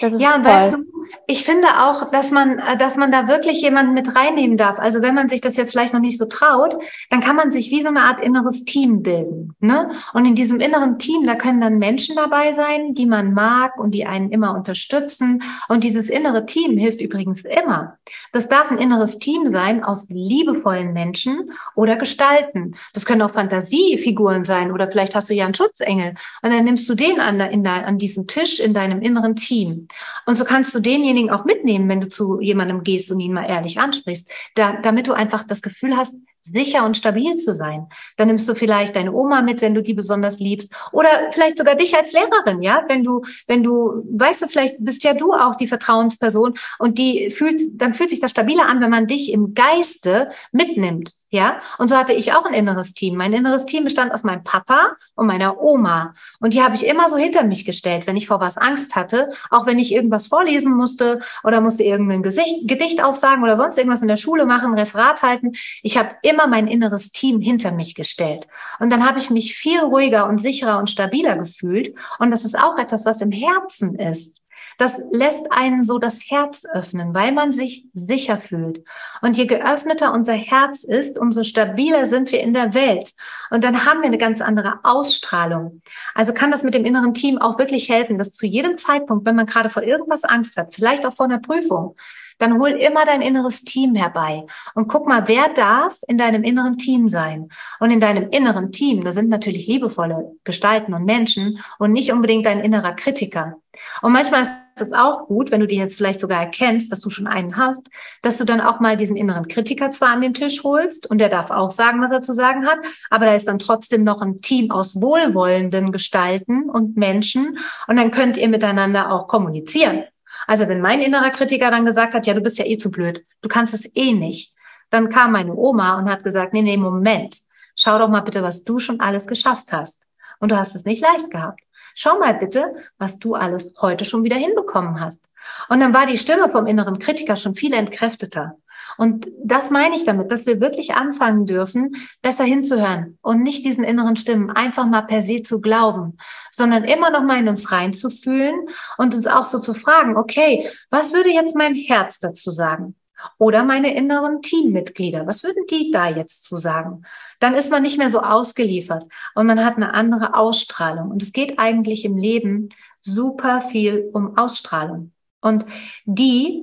ja, 0.00 0.36
und 0.36 0.44
weißt 0.44 0.74
du, 0.74 0.84
ich 1.26 1.44
finde 1.44 1.68
auch, 1.82 2.10
dass 2.10 2.30
man, 2.30 2.58
äh, 2.58 2.76
dass 2.76 2.96
man 2.96 3.12
da 3.12 3.28
wirklich 3.28 3.60
jemanden 3.60 3.92
mit 3.92 4.16
reinnehmen 4.16 4.56
darf. 4.56 4.78
Also 4.78 5.02
wenn 5.02 5.14
man 5.14 5.28
sich 5.28 5.40
das 5.40 5.56
jetzt 5.56 5.72
vielleicht 5.72 5.92
noch 5.92 6.00
nicht 6.00 6.18
so 6.18 6.24
traut, 6.24 6.76
dann 7.10 7.20
kann 7.20 7.36
man 7.36 7.52
sich 7.52 7.70
wie 7.70 7.82
so 7.82 7.88
eine 7.88 8.00
Art 8.00 8.20
inneres 8.20 8.64
Team 8.64 9.02
bilden. 9.02 9.54
Ne? 9.60 9.90
Und 10.14 10.24
in 10.24 10.34
diesem 10.34 10.60
inneren 10.60 10.98
Team, 10.98 11.26
da 11.26 11.34
können 11.34 11.60
dann 11.60 11.78
Menschen 11.78 12.16
dabei 12.16 12.52
sein, 12.52 12.94
die 12.94 13.06
man 13.06 13.34
mag 13.34 13.78
und 13.78 13.92
die 13.92 14.06
einen 14.06 14.30
immer 14.30 14.54
unterstützen. 14.54 15.42
Und 15.68 15.84
dieses 15.84 16.08
innere 16.08 16.46
Team 16.46 16.78
hilft 16.78 17.00
übrigens 17.00 17.42
immer. 17.42 17.98
Das 18.32 18.48
darf 18.48 18.70
ein 18.70 18.78
inneres 18.78 19.18
Team 19.18 19.52
sein 19.52 19.84
aus 19.84 20.08
liebevollen 20.08 20.92
Menschen 20.92 21.52
oder 21.74 21.96
Gestalten. 21.96 22.74
Das 22.94 23.04
können 23.04 23.22
auch 23.22 23.32
Fantasiefiguren 23.32 24.44
sein 24.44 24.72
oder 24.72 24.90
vielleicht 24.90 25.14
hast 25.14 25.28
du 25.28 25.34
ja 25.34 25.44
einen 25.44 25.54
Schutzengel 25.54 26.14
und 26.42 26.50
dann 26.50 26.64
nimmst 26.64 26.88
du 26.88 26.94
den 26.94 27.20
an, 27.20 27.40
in 27.40 27.62
de, 27.62 27.72
an 27.72 27.98
diesen 27.98 28.26
Tisch 28.26 28.58
in 28.58 28.74
deinem 28.74 29.02
inneren 29.02 29.36
Team. 29.36 29.81
Und 30.26 30.34
so 30.34 30.44
kannst 30.44 30.74
du 30.74 30.80
denjenigen 30.80 31.30
auch 31.30 31.44
mitnehmen, 31.44 31.88
wenn 31.88 32.00
du 32.00 32.08
zu 32.08 32.40
jemandem 32.40 32.82
gehst 32.82 33.10
und 33.10 33.20
ihn 33.20 33.32
mal 33.32 33.48
ehrlich 33.48 33.78
ansprichst, 33.78 34.30
da, 34.54 34.80
damit 34.80 35.08
du 35.08 35.12
einfach 35.12 35.44
das 35.44 35.62
Gefühl 35.62 35.96
hast, 35.96 36.14
sicher 36.44 36.84
und 36.84 36.96
stabil 36.96 37.36
zu 37.36 37.54
sein. 37.54 37.86
Dann 38.16 38.28
nimmst 38.28 38.48
du 38.48 38.54
vielleicht 38.54 38.96
deine 38.96 39.12
Oma 39.12 39.42
mit, 39.42 39.60
wenn 39.60 39.74
du 39.74 39.82
die 39.82 39.94
besonders 39.94 40.40
liebst, 40.40 40.72
oder 40.92 41.08
vielleicht 41.30 41.56
sogar 41.56 41.76
dich 41.76 41.96
als 41.96 42.12
Lehrerin, 42.12 42.62
ja, 42.62 42.84
wenn 42.88 43.04
du, 43.04 43.22
wenn 43.46 43.62
du, 43.62 44.02
weißt 44.10 44.42
du, 44.42 44.48
vielleicht 44.48 44.76
bist 44.78 45.04
ja 45.04 45.14
du 45.14 45.32
auch 45.32 45.56
die 45.56 45.68
Vertrauensperson 45.68 46.54
und 46.78 46.98
die 46.98 47.30
fühlt, 47.30 47.60
dann 47.74 47.94
fühlt 47.94 48.10
sich 48.10 48.20
das 48.20 48.32
stabiler 48.32 48.66
an, 48.66 48.80
wenn 48.80 48.90
man 48.90 49.06
dich 49.06 49.32
im 49.32 49.54
Geiste 49.54 50.30
mitnimmt. 50.50 51.12
Ja, 51.34 51.62
und 51.78 51.88
so 51.88 51.96
hatte 51.96 52.12
ich 52.12 52.34
auch 52.34 52.44
ein 52.44 52.52
inneres 52.52 52.92
Team. 52.92 53.16
Mein 53.16 53.32
inneres 53.32 53.64
Team 53.64 53.84
bestand 53.84 54.12
aus 54.12 54.22
meinem 54.22 54.44
Papa 54.44 54.96
und 55.14 55.26
meiner 55.26 55.62
Oma. 55.62 56.12
Und 56.40 56.52
die 56.52 56.62
habe 56.62 56.74
ich 56.74 56.86
immer 56.86 57.08
so 57.08 57.16
hinter 57.16 57.42
mich 57.42 57.64
gestellt, 57.64 58.06
wenn 58.06 58.18
ich 58.18 58.26
vor 58.26 58.38
was 58.38 58.58
Angst 58.58 58.94
hatte, 58.94 59.30
auch 59.48 59.64
wenn 59.64 59.78
ich 59.78 59.94
irgendwas 59.94 60.26
vorlesen 60.26 60.74
musste 60.74 61.20
oder 61.42 61.62
musste 61.62 61.84
irgendein 61.84 62.22
Gesicht, 62.22 62.68
Gedicht 62.68 63.02
aufsagen 63.02 63.42
oder 63.42 63.56
sonst 63.56 63.78
irgendwas 63.78 64.02
in 64.02 64.08
der 64.08 64.18
Schule 64.18 64.44
machen, 64.44 64.74
Referat 64.74 65.22
halten. 65.22 65.52
Ich 65.82 65.96
habe 65.96 66.10
immer 66.20 66.48
mein 66.48 66.68
inneres 66.68 67.12
Team 67.12 67.40
hinter 67.40 67.72
mich 67.72 67.94
gestellt. 67.94 68.46
Und 68.78 68.90
dann 68.90 69.08
habe 69.08 69.18
ich 69.18 69.30
mich 69.30 69.54
viel 69.54 69.80
ruhiger 69.80 70.28
und 70.28 70.36
sicherer 70.36 70.78
und 70.78 70.90
stabiler 70.90 71.38
gefühlt. 71.38 71.94
Und 72.18 72.30
das 72.30 72.44
ist 72.44 72.58
auch 72.58 72.76
etwas, 72.76 73.06
was 73.06 73.22
im 73.22 73.32
Herzen 73.32 73.94
ist. 73.94 74.41
Das 74.82 75.00
lässt 75.12 75.46
einen 75.52 75.84
so 75.84 76.00
das 76.00 76.28
Herz 76.28 76.64
öffnen, 76.74 77.14
weil 77.14 77.30
man 77.30 77.52
sich 77.52 77.86
sicher 77.94 78.40
fühlt. 78.40 78.82
Und 79.20 79.36
je 79.36 79.46
geöffneter 79.46 80.12
unser 80.12 80.32
Herz 80.32 80.82
ist, 80.82 81.20
umso 81.20 81.44
stabiler 81.44 82.04
sind 82.04 82.32
wir 82.32 82.40
in 82.40 82.52
der 82.52 82.74
Welt. 82.74 83.12
Und 83.50 83.62
dann 83.62 83.86
haben 83.86 84.00
wir 84.00 84.08
eine 84.08 84.18
ganz 84.18 84.40
andere 84.40 84.80
Ausstrahlung. 84.82 85.82
Also 86.16 86.32
kann 86.34 86.50
das 86.50 86.64
mit 86.64 86.74
dem 86.74 86.84
inneren 86.84 87.14
Team 87.14 87.38
auch 87.38 87.60
wirklich 87.60 87.88
helfen, 87.90 88.18
dass 88.18 88.32
zu 88.32 88.44
jedem 88.44 88.76
Zeitpunkt, 88.76 89.24
wenn 89.24 89.36
man 89.36 89.46
gerade 89.46 89.70
vor 89.70 89.84
irgendwas 89.84 90.24
Angst 90.24 90.56
hat, 90.56 90.74
vielleicht 90.74 91.06
auch 91.06 91.14
vor 91.14 91.26
einer 91.26 91.38
Prüfung, 91.38 91.94
dann 92.38 92.58
hol 92.58 92.70
immer 92.70 93.04
dein 93.04 93.22
inneres 93.22 93.62
Team 93.62 93.94
herbei 93.94 94.44
und 94.74 94.88
guck 94.88 95.06
mal, 95.06 95.28
wer 95.28 95.50
darf 95.50 95.96
in 96.08 96.18
deinem 96.18 96.42
inneren 96.42 96.76
Team 96.76 97.08
sein. 97.08 97.50
Und 97.78 97.92
in 97.92 98.00
deinem 98.00 98.30
inneren 98.30 98.72
Team, 98.72 99.04
da 99.04 99.12
sind 99.12 99.28
natürlich 99.28 99.68
liebevolle 99.68 100.32
Gestalten 100.42 100.92
und 100.92 101.04
Menschen 101.04 101.60
und 101.78 101.92
nicht 101.92 102.10
unbedingt 102.10 102.46
dein 102.46 102.58
innerer 102.58 102.94
Kritiker. 102.94 103.58
Und 104.00 104.12
manchmal 104.12 104.42
ist 104.42 104.50
es 104.80 104.92
auch 104.92 105.26
gut, 105.26 105.50
wenn 105.50 105.60
du 105.60 105.66
den 105.66 105.80
jetzt 105.80 105.96
vielleicht 105.96 106.20
sogar 106.20 106.40
erkennst, 106.40 106.90
dass 106.90 107.00
du 107.00 107.10
schon 107.10 107.26
einen 107.26 107.56
hast, 107.56 107.88
dass 108.22 108.38
du 108.38 108.44
dann 108.44 108.60
auch 108.60 108.80
mal 108.80 108.96
diesen 108.96 109.16
inneren 109.16 109.48
Kritiker 109.48 109.90
zwar 109.90 110.10
an 110.10 110.20
den 110.20 110.34
Tisch 110.34 110.64
holst 110.64 111.08
und 111.10 111.18
der 111.18 111.28
darf 111.28 111.50
auch 111.50 111.70
sagen, 111.70 112.00
was 112.00 112.10
er 112.10 112.22
zu 112.22 112.32
sagen 112.32 112.66
hat, 112.66 112.78
aber 113.10 113.26
da 113.26 113.34
ist 113.34 113.48
dann 113.48 113.58
trotzdem 113.58 114.04
noch 114.04 114.22
ein 114.22 114.38
Team 114.38 114.70
aus 114.70 115.00
wohlwollenden 115.00 115.92
Gestalten 115.92 116.70
und 116.70 116.96
Menschen 116.96 117.58
und 117.86 117.96
dann 117.96 118.10
könnt 118.10 118.36
ihr 118.36 118.48
miteinander 118.48 119.12
auch 119.12 119.28
kommunizieren. 119.28 120.04
Also 120.46 120.68
wenn 120.68 120.80
mein 120.80 121.02
innerer 121.02 121.30
Kritiker 121.30 121.70
dann 121.70 121.84
gesagt 121.84 122.14
hat, 122.14 122.26
ja, 122.26 122.34
du 122.34 122.40
bist 122.40 122.58
ja 122.58 122.64
eh 122.64 122.78
zu 122.78 122.90
blöd, 122.90 123.24
du 123.42 123.48
kannst 123.48 123.74
es 123.74 123.90
eh 123.94 124.12
nicht, 124.12 124.54
dann 124.90 125.08
kam 125.08 125.32
meine 125.32 125.54
Oma 125.54 125.98
und 125.98 126.10
hat 126.10 126.24
gesagt, 126.24 126.52
nee, 126.52 126.62
nee, 126.62 126.76
Moment, 126.76 127.38
schau 127.76 127.98
doch 127.98 128.08
mal 128.08 128.20
bitte, 128.20 128.42
was 128.42 128.64
du 128.64 128.78
schon 128.78 129.00
alles 129.00 129.26
geschafft 129.26 129.72
hast. 129.72 130.00
Und 130.38 130.50
du 130.50 130.56
hast 130.56 130.74
es 130.74 130.84
nicht 130.84 131.00
leicht 131.00 131.30
gehabt. 131.30 131.60
Schau 131.94 132.18
mal 132.18 132.34
bitte, 132.34 132.74
was 132.98 133.18
du 133.18 133.34
alles 133.34 133.74
heute 133.80 134.04
schon 134.04 134.24
wieder 134.24 134.36
hinbekommen 134.36 135.00
hast. 135.00 135.20
Und 135.68 135.80
dann 135.80 135.94
war 135.94 136.06
die 136.06 136.18
Stimme 136.18 136.50
vom 136.50 136.66
inneren 136.66 136.98
Kritiker 136.98 137.36
schon 137.36 137.54
viel 137.54 137.72
entkräfteter. 137.72 138.56
Und 138.98 139.28
das 139.42 139.70
meine 139.70 139.96
ich 139.96 140.04
damit, 140.04 140.30
dass 140.30 140.46
wir 140.46 140.60
wirklich 140.60 140.94
anfangen 140.94 141.46
dürfen, 141.46 141.96
besser 142.20 142.44
hinzuhören 142.44 143.18
und 143.22 143.42
nicht 143.42 143.64
diesen 143.64 143.84
inneren 143.84 144.16
Stimmen 144.16 144.50
einfach 144.50 144.86
mal 144.86 145.02
per 145.02 145.22
se 145.22 145.42
zu 145.42 145.60
glauben, 145.60 146.18
sondern 146.50 146.84
immer 146.84 147.10
noch 147.10 147.22
mal 147.22 147.38
in 147.38 147.48
uns 147.48 147.72
reinzufühlen 147.72 148.54
und 148.98 149.14
uns 149.14 149.26
auch 149.26 149.44
so 149.44 149.58
zu 149.58 149.74
fragen, 149.74 150.16
okay, 150.16 150.68
was 150.90 151.12
würde 151.12 151.30
jetzt 151.30 151.56
mein 151.56 151.74
Herz 151.74 152.18
dazu 152.18 152.50
sagen? 152.50 152.96
Oder 153.38 153.62
meine 153.62 153.94
inneren 153.94 154.42
Teammitglieder, 154.42 155.26
was 155.26 155.44
würden 155.44 155.64
die 155.70 155.92
da 155.92 156.08
jetzt 156.08 156.42
zu 156.42 156.56
sagen? 156.56 157.04
Dann 157.42 157.54
ist 157.54 157.72
man 157.72 157.82
nicht 157.82 157.98
mehr 157.98 158.08
so 158.08 158.20
ausgeliefert 158.20 159.04
und 159.34 159.48
man 159.48 159.64
hat 159.64 159.74
eine 159.74 159.94
andere 159.94 160.36
Ausstrahlung. 160.36 161.10
Und 161.10 161.22
es 161.24 161.32
geht 161.32 161.58
eigentlich 161.58 162.04
im 162.04 162.16
Leben 162.16 162.68
super 163.00 163.60
viel 163.60 164.08
um 164.12 164.38
Ausstrahlung. 164.38 165.10
Und 165.40 165.66
die 166.04 166.62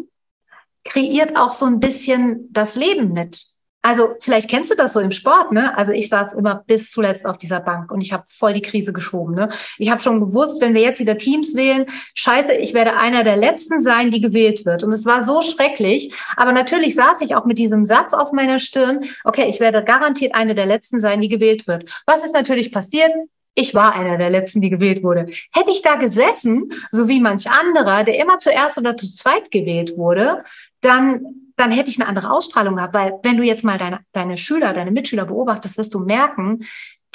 kreiert 0.85 1.35
auch 1.35 1.51
so 1.51 1.65
ein 1.65 1.81
bisschen 1.81 2.47
das 2.53 2.75
Leben 2.75 3.11
mit. 3.11 3.43
Also 3.81 4.15
vielleicht 4.19 4.49
kennst 4.49 4.69
du 4.69 4.75
das 4.75 4.91
so 4.91 4.99
im 4.99 5.11
Sport, 5.11 5.53
ne? 5.53 5.77
Also 5.77 5.93
ich 5.93 6.09
saß 6.09 6.33
immer 6.33 6.63
bis 6.67 6.91
zuletzt 6.91 7.25
auf 7.25 7.37
dieser 7.37 7.61
Bank 7.61 7.91
und 7.91 8.01
ich 8.01 8.11
habe 8.11 8.25
voll 8.27 8.53
die 8.53 8.61
Krise 8.61 8.91
geschoben, 8.91 9.35
ne? 9.35 9.49
Ich 9.77 9.89
habe 9.89 10.01
schon 10.01 10.19
gewusst, 10.19 10.59
wenn 10.59 10.73
wir 10.73 10.81
jetzt 10.81 10.99
wieder 10.99 11.17
Teams 11.17 11.55
wählen, 11.55 11.85
scheiße, 12.13 12.53
ich 12.53 12.73
werde 12.73 12.97
einer 12.97 13.23
der 13.23 13.37
letzten 13.37 13.81
sein, 13.81 14.11
die 14.11 14.19
gewählt 14.19 14.65
wird. 14.65 14.83
Und 14.83 14.91
es 14.91 15.05
war 15.05 15.23
so 15.23 15.41
schrecklich, 15.41 16.13
aber 16.35 16.51
natürlich 16.51 16.93
saß 16.95 17.21
ich 17.21 17.35
auch 17.35 17.45
mit 17.45 17.57
diesem 17.57 17.85
Satz 17.85 18.13
auf 18.13 18.33
meiner 18.33 18.59
Stirn, 18.59 19.05
okay, 19.23 19.47
ich 19.47 19.61
werde 19.61 19.83
garantiert 19.83 20.35
eine 20.35 20.55
der 20.55 20.65
letzten 20.65 20.99
sein, 20.99 21.21
die 21.21 21.29
gewählt 21.29 21.65
wird. 21.65 21.85
Was 22.05 22.25
ist 22.25 22.33
natürlich 22.33 22.73
passiert? 22.73 23.11
Ich 23.55 23.73
war 23.73 23.93
einer 23.93 24.17
der 24.17 24.29
letzten, 24.29 24.61
die 24.61 24.69
gewählt 24.69 25.03
wurde. 25.03 25.27
Hätte 25.51 25.71
ich 25.71 25.81
da 25.81 25.95
gesessen, 25.95 26.71
so 26.91 27.07
wie 27.07 27.19
manch 27.19 27.49
anderer, 27.49 28.03
der 28.03 28.17
immer 28.17 28.37
zuerst 28.37 28.77
oder 28.77 28.95
zu 28.95 29.07
zweit 29.11 29.51
gewählt 29.51 29.97
wurde, 29.97 30.43
dann, 30.81 31.48
dann 31.59 31.71
hätte 31.71 31.89
ich 31.89 31.99
eine 31.99 32.07
andere 32.07 32.31
Ausstrahlung 32.31 32.75
gehabt. 32.75 32.93
Weil 32.93 33.13
wenn 33.23 33.37
du 33.37 33.43
jetzt 33.43 33.63
mal 33.63 33.77
deine, 33.77 33.99
deine 34.13 34.37
Schüler, 34.37 34.73
deine 34.73 34.91
Mitschüler 34.91 35.25
beobachtest, 35.25 35.77
wirst 35.77 35.93
du 35.93 35.99
merken, 35.99 36.65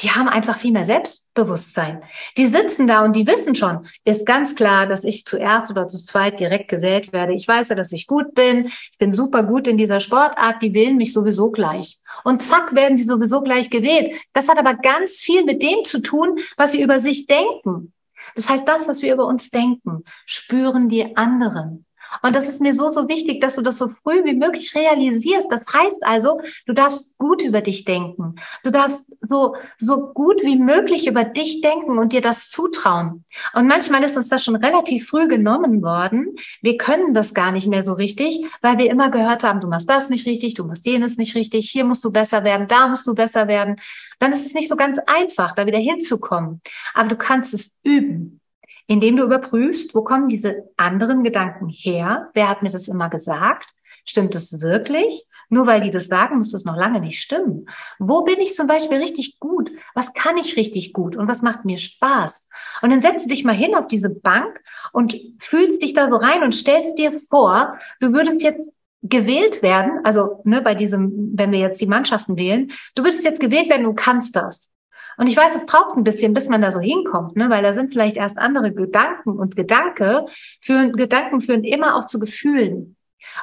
die 0.00 0.10
haben 0.10 0.28
einfach 0.28 0.58
viel 0.58 0.72
mehr 0.72 0.84
Selbstbewusstsein. 0.84 2.02
Die 2.36 2.46
sitzen 2.46 2.88
da 2.88 3.04
und 3.04 3.14
die 3.14 3.28
wissen 3.28 3.54
schon, 3.54 3.86
ist 4.04 4.26
ganz 4.26 4.56
klar, 4.56 4.86
dass 4.86 5.04
ich 5.04 5.24
zuerst 5.24 5.70
oder 5.70 5.86
zu 5.86 5.98
zweit 5.98 6.40
direkt 6.40 6.68
gewählt 6.68 7.12
werde. 7.12 7.32
Ich 7.32 7.46
weiß 7.46 7.68
ja, 7.68 7.76
dass 7.76 7.92
ich 7.92 8.08
gut 8.08 8.34
bin. 8.34 8.66
Ich 8.66 8.98
bin 8.98 9.12
super 9.12 9.44
gut 9.44 9.68
in 9.68 9.78
dieser 9.78 10.00
Sportart. 10.00 10.62
Die 10.62 10.74
wählen 10.74 10.96
mich 10.96 11.12
sowieso 11.12 11.52
gleich. 11.52 12.00
Und 12.24 12.42
zack, 12.42 12.74
werden 12.74 12.98
sie 12.98 13.04
sowieso 13.04 13.42
gleich 13.42 13.70
gewählt. 13.70 14.14
Das 14.32 14.48
hat 14.48 14.58
aber 14.58 14.74
ganz 14.74 15.18
viel 15.18 15.44
mit 15.44 15.62
dem 15.62 15.84
zu 15.84 16.00
tun, 16.00 16.40
was 16.56 16.72
sie 16.72 16.82
über 16.82 16.98
sich 16.98 17.26
denken. 17.26 17.92
Das 18.34 18.48
heißt, 18.50 18.66
das, 18.66 18.88
was 18.88 19.00
wir 19.00 19.14
über 19.14 19.26
uns 19.26 19.50
denken, 19.50 20.02
spüren 20.26 20.88
die 20.88 21.16
anderen. 21.16 21.86
Und 22.22 22.34
das 22.34 22.48
ist 22.48 22.60
mir 22.60 22.74
so, 22.74 22.90
so 22.90 23.08
wichtig, 23.08 23.40
dass 23.40 23.54
du 23.54 23.62
das 23.62 23.78
so 23.78 23.88
früh 23.88 24.24
wie 24.24 24.34
möglich 24.34 24.74
realisierst. 24.74 25.50
Das 25.50 25.62
heißt 25.72 26.02
also, 26.04 26.40
du 26.66 26.72
darfst 26.72 27.16
gut 27.18 27.42
über 27.42 27.60
dich 27.60 27.84
denken. 27.84 28.36
Du 28.62 28.70
darfst 28.70 29.04
so, 29.22 29.56
so 29.78 30.12
gut 30.12 30.42
wie 30.42 30.56
möglich 30.56 31.06
über 31.06 31.24
dich 31.24 31.60
denken 31.60 31.98
und 31.98 32.12
dir 32.12 32.20
das 32.20 32.50
zutrauen. 32.50 33.24
Und 33.54 33.66
manchmal 33.66 34.02
ist 34.04 34.16
uns 34.16 34.28
das 34.28 34.44
schon 34.44 34.56
relativ 34.56 35.08
früh 35.08 35.28
genommen 35.28 35.82
worden. 35.82 36.36
Wir 36.62 36.76
können 36.76 37.14
das 37.14 37.34
gar 37.34 37.52
nicht 37.52 37.66
mehr 37.66 37.84
so 37.84 37.94
richtig, 37.94 38.44
weil 38.60 38.78
wir 38.78 38.90
immer 38.90 39.10
gehört 39.10 39.42
haben, 39.42 39.60
du 39.60 39.68
machst 39.68 39.88
das 39.88 40.08
nicht 40.10 40.26
richtig, 40.26 40.54
du 40.54 40.64
machst 40.64 40.86
jenes 40.86 41.16
nicht 41.16 41.34
richtig, 41.34 41.70
hier 41.70 41.84
musst 41.84 42.04
du 42.04 42.12
besser 42.12 42.44
werden, 42.44 42.68
da 42.68 42.88
musst 42.88 43.06
du 43.06 43.14
besser 43.14 43.48
werden. 43.48 43.76
Dann 44.18 44.32
ist 44.32 44.46
es 44.46 44.54
nicht 44.54 44.68
so 44.68 44.76
ganz 44.76 44.98
einfach, 45.06 45.54
da 45.54 45.66
wieder 45.66 45.78
hinzukommen. 45.78 46.60
Aber 46.94 47.08
du 47.08 47.16
kannst 47.16 47.54
es 47.54 47.72
üben 47.82 48.40
indem 48.86 49.16
du 49.16 49.24
überprüfst, 49.24 49.94
wo 49.94 50.02
kommen 50.02 50.28
diese 50.28 50.70
anderen 50.76 51.22
Gedanken 51.22 51.68
her? 51.68 52.30
Wer 52.34 52.48
hat 52.48 52.62
mir 52.62 52.70
das 52.70 52.88
immer 52.88 53.08
gesagt? 53.08 53.68
Stimmt 54.04 54.34
es 54.34 54.60
wirklich? 54.60 55.24
Nur 55.48 55.66
weil 55.66 55.80
die 55.80 55.90
das 55.90 56.08
sagen, 56.08 56.38
muss 56.38 56.52
das 56.52 56.64
noch 56.64 56.76
lange 56.76 57.00
nicht 57.00 57.20
stimmen. 57.20 57.66
Wo 57.98 58.22
bin 58.22 58.40
ich 58.40 58.54
zum 58.54 58.66
Beispiel 58.66 58.98
richtig 58.98 59.38
gut? 59.40 59.70
Was 59.94 60.12
kann 60.12 60.36
ich 60.36 60.56
richtig 60.56 60.92
gut? 60.92 61.16
Und 61.16 61.28
was 61.28 61.42
macht 61.42 61.64
mir 61.64 61.78
Spaß? 61.78 62.48
Und 62.82 62.90
dann 62.90 63.02
setzt 63.02 63.30
dich 63.30 63.44
mal 63.44 63.54
hin 63.54 63.74
auf 63.74 63.86
diese 63.86 64.10
Bank 64.10 64.60
und 64.92 65.16
fühlst 65.38 65.82
dich 65.82 65.92
da 65.92 66.10
so 66.10 66.16
rein 66.16 66.42
und 66.42 66.54
stellst 66.54 66.98
dir 66.98 67.20
vor, 67.30 67.78
du 68.00 68.12
würdest 68.12 68.42
jetzt 68.42 68.60
gewählt 69.02 69.62
werden, 69.62 70.00
also 70.02 70.40
ne, 70.44 70.62
bei 70.62 70.74
diesem, 70.74 71.32
wenn 71.34 71.52
wir 71.52 71.58
jetzt 71.58 71.80
die 71.80 71.86
Mannschaften 71.86 72.36
wählen, 72.36 72.72
du 72.94 73.04
würdest 73.04 73.24
jetzt 73.24 73.40
gewählt 73.40 73.68
werden, 73.68 73.84
du 73.84 73.94
kannst 73.94 74.34
das. 74.34 74.70
Und 75.16 75.26
ich 75.26 75.36
weiß, 75.36 75.54
es 75.56 75.66
braucht 75.66 75.96
ein 75.96 76.04
bisschen, 76.04 76.34
bis 76.34 76.48
man 76.48 76.62
da 76.62 76.70
so 76.70 76.80
hinkommt, 76.80 77.36
ne? 77.36 77.50
weil 77.50 77.62
da 77.62 77.72
sind 77.72 77.92
vielleicht 77.92 78.16
erst 78.16 78.38
andere 78.38 78.72
Gedanken 78.72 79.38
und 79.38 79.56
Gedanke 79.56 80.26
führen, 80.60 80.92
Gedanken 80.92 81.40
führen 81.40 81.64
immer 81.64 81.96
auch 81.96 82.06
zu 82.06 82.18
Gefühlen. 82.18 82.96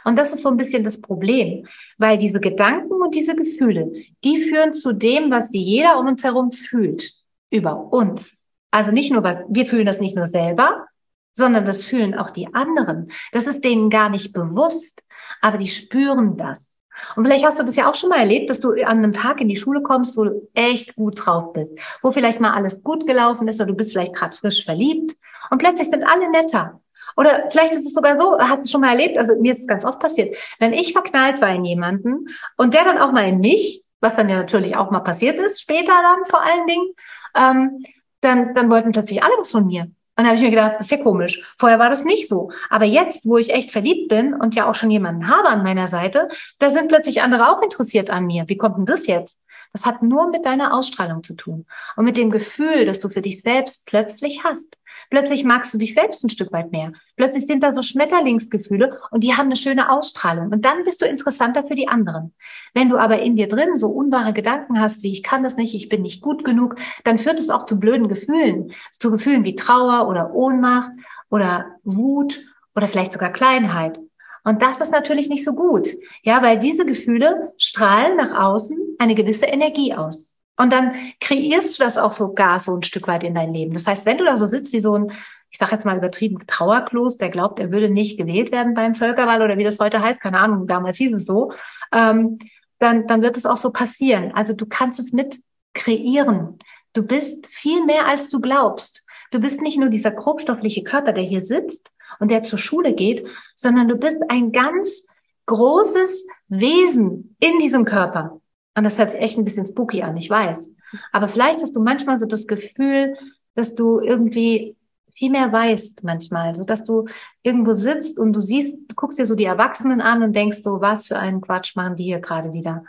Und 0.04 0.16
das 0.18 0.34
ist 0.34 0.44
so 0.44 0.50
ein 0.50 0.58
bisschen 0.58 0.84
das 0.84 1.02
Problem, 1.02 1.68
weil 1.98 2.18
diese 2.18 2.40
Gedanken 2.40 2.94
und 2.94 3.16
diese 3.16 3.36
Gefühle, 3.36 3.92
die 4.24 4.44
führen 4.44 4.74
zu 4.74 4.94
dem, 4.94 5.32
was 5.32 5.50
jeder 5.52 6.00
um 6.00 6.08
uns 6.08 6.24
herum 6.24 6.52
fühlt, 6.52 7.14
über 7.50 7.92
uns. 7.92 8.38
Also 8.72 8.92
nicht 8.92 9.12
nur, 9.12 9.24
was, 9.24 9.38
wir 9.50 9.66
fühlen 9.66 9.86
das 9.86 10.00
nicht 10.00 10.16
nur 10.16 10.28
selber, 10.28 10.86
sondern 11.34 11.66
das 11.66 11.84
fühlen 11.84 12.16
auch 12.16 12.30
die 12.30 12.54
anderen. 12.54 13.12
Das 13.32 13.48
ist 13.48 13.64
denen 13.64 13.90
gar 13.90 14.10
nicht 14.10 14.34
bewusst, 14.34 15.02
aber 15.42 15.58
die 15.58 15.68
spüren 15.68 16.38
das. 16.38 16.71
Und 17.16 17.26
vielleicht 17.26 17.46
hast 17.46 17.60
du 17.60 17.64
das 17.64 17.76
ja 17.76 17.90
auch 17.90 17.96
schon 17.96 18.10
mal 18.10 18.20
erlebt, 18.20 18.50
dass 18.50 18.60
du 18.60 18.72
an 18.72 18.98
einem 18.98 19.14
Tag 19.14 19.42
in 19.42 19.48
die 19.48 19.56
Schule 19.56 19.82
kommst, 19.82 20.18
wo 20.18 20.26
du 20.26 20.50
echt 20.54 20.96
gut 20.96 21.26
drauf 21.26 21.54
bist, 21.54 21.72
wo 22.02 22.12
vielleicht 22.12 22.40
mal 22.40 22.54
alles 22.54 22.84
gut 22.84 23.08
gelaufen 23.08 23.48
ist 23.48 23.60
oder 23.60 23.68
du 23.68 23.76
bist 23.76 23.92
vielleicht 23.92 24.14
gerade 24.14 24.36
frisch 24.36 24.66
verliebt 24.66 25.16
und 25.50 25.58
plötzlich 25.58 25.90
sind 25.90 26.04
alle 26.04 26.30
netter. 26.30 26.82
Oder 27.18 27.50
vielleicht 27.50 27.74
ist 27.74 27.86
es 27.86 27.94
sogar 27.94 28.18
so, 28.18 28.40
hast 28.40 28.66
du 28.66 28.70
schon 28.70 28.82
mal 28.82 28.92
erlebt, 28.92 29.18
also 29.18 29.36
mir 29.36 29.52
ist 29.52 29.62
es 29.62 29.68
ganz 29.68 29.84
oft 29.84 30.00
passiert, 30.00 30.36
wenn 30.60 30.74
ich 30.74 30.94
verknallt 30.94 31.42
war 31.42 31.54
in 31.54 31.66
jemanden 31.66 32.28
und 32.58 32.74
der 32.74 32.86
dann 32.86 32.98
auch 32.98 33.12
mal 33.12 33.28
in 33.28 33.40
mich, 33.40 33.84
was 34.00 34.16
dann 34.16 34.30
ja 34.30 34.38
natürlich 34.38 34.76
auch 34.76 34.92
mal 34.92 35.02
passiert 35.02 35.40
ist, 35.40 35.62
später 35.62 35.94
dann 35.94 36.26
vor 36.26 36.42
allen 36.42 36.68
Dingen, 36.68 36.88
ähm, 37.36 37.84
dann, 38.22 38.56
dann 38.56 38.70
wollten 38.70 38.92
plötzlich 38.92 39.24
alle 39.24 39.34
was 39.38 39.52
von 39.52 39.66
mir. 39.68 39.92
Und 40.22 40.26
da 40.26 40.34
habe 40.34 40.36
ich 40.36 40.44
mir 40.44 40.52
gedacht, 40.52 40.76
das 40.78 40.86
ist 40.86 40.92
ja 40.92 41.04
komisch. 41.04 41.42
Vorher 41.58 41.80
war 41.80 41.90
das 41.90 42.06
nicht 42.06 42.28
so. 42.28 42.52
Aber 42.70 42.86
jetzt, 42.86 43.26
wo 43.26 43.40
ich 43.40 43.50
echt 43.50 43.72
verliebt 43.72 44.08
bin 44.08 44.36
und 44.36 44.54
ja 44.54 44.70
auch 44.70 44.76
schon 44.76 44.92
jemanden 44.92 45.28
habe 45.28 45.48
an 45.48 45.64
meiner 45.64 45.88
Seite, 45.88 46.30
da 46.60 46.70
sind 46.70 46.90
plötzlich 46.90 47.24
andere 47.24 47.50
auch 47.50 47.64
interessiert 47.64 48.12
an 48.12 48.28
mir. 48.28 48.48
Wie 48.48 48.56
kommt 48.56 48.78
denn 48.78 48.86
das 48.86 49.08
jetzt? 49.08 49.40
Das 49.74 49.86
hat 49.86 50.04
nur 50.04 50.30
mit 50.30 50.46
deiner 50.46 50.74
Ausstrahlung 50.74 51.24
zu 51.24 51.34
tun 51.36 51.66
und 51.96 52.06
mit 52.06 52.18
dem 52.18 52.30
Gefühl, 52.30 52.86
das 52.86 53.00
du 53.00 53.10
für 53.10 53.22
dich 53.22 53.42
selbst 53.42 53.86
plötzlich 53.86 54.44
hast. 54.44 54.78
Plötzlich 55.10 55.44
magst 55.46 55.74
du 55.74 55.78
dich 55.78 55.94
selbst 55.94 56.24
ein 56.24 56.30
Stück 56.30 56.52
weit 56.52 56.72
mehr. 56.72 56.92
Plötzlich 57.16 57.46
sind 57.46 57.64
da 57.64 57.74
so 57.74 57.82
Schmetterlingsgefühle 57.82 59.00
und 59.12 59.24
die 59.24 59.34
haben 59.34 59.46
eine 59.46 59.56
schöne 59.56 59.90
Ausstrahlung. 59.90 60.52
Und 60.52 60.66
dann 60.66 60.84
bist 60.84 61.02
du 61.02 61.06
interessanter 61.06 61.64
für 61.66 61.76
die 61.76 61.88
anderen. 61.88 62.34
Wenn 62.74 62.90
du 62.90 62.98
aber 62.98 63.22
in 63.22 63.38
dir 63.38 63.48
drin 63.48 63.78
so 63.78 63.88
unwahre 63.88 64.34
Gedanken 64.34 64.80
hast, 64.80 65.04
wie 65.04 65.12
ich 65.12 65.24
kann 65.24 65.44
das 65.44 65.56
nicht, 65.56 65.74
ich 65.74 65.88
bin 65.88 66.02
nicht 66.02 66.22
gut 66.22 66.44
genug, 66.44 66.76
dann 67.06 67.18
führt 67.18 67.40
es 67.40 67.50
auch 67.50 67.64
zu 67.64 67.80
blöden 67.80 68.10
Gefühlen. 68.10 68.74
Zu 68.92 69.10
Gefühlen 69.12 69.46
wie 69.46 69.56
Trauer 69.56 70.10
oder 70.10 70.34
Ohnmacht 70.34 70.92
oder 71.30 71.78
Wut 71.84 72.42
oder 72.76 72.88
vielleicht 72.88 73.14
sogar 73.14 73.32
Kleinheit. 73.32 74.00
Und 74.44 74.62
das 74.62 74.82
ist 74.82 74.92
natürlich 74.92 75.30
nicht 75.30 75.46
so 75.46 75.54
gut. 75.54 75.88
Ja, 76.24 76.42
weil 76.42 76.60
diese 76.60 76.86
Gefühle 76.86 77.54
strahlen 77.58 78.18
nach 78.18 78.38
außen 78.40 78.96
eine 79.00 79.16
gewisse 79.16 79.46
Energie 79.46 79.94
aus. 79.94 80.38
Und 80.58 80.72
dann 80.72 80.94
kreierst 81.20 81.80
du 81.80 81.84
das 81.84 81.98
auch 81.98 82.12
sogar 82.12 82.60
so 82.60 82.76
ein 82.76 82.84
Stück 82.84 83.08
weit 83.08 83.24
in 83.24 83.36
dein 83.36 83.54
Leben. 83.54 83.74
Das 83.74 83.88
heißt, 83.88 84.06
wenn 84.06 84.18
du 84.18 84.26
da 84.26 84.38
so 84.38 84.48
sitzt 84.48 84.74
wie 84.74 84.80
so 84.80 84.96
ein, 84.96 85.12
ich 85.50 85.58
sage 85.58 85.72
jetzt 85.72 85.86
mal 85.86 85.98
übertrieben, 85.98 86.38
Trauerklos, 86.46 87.18
der 87.18 87.30
glaubt, 87.30 87.60
er 87.60 87.72
würde 87.72 87.90
nicht 87.90 88.18
gewählt 88.18 88.52
werden 88.52 88.74
beim 88.74 88.96
Völkerwahl 88.96 89.42
oder 89.42 89.58
wie 89.58 89.64
das 89.64 89.80
heute 89.80 90.02
heißt, 90.02 90.22
keine 90.22 90.40
Ahnung, 90.40 90.68
damals 90.68 90.98
hieß 90.98 91.14
es 91.14 91.26
so, 91.26 91.52
ähm, 91.92 92.40
dann, 92.80 93.08
dann 93.08 93.22
wird 93.22 93.38
es 93.38 93.46
auch 93.46 93.58
so 93.58 93.72
passieren. 93.72 94.32
Also 94.34 94.54
du 94.54 94.66
kannst 94.66 95.00
es 95.00 95.14
mit 95.14 95.42
kreieren. 95.74 96.60
Du 96.94 97.06
bist 97.08 97.48
viel 97.48 97.86
mehr, 97.86 98.08
als 98.08 98.30
du 98.30 98.40
glaubst. 98.40 99.06
Du 99.32 99.40
bist 99.40 99.62
nicht 99.62 99.80
nur 99.80 99.90
dieser 99.90 100.12
grobstoffliche 100.12 100.84
Körper, 100.84 101.14
der 101.14 101.24
hier 101.24 101.44
sitzt, 101.46 101.92
und 102.22 102.30
der 102.30 102.44
zur 102.44 102.60
Schule 102.60 102.94
geht, 102.94 103.28
sondern 103.56 103.88
du 103.88 103.98
bist 103.98 104.18
ein 104.30 104.52
ganz 104.52 105.08
großes 105.48 106.26
Wesen 106.48 107.36
in 107.40 107.58
diesem 107.58 107.84
Körper. 107.84 108.40
Und 108.78 108.84
das 108.84 109.00
hört 109.00 109.12
sich 109.12 109.20
echt 109.20 109.38
ein 109.38 109.44
bisschen 109.44 109.66
spooky 109.66 110.04
an, 110.04 110.16
ich 110.16 110.30
weiß. 110.30 110.70
Aber 111.12 111.28
vielleicht 111.28 111.62
hast 111.62 111.76
du 111.76 111.82
manchmal 111.82 112.20
so 112.20 112.28
das 112.28 112.46
Gefühl, 112.46 113.18
dass 113.56 113.74
du 113.76 114.00
irgendwie 114.00 114.78
viel 115.14 115.32
mehr 115.32 115.52
weißt 115.52 116.04
manchmal, 116.04 116.56
so 116.56 116.64
dass 116.64 116.84
du 116.84 117.06
irgendwo 117.42 117.74
sitzt 117.74 118.18
und 118.18 118.34
du 118.34 118.40
siehst, 118.40 118.74
du 118.88 118.95
guckst 118.95 119.20
dir 119.20 119.26
so 119.26 119.36
die 119.36 119.45
Erwachsenen 119.45 120.00
an 120.00 120.24
und 120.24 120.36
denkst 120.36 120.60
so, 120.64 120.80
was 120.80 121.08
für 121.08 121.18
einen 121.18 121.41
Quatsch 121.41 121.76
machen 121.76 121.95
die 121.95 122.04
hier 122.04 122.20
gerade 122.20 122.54
wieder? 122.54 122.86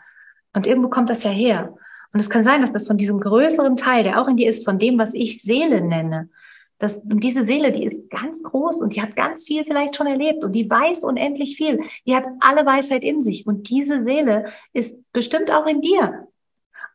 Und 0.52 0.66
irgendwo 0.66 0.88
kommt 0.88 1.08
das 1.08 1.22
ja 1.22 1.30
her. 1.30 1.74
Und 2.12 2.20
es 2.20 2.28
kann 2.28 2.44
sein, 2.44 2.60
dass 2.60 2.72
das 2.72 2.86
von 2.86 2.98
diesem 2.98 3.18
größeren 3.18 3.76
Teil, 3.76 4.04
der 4.04 4.20
auch 4.20 4.28
in 4.28 4.36
dir 4.36 4.48
ist, 4.48 4.66
von 4.66 4.78
dem, 4.78 4.98
was 4.98 5.14
ich 5.14 5.40
Seele 5.40 5.80
nenne, 5.80 6.28
Das, 6.82 6.96
und 6.96 7.22
diese 7.22 7.46
Seele, 7.46 7.70
die 7.70 7.84
ist 7.84 8.10
ganz 8.10 8.42
groß 8.42 8.80
und 8.80 8.96
die 8.96 9.02
hat 9.02 9.14
ganz 9.14 9.46
viel 9.46 9.62
vielleicht 9.62 9.94
schon 9.94 10.08
erlebt 10.08 10.42
und 10.42 10.50
die 10.50 10.68
weiß 10.68 11.04
unendlich 11.04 11.56
viel. 11.56 11.78
Die 12.06 12.16
hat 12.16 12.24
alle 12.40 12.66
Weisheit 12.66 13.04
in 13.04 13.22
sich 13.22 13.46
und 13.46 13.70
diese 13.70 14.02
Seele 14.02 14.46
ist 14.72 14.96
bestimmt 15.12 15.52
auch 15.52 15.66
in 15.66 15.80
dir. 15.80 16.26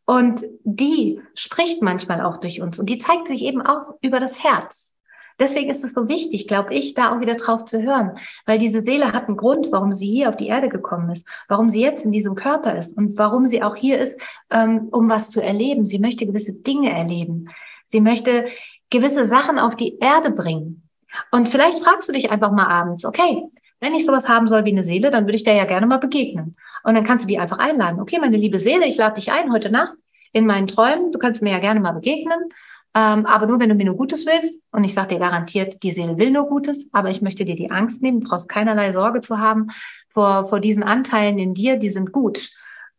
Und 0.05 0.43
die 0.65 1.21
spricht 1.35 1.81
manchmal 1.81 2.19
auch 2.19 2.41
durch 2.41 2.61
uns 2.61 2.79
und 2.79 2.89
die 2.89 2.97
zeigt 2.97 3.29
sich 3.29 3.43
eben 3.43 3.61
auch 3.61 3.93
über 4.01 4.19
das 4.19 4.43
Herz. 4.43 4.93
Deswegen 5.39 5.69
ist 5.69 5.85
es 5.85 5.93
so 5.93 6.09
wichtig, 6.09 6.49
glaube 6.49 6.73
ich, 6.73 6.93
da 6.93 7.15
auch 7.15 7.21
wieder 7.21 7.35
drauf 7.35 7.63
zu 7.63 7.81
hören, 7.81 8.17
weil 8.45 8.59
diese 8.59 8.83
Seele 8.83 9.13
hat 9.13 9.29
einen 9.29 9.37
Grund, 9.37 9.71
warum 9.71 9.93
sie 9.93 10.07
hier 10.07 10.27
auf 10.27 10.35
die 10.35 10.47
Erde 10.47 10.67
gekommen 10.67 11.09
ist, 11.11 11.25
warum 11.47 11.69
sie 11.69 11.79
jetzt 11.79 12.03
in 12.03 12.11
diesem 12.11 12.35
Körper 12.35 12.75
ist 12.75 12.97
und 12.97 13.17
warum 13.17 13.47
sie 13.47 13.63
auch 13.63 13.77
hier 13.77 13.99
ist, 13.99 14.19
ähm, 14.49 14.89
um 14.91 15.09
was 15.09 15.29
zu 15.29 15.41
erleben. 15.41 15.85
Sie 15.85 15.99
möchte 15.99 16.25
gewisse 16.25 16.51
Dinge 16.51 16.91
erleben. 16.91 17.47
Sie 17.87 18.01
möchte 18.01 18.47
gewisse 18.89 19.25
Sachen 19.25 19.59
auf 19.59 19.75
die 19.75 19.97
Erde 19.99 20.31
bringen. 20.31 20.89
Und 21.31 21.49
vielleicht 21.49 21.79
fragst 21.79 22.07
du 22.09 22.13
dich 22.13 22.31
einfach 22.31 22.51
mal 22.51 22.67
abends, 22.67 23.05
okay, 23.05 23.43
wenn 23.79 23.93
ich 23.93 24.05
sowas 24.05 24.27
haben 24.27 24.47
soll 24.47 24.65
wie 24.65 24.71
eine 24.71 24.83
Seele, 24.83 25.11
dann 25.11 25.25
würde 25.25 25.35
ich 25.35 25.43
der 25.43 25.55
ja 25.55 25.65
gerne 25.65 25.85
mal 25.85 25.99
begegnen. 25.99 26.55
Und 26.83 26.95
dann 26.95 27.03
kannst 27.03 27.25
du 27.25 27.27
die 27.27 27.39
einfach 27.39 27.59
einladen. 27.59 27.99
Okay, 27.99 28.19
meine 28.19 28.37
liebe 28.37 28.59
Seele, 28.59 28.87
ich 28.87 28.97
lade 28.97 29.15
dich 29.15 29.31
ein 29.31 29.51
heute 29.51 29.69
Nacht 29.69 29.93
in 30.33 30.45
meinen 30.45 30.67
Träumen. 30.67 31.11
Du 31.11 31.19
kannst 31.19 31.41
mir 31.41 31.51
ja 31.51 31.59
gerne 31.59 31.79
mal 31.79 31.91
begegnen. 31.91 32.49
Ähm, 32.95 33.25
aber 33.25 33.45
nur, 33.45 33.59
wenn 33.59 33.69
du 33.69 33.75
mir 33.75 33.85
nur 33.85 33.97
Gutes 33.97 34.25
willst. 34.25 34.53
Und 34.71 34.83
ich 34.83 34.93
sage 34.93 35.15
dir 35.15 35.19
garantiert, 35.19 35.83
die 35.83 35.91
Seele 35.91 36.17
will 36.17 36.31
nur 36.31 36.47
Gutes, 36.47 36.87
aber 36.91 37.09
ich 37.09 37.21
möchte 37.21 37.45
dir 37.45 37.55
die 37.55 37.69
Angst 37.69 38.01
nehmen. 38.01 38.21
Du 38.21 38.29
brauchst 38.29 38.49
keinerlei 38.49 38.91
Sorge 38.91 39.21
zu 39.21 39.37
haben 39.37 39.67
vor, 40.09 40.47
vor 40.47 40.59
diesen 40.59 40.83
Anteilen 40.83 41.37
in 41.37 41.53
dir, 41.53 41.77
die 41.77 41.91
sind 41.91 42.11
gut. 42.11 42.49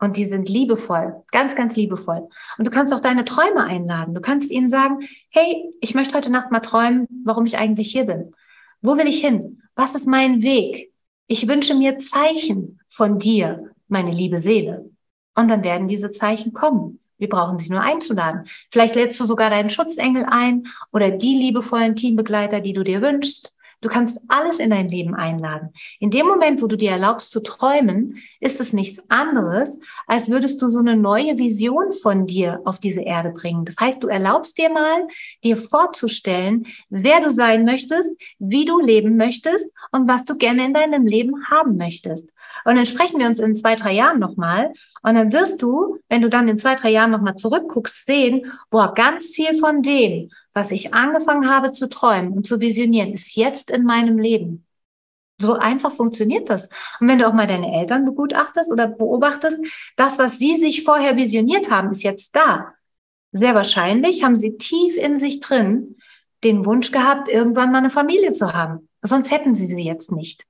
Und 0.00 0.16
die 0.16 0.26
sind 0.26 0.48
liebevoll, 0.48 1.24
ganz, 1.32 1.56
ganz 1.56 1.74
liebevoll. 1.74 2.28
Und 2.56 2.64
du 2.64 2.70
kannst 2.70 2.94
auch 2.94 3.00
deine 3.00 3.24
Träume 3.24 3.64
einladen. 3.64 4.14
Du 4.14 4.20
kannst 4.20 4.50
ihnen 4.50 4.70
sagen, 4.70 5.00
hey, 5.30 5.72
ich 5.80 5.94
möchte 5.94 6.16
heute 6.16 6.30
Nacht 6.30 6.52
mal 6.52 6.60
träumen, 6.60 7.08
warum 7.24 7.46
ich 7.46 7.58
eigentlich 7.58 7.90
hier 7.90 8.04
bin. 8.04 8.32
Wo 8.80 8.96
will 8.96 9.08
ich 9.08 9.20
hin? 9.20 9.62
Was 9.74 9.94
ist 9.94 10.06
mein 10.06 10.42
Weg? 10.42 10.92
Ich 11.26 11.48
wünsche 11.48 11.74
mir 11.74 11.98
Zeichen 11.98 12.80
von 12.88 13.18
dir, 13.18 13.70
meine 13.88 14.12
liebe 14.12 14.40
Seele. 14.40 14.88
Und 15.34 15.48
dann 15.48 15.64
werden 15.64 15.88
diese 15.88 16.10
Zeichen 16.10 16.52
kommen. 16.52 17.00
Wir 17.18 17.28
brauchen 17.28 17.58
sie 17.58 17.70
nur 17.70 17.80
einzuladen. 17.80 18.44
Vielleicht 18.70 18.94
lädst 18.94 19.18
du 19.18 19.26
sogar 19.26 19.50
deinen 19.50 19.70
Schutzengel 19.70 20.24
ein 20.24 20.68
oder 20.92 21.10
die 21.10 21.34
liebevollen 21.34 21.96
Teambegleiter, 21.96 22.60
die 22.60 22.72
du 22.72 22.84
dir 22.84 23.02
wünschst. 23.02 23.52
Du 23.80 23.88
kannst 23.88 24.18
alles 24.26 24.58
in 24.58 24.70
dein 24.70 24.88
Leben 24.88 25.14
einladen. 25.14 25.72
In 26.00 26.10
dem 26.10 26.26
Moment, 26.26 26.60
wo 26.60 26.66
du 26.66 26.76
dir 26.76 26.90
erlaubst 26.90 27.30
zu 27.30 27.40
träumen, 27.40 28.16
ist 28.40 28.60
es 28.60 28.72
nichts 28.72 29.02
anderes, 29.08 29.78
als 30.08 30.28
würdest 30.28 30.60
du 30.60 30.68
so 30.70 30.80
eine 30.80 30.96
neue 30.96 31.38
Vision 31.38 31.92
von 31.92 32.26
dir 32.26 32.60
auf 32.64 32.80
diese 32.80 33.02
Erde 33.02 33.30
bringen. 33.30 33.64
Das 33.64 33.76
heißt, 33.78 34.02
du 34.02 34.08
erlaubst 34.08 34.58
dir 34.58 34.70
mal, 34.70 35.06
dir 35.44 35.56
vorzustellen, 35.56 36.66
wer 36.90 37.20
du 37.20 37.30
sein 37.30 37.64
möchtest, 37.64 38.10
wie 38.40 38.64
du 38.64 38.80
leben 38.80 39.16
möchtest 39.16 39.70
und 39.92 40.08
was 40.08 40.24
du 40.24 40.36
gerne 40.36 40.64
in 40.64 40.74
deinem 40.74 41.06
Leben 41.06 41.48
haben 41.48 41.76
möchtest. 41.76 42.28
Und 42.64 42.76
dann 42.76 42.86
sprechen 42.86 43.20
wir 43.20 43.26
uns 43.26 43.38
in 43.38 43.56
zwei, 43.56 43.76
drei 43.76 43.92
Jahren 43.92 44.18
nochmal. 44.18 44.72
Und 45.02 45.14
dann 45.14 45.32
wirst 45.32 45.62
du, 45.62 45.98
wenn 46.08 46.22
du 46.22 46.28
dann 46.28 46.48
in 46.48 46.58
zwei, 46.58 46.74
drei 46.74 46.90
Jahren 46.90 47.10
nochmal 47.10 47.36
zurückguckst, 47.36 48.06
sehen, 48.06 48.52
boah, 48.70 48.92
ganz 48.94 49.28
viel 49.28 49.56
von 49.56 49.82
dem, 49.82 50.30
was 50.52 50.70
ich 50.70 50.94
angefangen 50.94 51.48
habe 51.48 51.70
zu 51.70 51.88
träumen 51.88 52.32
und 52.32 52.46
zu 52.46 52.60
visionieren, 52.60 53.12
ist 53.12 53.36
jetzt 53.36 53.70
in 53.70 53.84
meinem 53.84 54.18
Leben. 54.18 54.66
So 55.40 55.54
einfach 55.54 55.92
funktioniert 55.92 56.50
das. 56.50 56.68
Und 56.98 57.08
wenn 57.08 57.18
du 57.18 57.28
auch 57.28 57.32
mal 57.32 57.46
deine 57.46 57.72
Eltern 57.72 58.04
begutachtest 58.04 58.72
oder 58.72 58.88
beobachtest, 58.88 59.58
das, 59.96 60.18
was 60.18 60.38
sie 60.38 60.56
sich 60.56 60.82
vorher 60.82 61.16
visioniert 61.16 61.70
haben, 61.70 61.92
ist 61.92 62.02
jetzt 62.02 62.34
da. 62.34 62.74
Sehr 63.30 63.54
wahrscheinlich 63.54 64.24
haben 64.24 64.38
sie 64.38 64.56
tief 64.56 64.96
in 64.96 65.18
sich 65.20 65.40
drin 65.40 65.96
den 66.44 66.64
Wunsch 66.64 66.92
gehabt, 66.92 67.28
irgendwann 67.28 67.72
mal 67.72 67.78
eine 67.78 67.90
Familie 67.90 68.32
zu 68.32 68.52
haben. 68.52 68.88
Sonst 69.02 69.30
hätten 69.30 69.54
sie 69.54 69.66
sie 69.66 69.84
jetzt 69.84 70.12
nicht. 70.12 70.44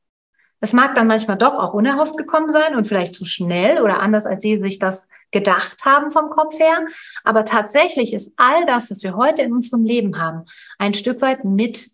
Es 0.60 0.72
mag 0.72 0.94
dann 0.94 1.06
manchmal 1.06 1.38
doch 1.38 1.54
auch 1.54 1.72
unerhofft 1.72 2.16
gekommen 2.16 2.50
sein 2.50 2.74
und 2.74 2.86
vielleicht 2.86 3.14
zu 3.14 3.24
schnell 3.24 3.80
oder 3.82 4.00
anders, 4.00 4.26
als 4.26 4.42
sie 4.42 4.58
sich 4.58 4.78
das 4.78 5.06
gedacht 5.30 5.84
haben 5.84 6.10
vom 6.10 6.30
Kopf 6.30 6.58
her. 6.58 6.86
Aber 7.22 7.44
tatsächlich 7.44 8.12
ist 8.12 8.32
all 8.36 8.66
das, 8.66 8.90
was 8.90 9.02
wir 9.02 9.16
heute 9.16 9.42
in 9.42 9.52
unserem 9.52 9.84
Leben 9.84 10.18
haben, 10.20 10.46
ein 10.78 10.94
Stück 10.94 11.20
weit 11.20 11.44
mit 11.44 11.90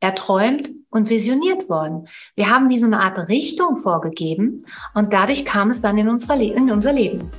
erträumt 0.00 0.70
und 0.90 1.08
visioniert 1.08 1.68
worden. 1.68 2.08
Wir 2.34 2.50
haben 2.50 2.68
wie 2.68 2.78
so 2.78 2.86
eine 2.86 3.00
Art 3.00 3.28
Richtung 3.28 3.78
vorgegeben 3.78 4.66
und 4.94 5.12
dadurch 5.12 5.44
kam 5.44 5.70
es 5.70 5.80
dann 5.80 5.96
in, 5.96 6.08
unser, 6.08 6.34
Leben. 6.36 7.30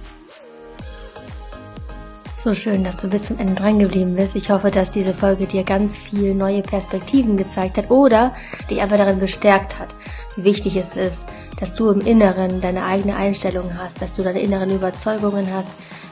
So 2.38 2.56
schön, 2.56 2.84
dass 2.84 2.98
du 2.98 3.10
bis 3.10 3.26
zum 3.28 3.38
Ende 3.38 3.56
dran 3.56 3.80
geblieben 3.80 4.16
bist. 4.16 4.36
Ich 4.36 4.50
hoffe, 4.50 4.72
dass 4.72 4.92
diese 4.92 5.14
Folge 5.14 5.46
dir 5.46 5.64
ganz 5.64 5.98
viel 5.98 6.34
neue 6.34 6.62
Perspektiven 6.62 7.38
gezeigt 7.38 7.78
hat 7.78 7.92
oder 7.92 8.34
dich 8.70 8.82
einfach 8.82 8.98
darin 8.98 9.20
bestärkt 9.20 9.78
hat, 9.80 9.94
wichtig 10.36 10.76
es 10.76 10.96
ist, 10.96 11.28
dass 11.60 11.76
du 11.76 11.90
im 11.90 12.02
Inneren 12.02 12.62
deine 12.62 12.86
eigene 12.86 13.16
Einstellung 13.16 13.78
hast, 13.78 14.02
dass 14.02 14.14
du 14.14 14.24
deine 14.24 14.42
inneren 14.42 14.72
Überzeugungen 14.72 15.48
hast, 15.54 15.72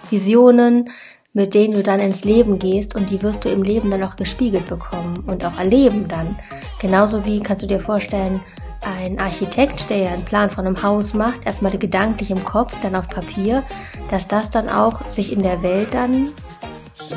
Visionen, 0.10 0.90
mit 1.34 1.54
denen 1.54 1.74
du 1.74 1.84
dann 1.84 2.00
ins 2.00 2.26
Leben 2.26 2.60
gehst 2.60 2.96
und 2.96 3.10
die 3.10 3.22
wirst 3.22 3.46
du 3.46 3.50
im 3.50 3.64
Leben 3.64 3.90
dann 3.90 4.04
auch 4.04 4.18
gespiegelt 4.18 4.68
bekommen 4.68 5.24
und 5.28 5.46
auch 5.46 5.58
erleben 5.58 6.08
dann. 6.08 6.38
Genauso 6.80 7.26
wie 7.26 7.40
kannst 7.40 7.64
du 7.64 7.68
dir 7.68 7.80
vorstellen, 7.80 8.42
ein 8.82 9.20
Architekt, 9.20 9.90
der 9.90 9.98
ja 9.98 10.10
einen 10.10 10.26
Plan 10.26 10.50
von 10.50 10.66
einem 10.66 10.82
Haus 10.82 11.14
macht, 11.14 11.46
erstmal 11.46 11.78
gedanklich 11.78 12.32
im 12.32 12.44
Kopf, 12.44 12.80
dann 12.82 12.96
auf 12.96 13.08
Papier, 13.10 13.64
dass 14.10 14.28
das 14.28 14.50
dann 14.50 14.70
auch 14.70 15.10
sich 15.10 15.32
in 15.32 15.44
der 15.44 15.62
Welt 15.62 15.94
dann 15.94 16.30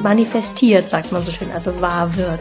manifestiert, 0.02 0.90
sagt 0.90 1.10
man 1.10 1.22
so 1.22 1.32
schön, 1.32 1.50
also 1.52 1.80
wahr 1.80 2.16
wird. 2.16 2.40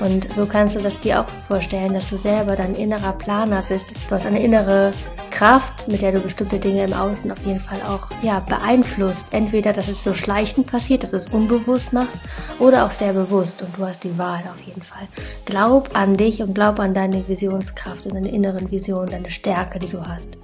Und 0.00 0.32
so 0.32 0.46
kannst 0.46 0.76
du 0.76 0.80
das 0.80 1.00
dir 1.00 1.20
auch 1.20 1.28
vorstellen, 1.48 1.94
dass 1.94 2.08
du 2.08 2.16
selber 2.16 2.54
dein 2.54 2.74
innerer 2.74 3.12
Planer 3.12 3.64
bist. 3.68 3.86
Du 4.08 4.14
hast 4.14 4.26
eine 4.26 4.42
innere 4.42 4.92
Kraft, 5.30 5.88
mit 5.88 6.02
der 6.02 6.12
du 6.12 6.20
bestimmte 6.20 6.58
Dinge 6.58 6.84
im 6.84 6.92
Außen 6.92 7.30
auf 7.30 7.44
jeden 7.44 7.60
Fall 7.60 7.80
auch 7.82 8.08
ja, 8.22 8.40
beeinflusst. 8.40 9.26
Entweder, 9.32 9.72
dass 9.72 9.88
es 9.88 10.02
so 10.02 10.14
schleichend 10.14 10.66
passiert, 10.66 11.02
dass 11.02 11.10
du 11.10 11.16
es 11.16 11.28
unbewusst 11.28 11.92
machst, 11.92 12.16
oder 12.58 12.86
auch 12.86 12.92
sehr 12.92 13.12
bewusst. 13.12 13.62
Und 13.62 13.76
du 13.76 13.86
hast 13.86 14.04
die 14.04 14.16
Wahl 14.18 14.42
auf 14.52 14.60
jeden 14.60 14.82
Fall. 14.82 15.08
Glaub 15.44 15.96
an 15.96 16.16
dich 16.16 16.42
und 16.42 16.54
glaub 16.54 16.78
an 16.78 16.94
deine 16.94 17.26
Visionskraft 17.26 18.06
und 18.06 18.14
deine 18.14 18.30
inneren 18.30 18.70
Visionen, 18.70 19.10
deine 19.10 19.30
Stärke, 19.30 19.78
die 19.78 19.88
du 19.88 20.00
hast. 20.04 20.38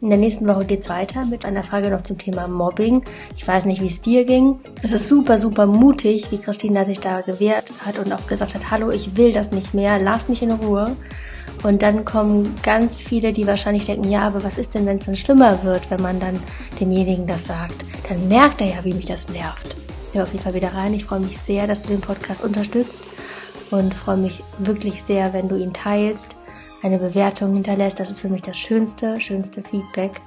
In 0.00 0.10
der 0.10 0.18
nächsten 0.18 0.46
Woche 0.46 0.64
geht's 0.64 0.88
weiter 0.88 1.24
mit 1.24 1.44
einer 1.44 1.64
Frage 1.64 1.90
noch 1.90 2.02
zum 2.02 2.18
Thema 2.18 2.46
Mobbing. 2.46 3.02
Ich 3.36 3.46
weiß 3.46 3.64
nicht, 3.64 3.82
wie 3.82 3.88
es 3.88 4.00
dir 4.00 4.24
ging. 4.24 4.60
Es 4.80 4.92
ist 4.92 5.08
super, 5.08 5.40
super 5.40 5.66
mutig, 5.66 6.30
wie 6.30 6.38
Christina 6.38 6.84
sich 6.84 7.00
da 7.00 7.20
gewehrt 7.20 7.72
hat 7.84 7.98
und 7.98 8.12
auch 8.12 8.28
gesagt 8.28 8.54
hat, 8.54 8.70
hallo, 8.70 8.90
ich 8.90 9.16
will 9.16 9.32
das 9.32 9.50
nicht 9.50 9.74
mehr, 9.74 9.98
lass 9.98 10.28
mich 10.28 10.40
in 10.40 10.52
Ruhe. 10.52 10.96
Und 11.64 11.82
dann 11.82 12.04
kommen 12.04 12.54
ganz 12.62 13.00
viele, 13.00 13.32
die 13.32 13.48
wahrscheinlich 13.48 13.86
denken, 13.86 14.08
ja, 14.08 14.20
aber 14.20 14.44
was 14.44 14.56
ist 14.56 14.74
denn, 14.74 14.86
wenn 14.86 14.98
es 14.98 15.06
dann 15.06 15.16
schlimmer 15.16 15.64
wird, 15.64 15.90
wenn 15.90 16.00
man 16.00 16.20
dann 16.20 16.38
demjenigen 16.78 17.26
das 17.26 17.46
sagt? 17.46 17.84
Dann 18.08 18.28
merkt 18.28 18.60
er 18.60 18.68
ja, 18.68 18.84
wie 18.84 18.94
mich 18.94 19.06
das 19.06 19.28
nervt. 19.28 19.76
Hör 20.12 20.22
auf 20.22 20.32
jeden 20.32 20.44
Fall 20.44 20.54
wieder 20.54 20.74
rein. 20.74 20.94
Ich 20.94 21.06
freue 21.06 21.20
mich 21.20 21.40
sehr, 21.40 21.66
dass 21.66 21.82
du 21.82 21.88
den 21.88 22.00
Podcast 22.00 22.44
unterstützt 22.44 23.00
und 23.72 23.92
freue 23.92 24.18
mich 24.18 24.44
wirklich 24.58 25.02
sehr, 25.02 25.32
wenn 25.32 25.48
du 25.48 25.56
ihn 25.56 25.72
teilst 25.72 26.37
eine 26.82 26.98
Bewertung 26.98 27.54
hinterlässt. 27.54 28.00
Das 28.00 28.10
ist 28.10 28.20
für 28.20 28.28
mich 28.28 28.42
das 28.42 28.56
schönste, 28.56 29.20
schönste 29.20 29.62
Feedback. 29.62 30.20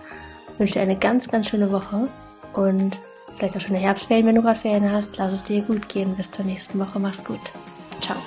Ich 0.54 0.60
wünsche 0.60 0.74
dir 0.74 0.82
eine 0.82 0.98
ganz, 0.98 1.28
ganz 1.28 1.48
schöne 1.48 1.72
Woche 1.72 2.08
und 2.54 3.00
vielleicht 3.36 3.56
auch 3.56 3.62
schöne 3.62 3.80
Herbstferien, 3.80 4.28
wenn 4.28 4.36
du 4.36 4.42
gerade 4.42 4.60
Ferien 4.60 4.92
hast. 4.92 5.18
Lass 5.18 5.34
es 5.34 5.44
dir 5.44 5.62
gut 5.62 5.90
gehen. 5.90 6.16
Bis 6.16 6.32
zur 6.32 6.46
nächsten 6.46 6.80
Woche. 6.80 7.00
Mach's 7.00 7.24
gut. 7.24 7.40
Ciao. 8.02 8.18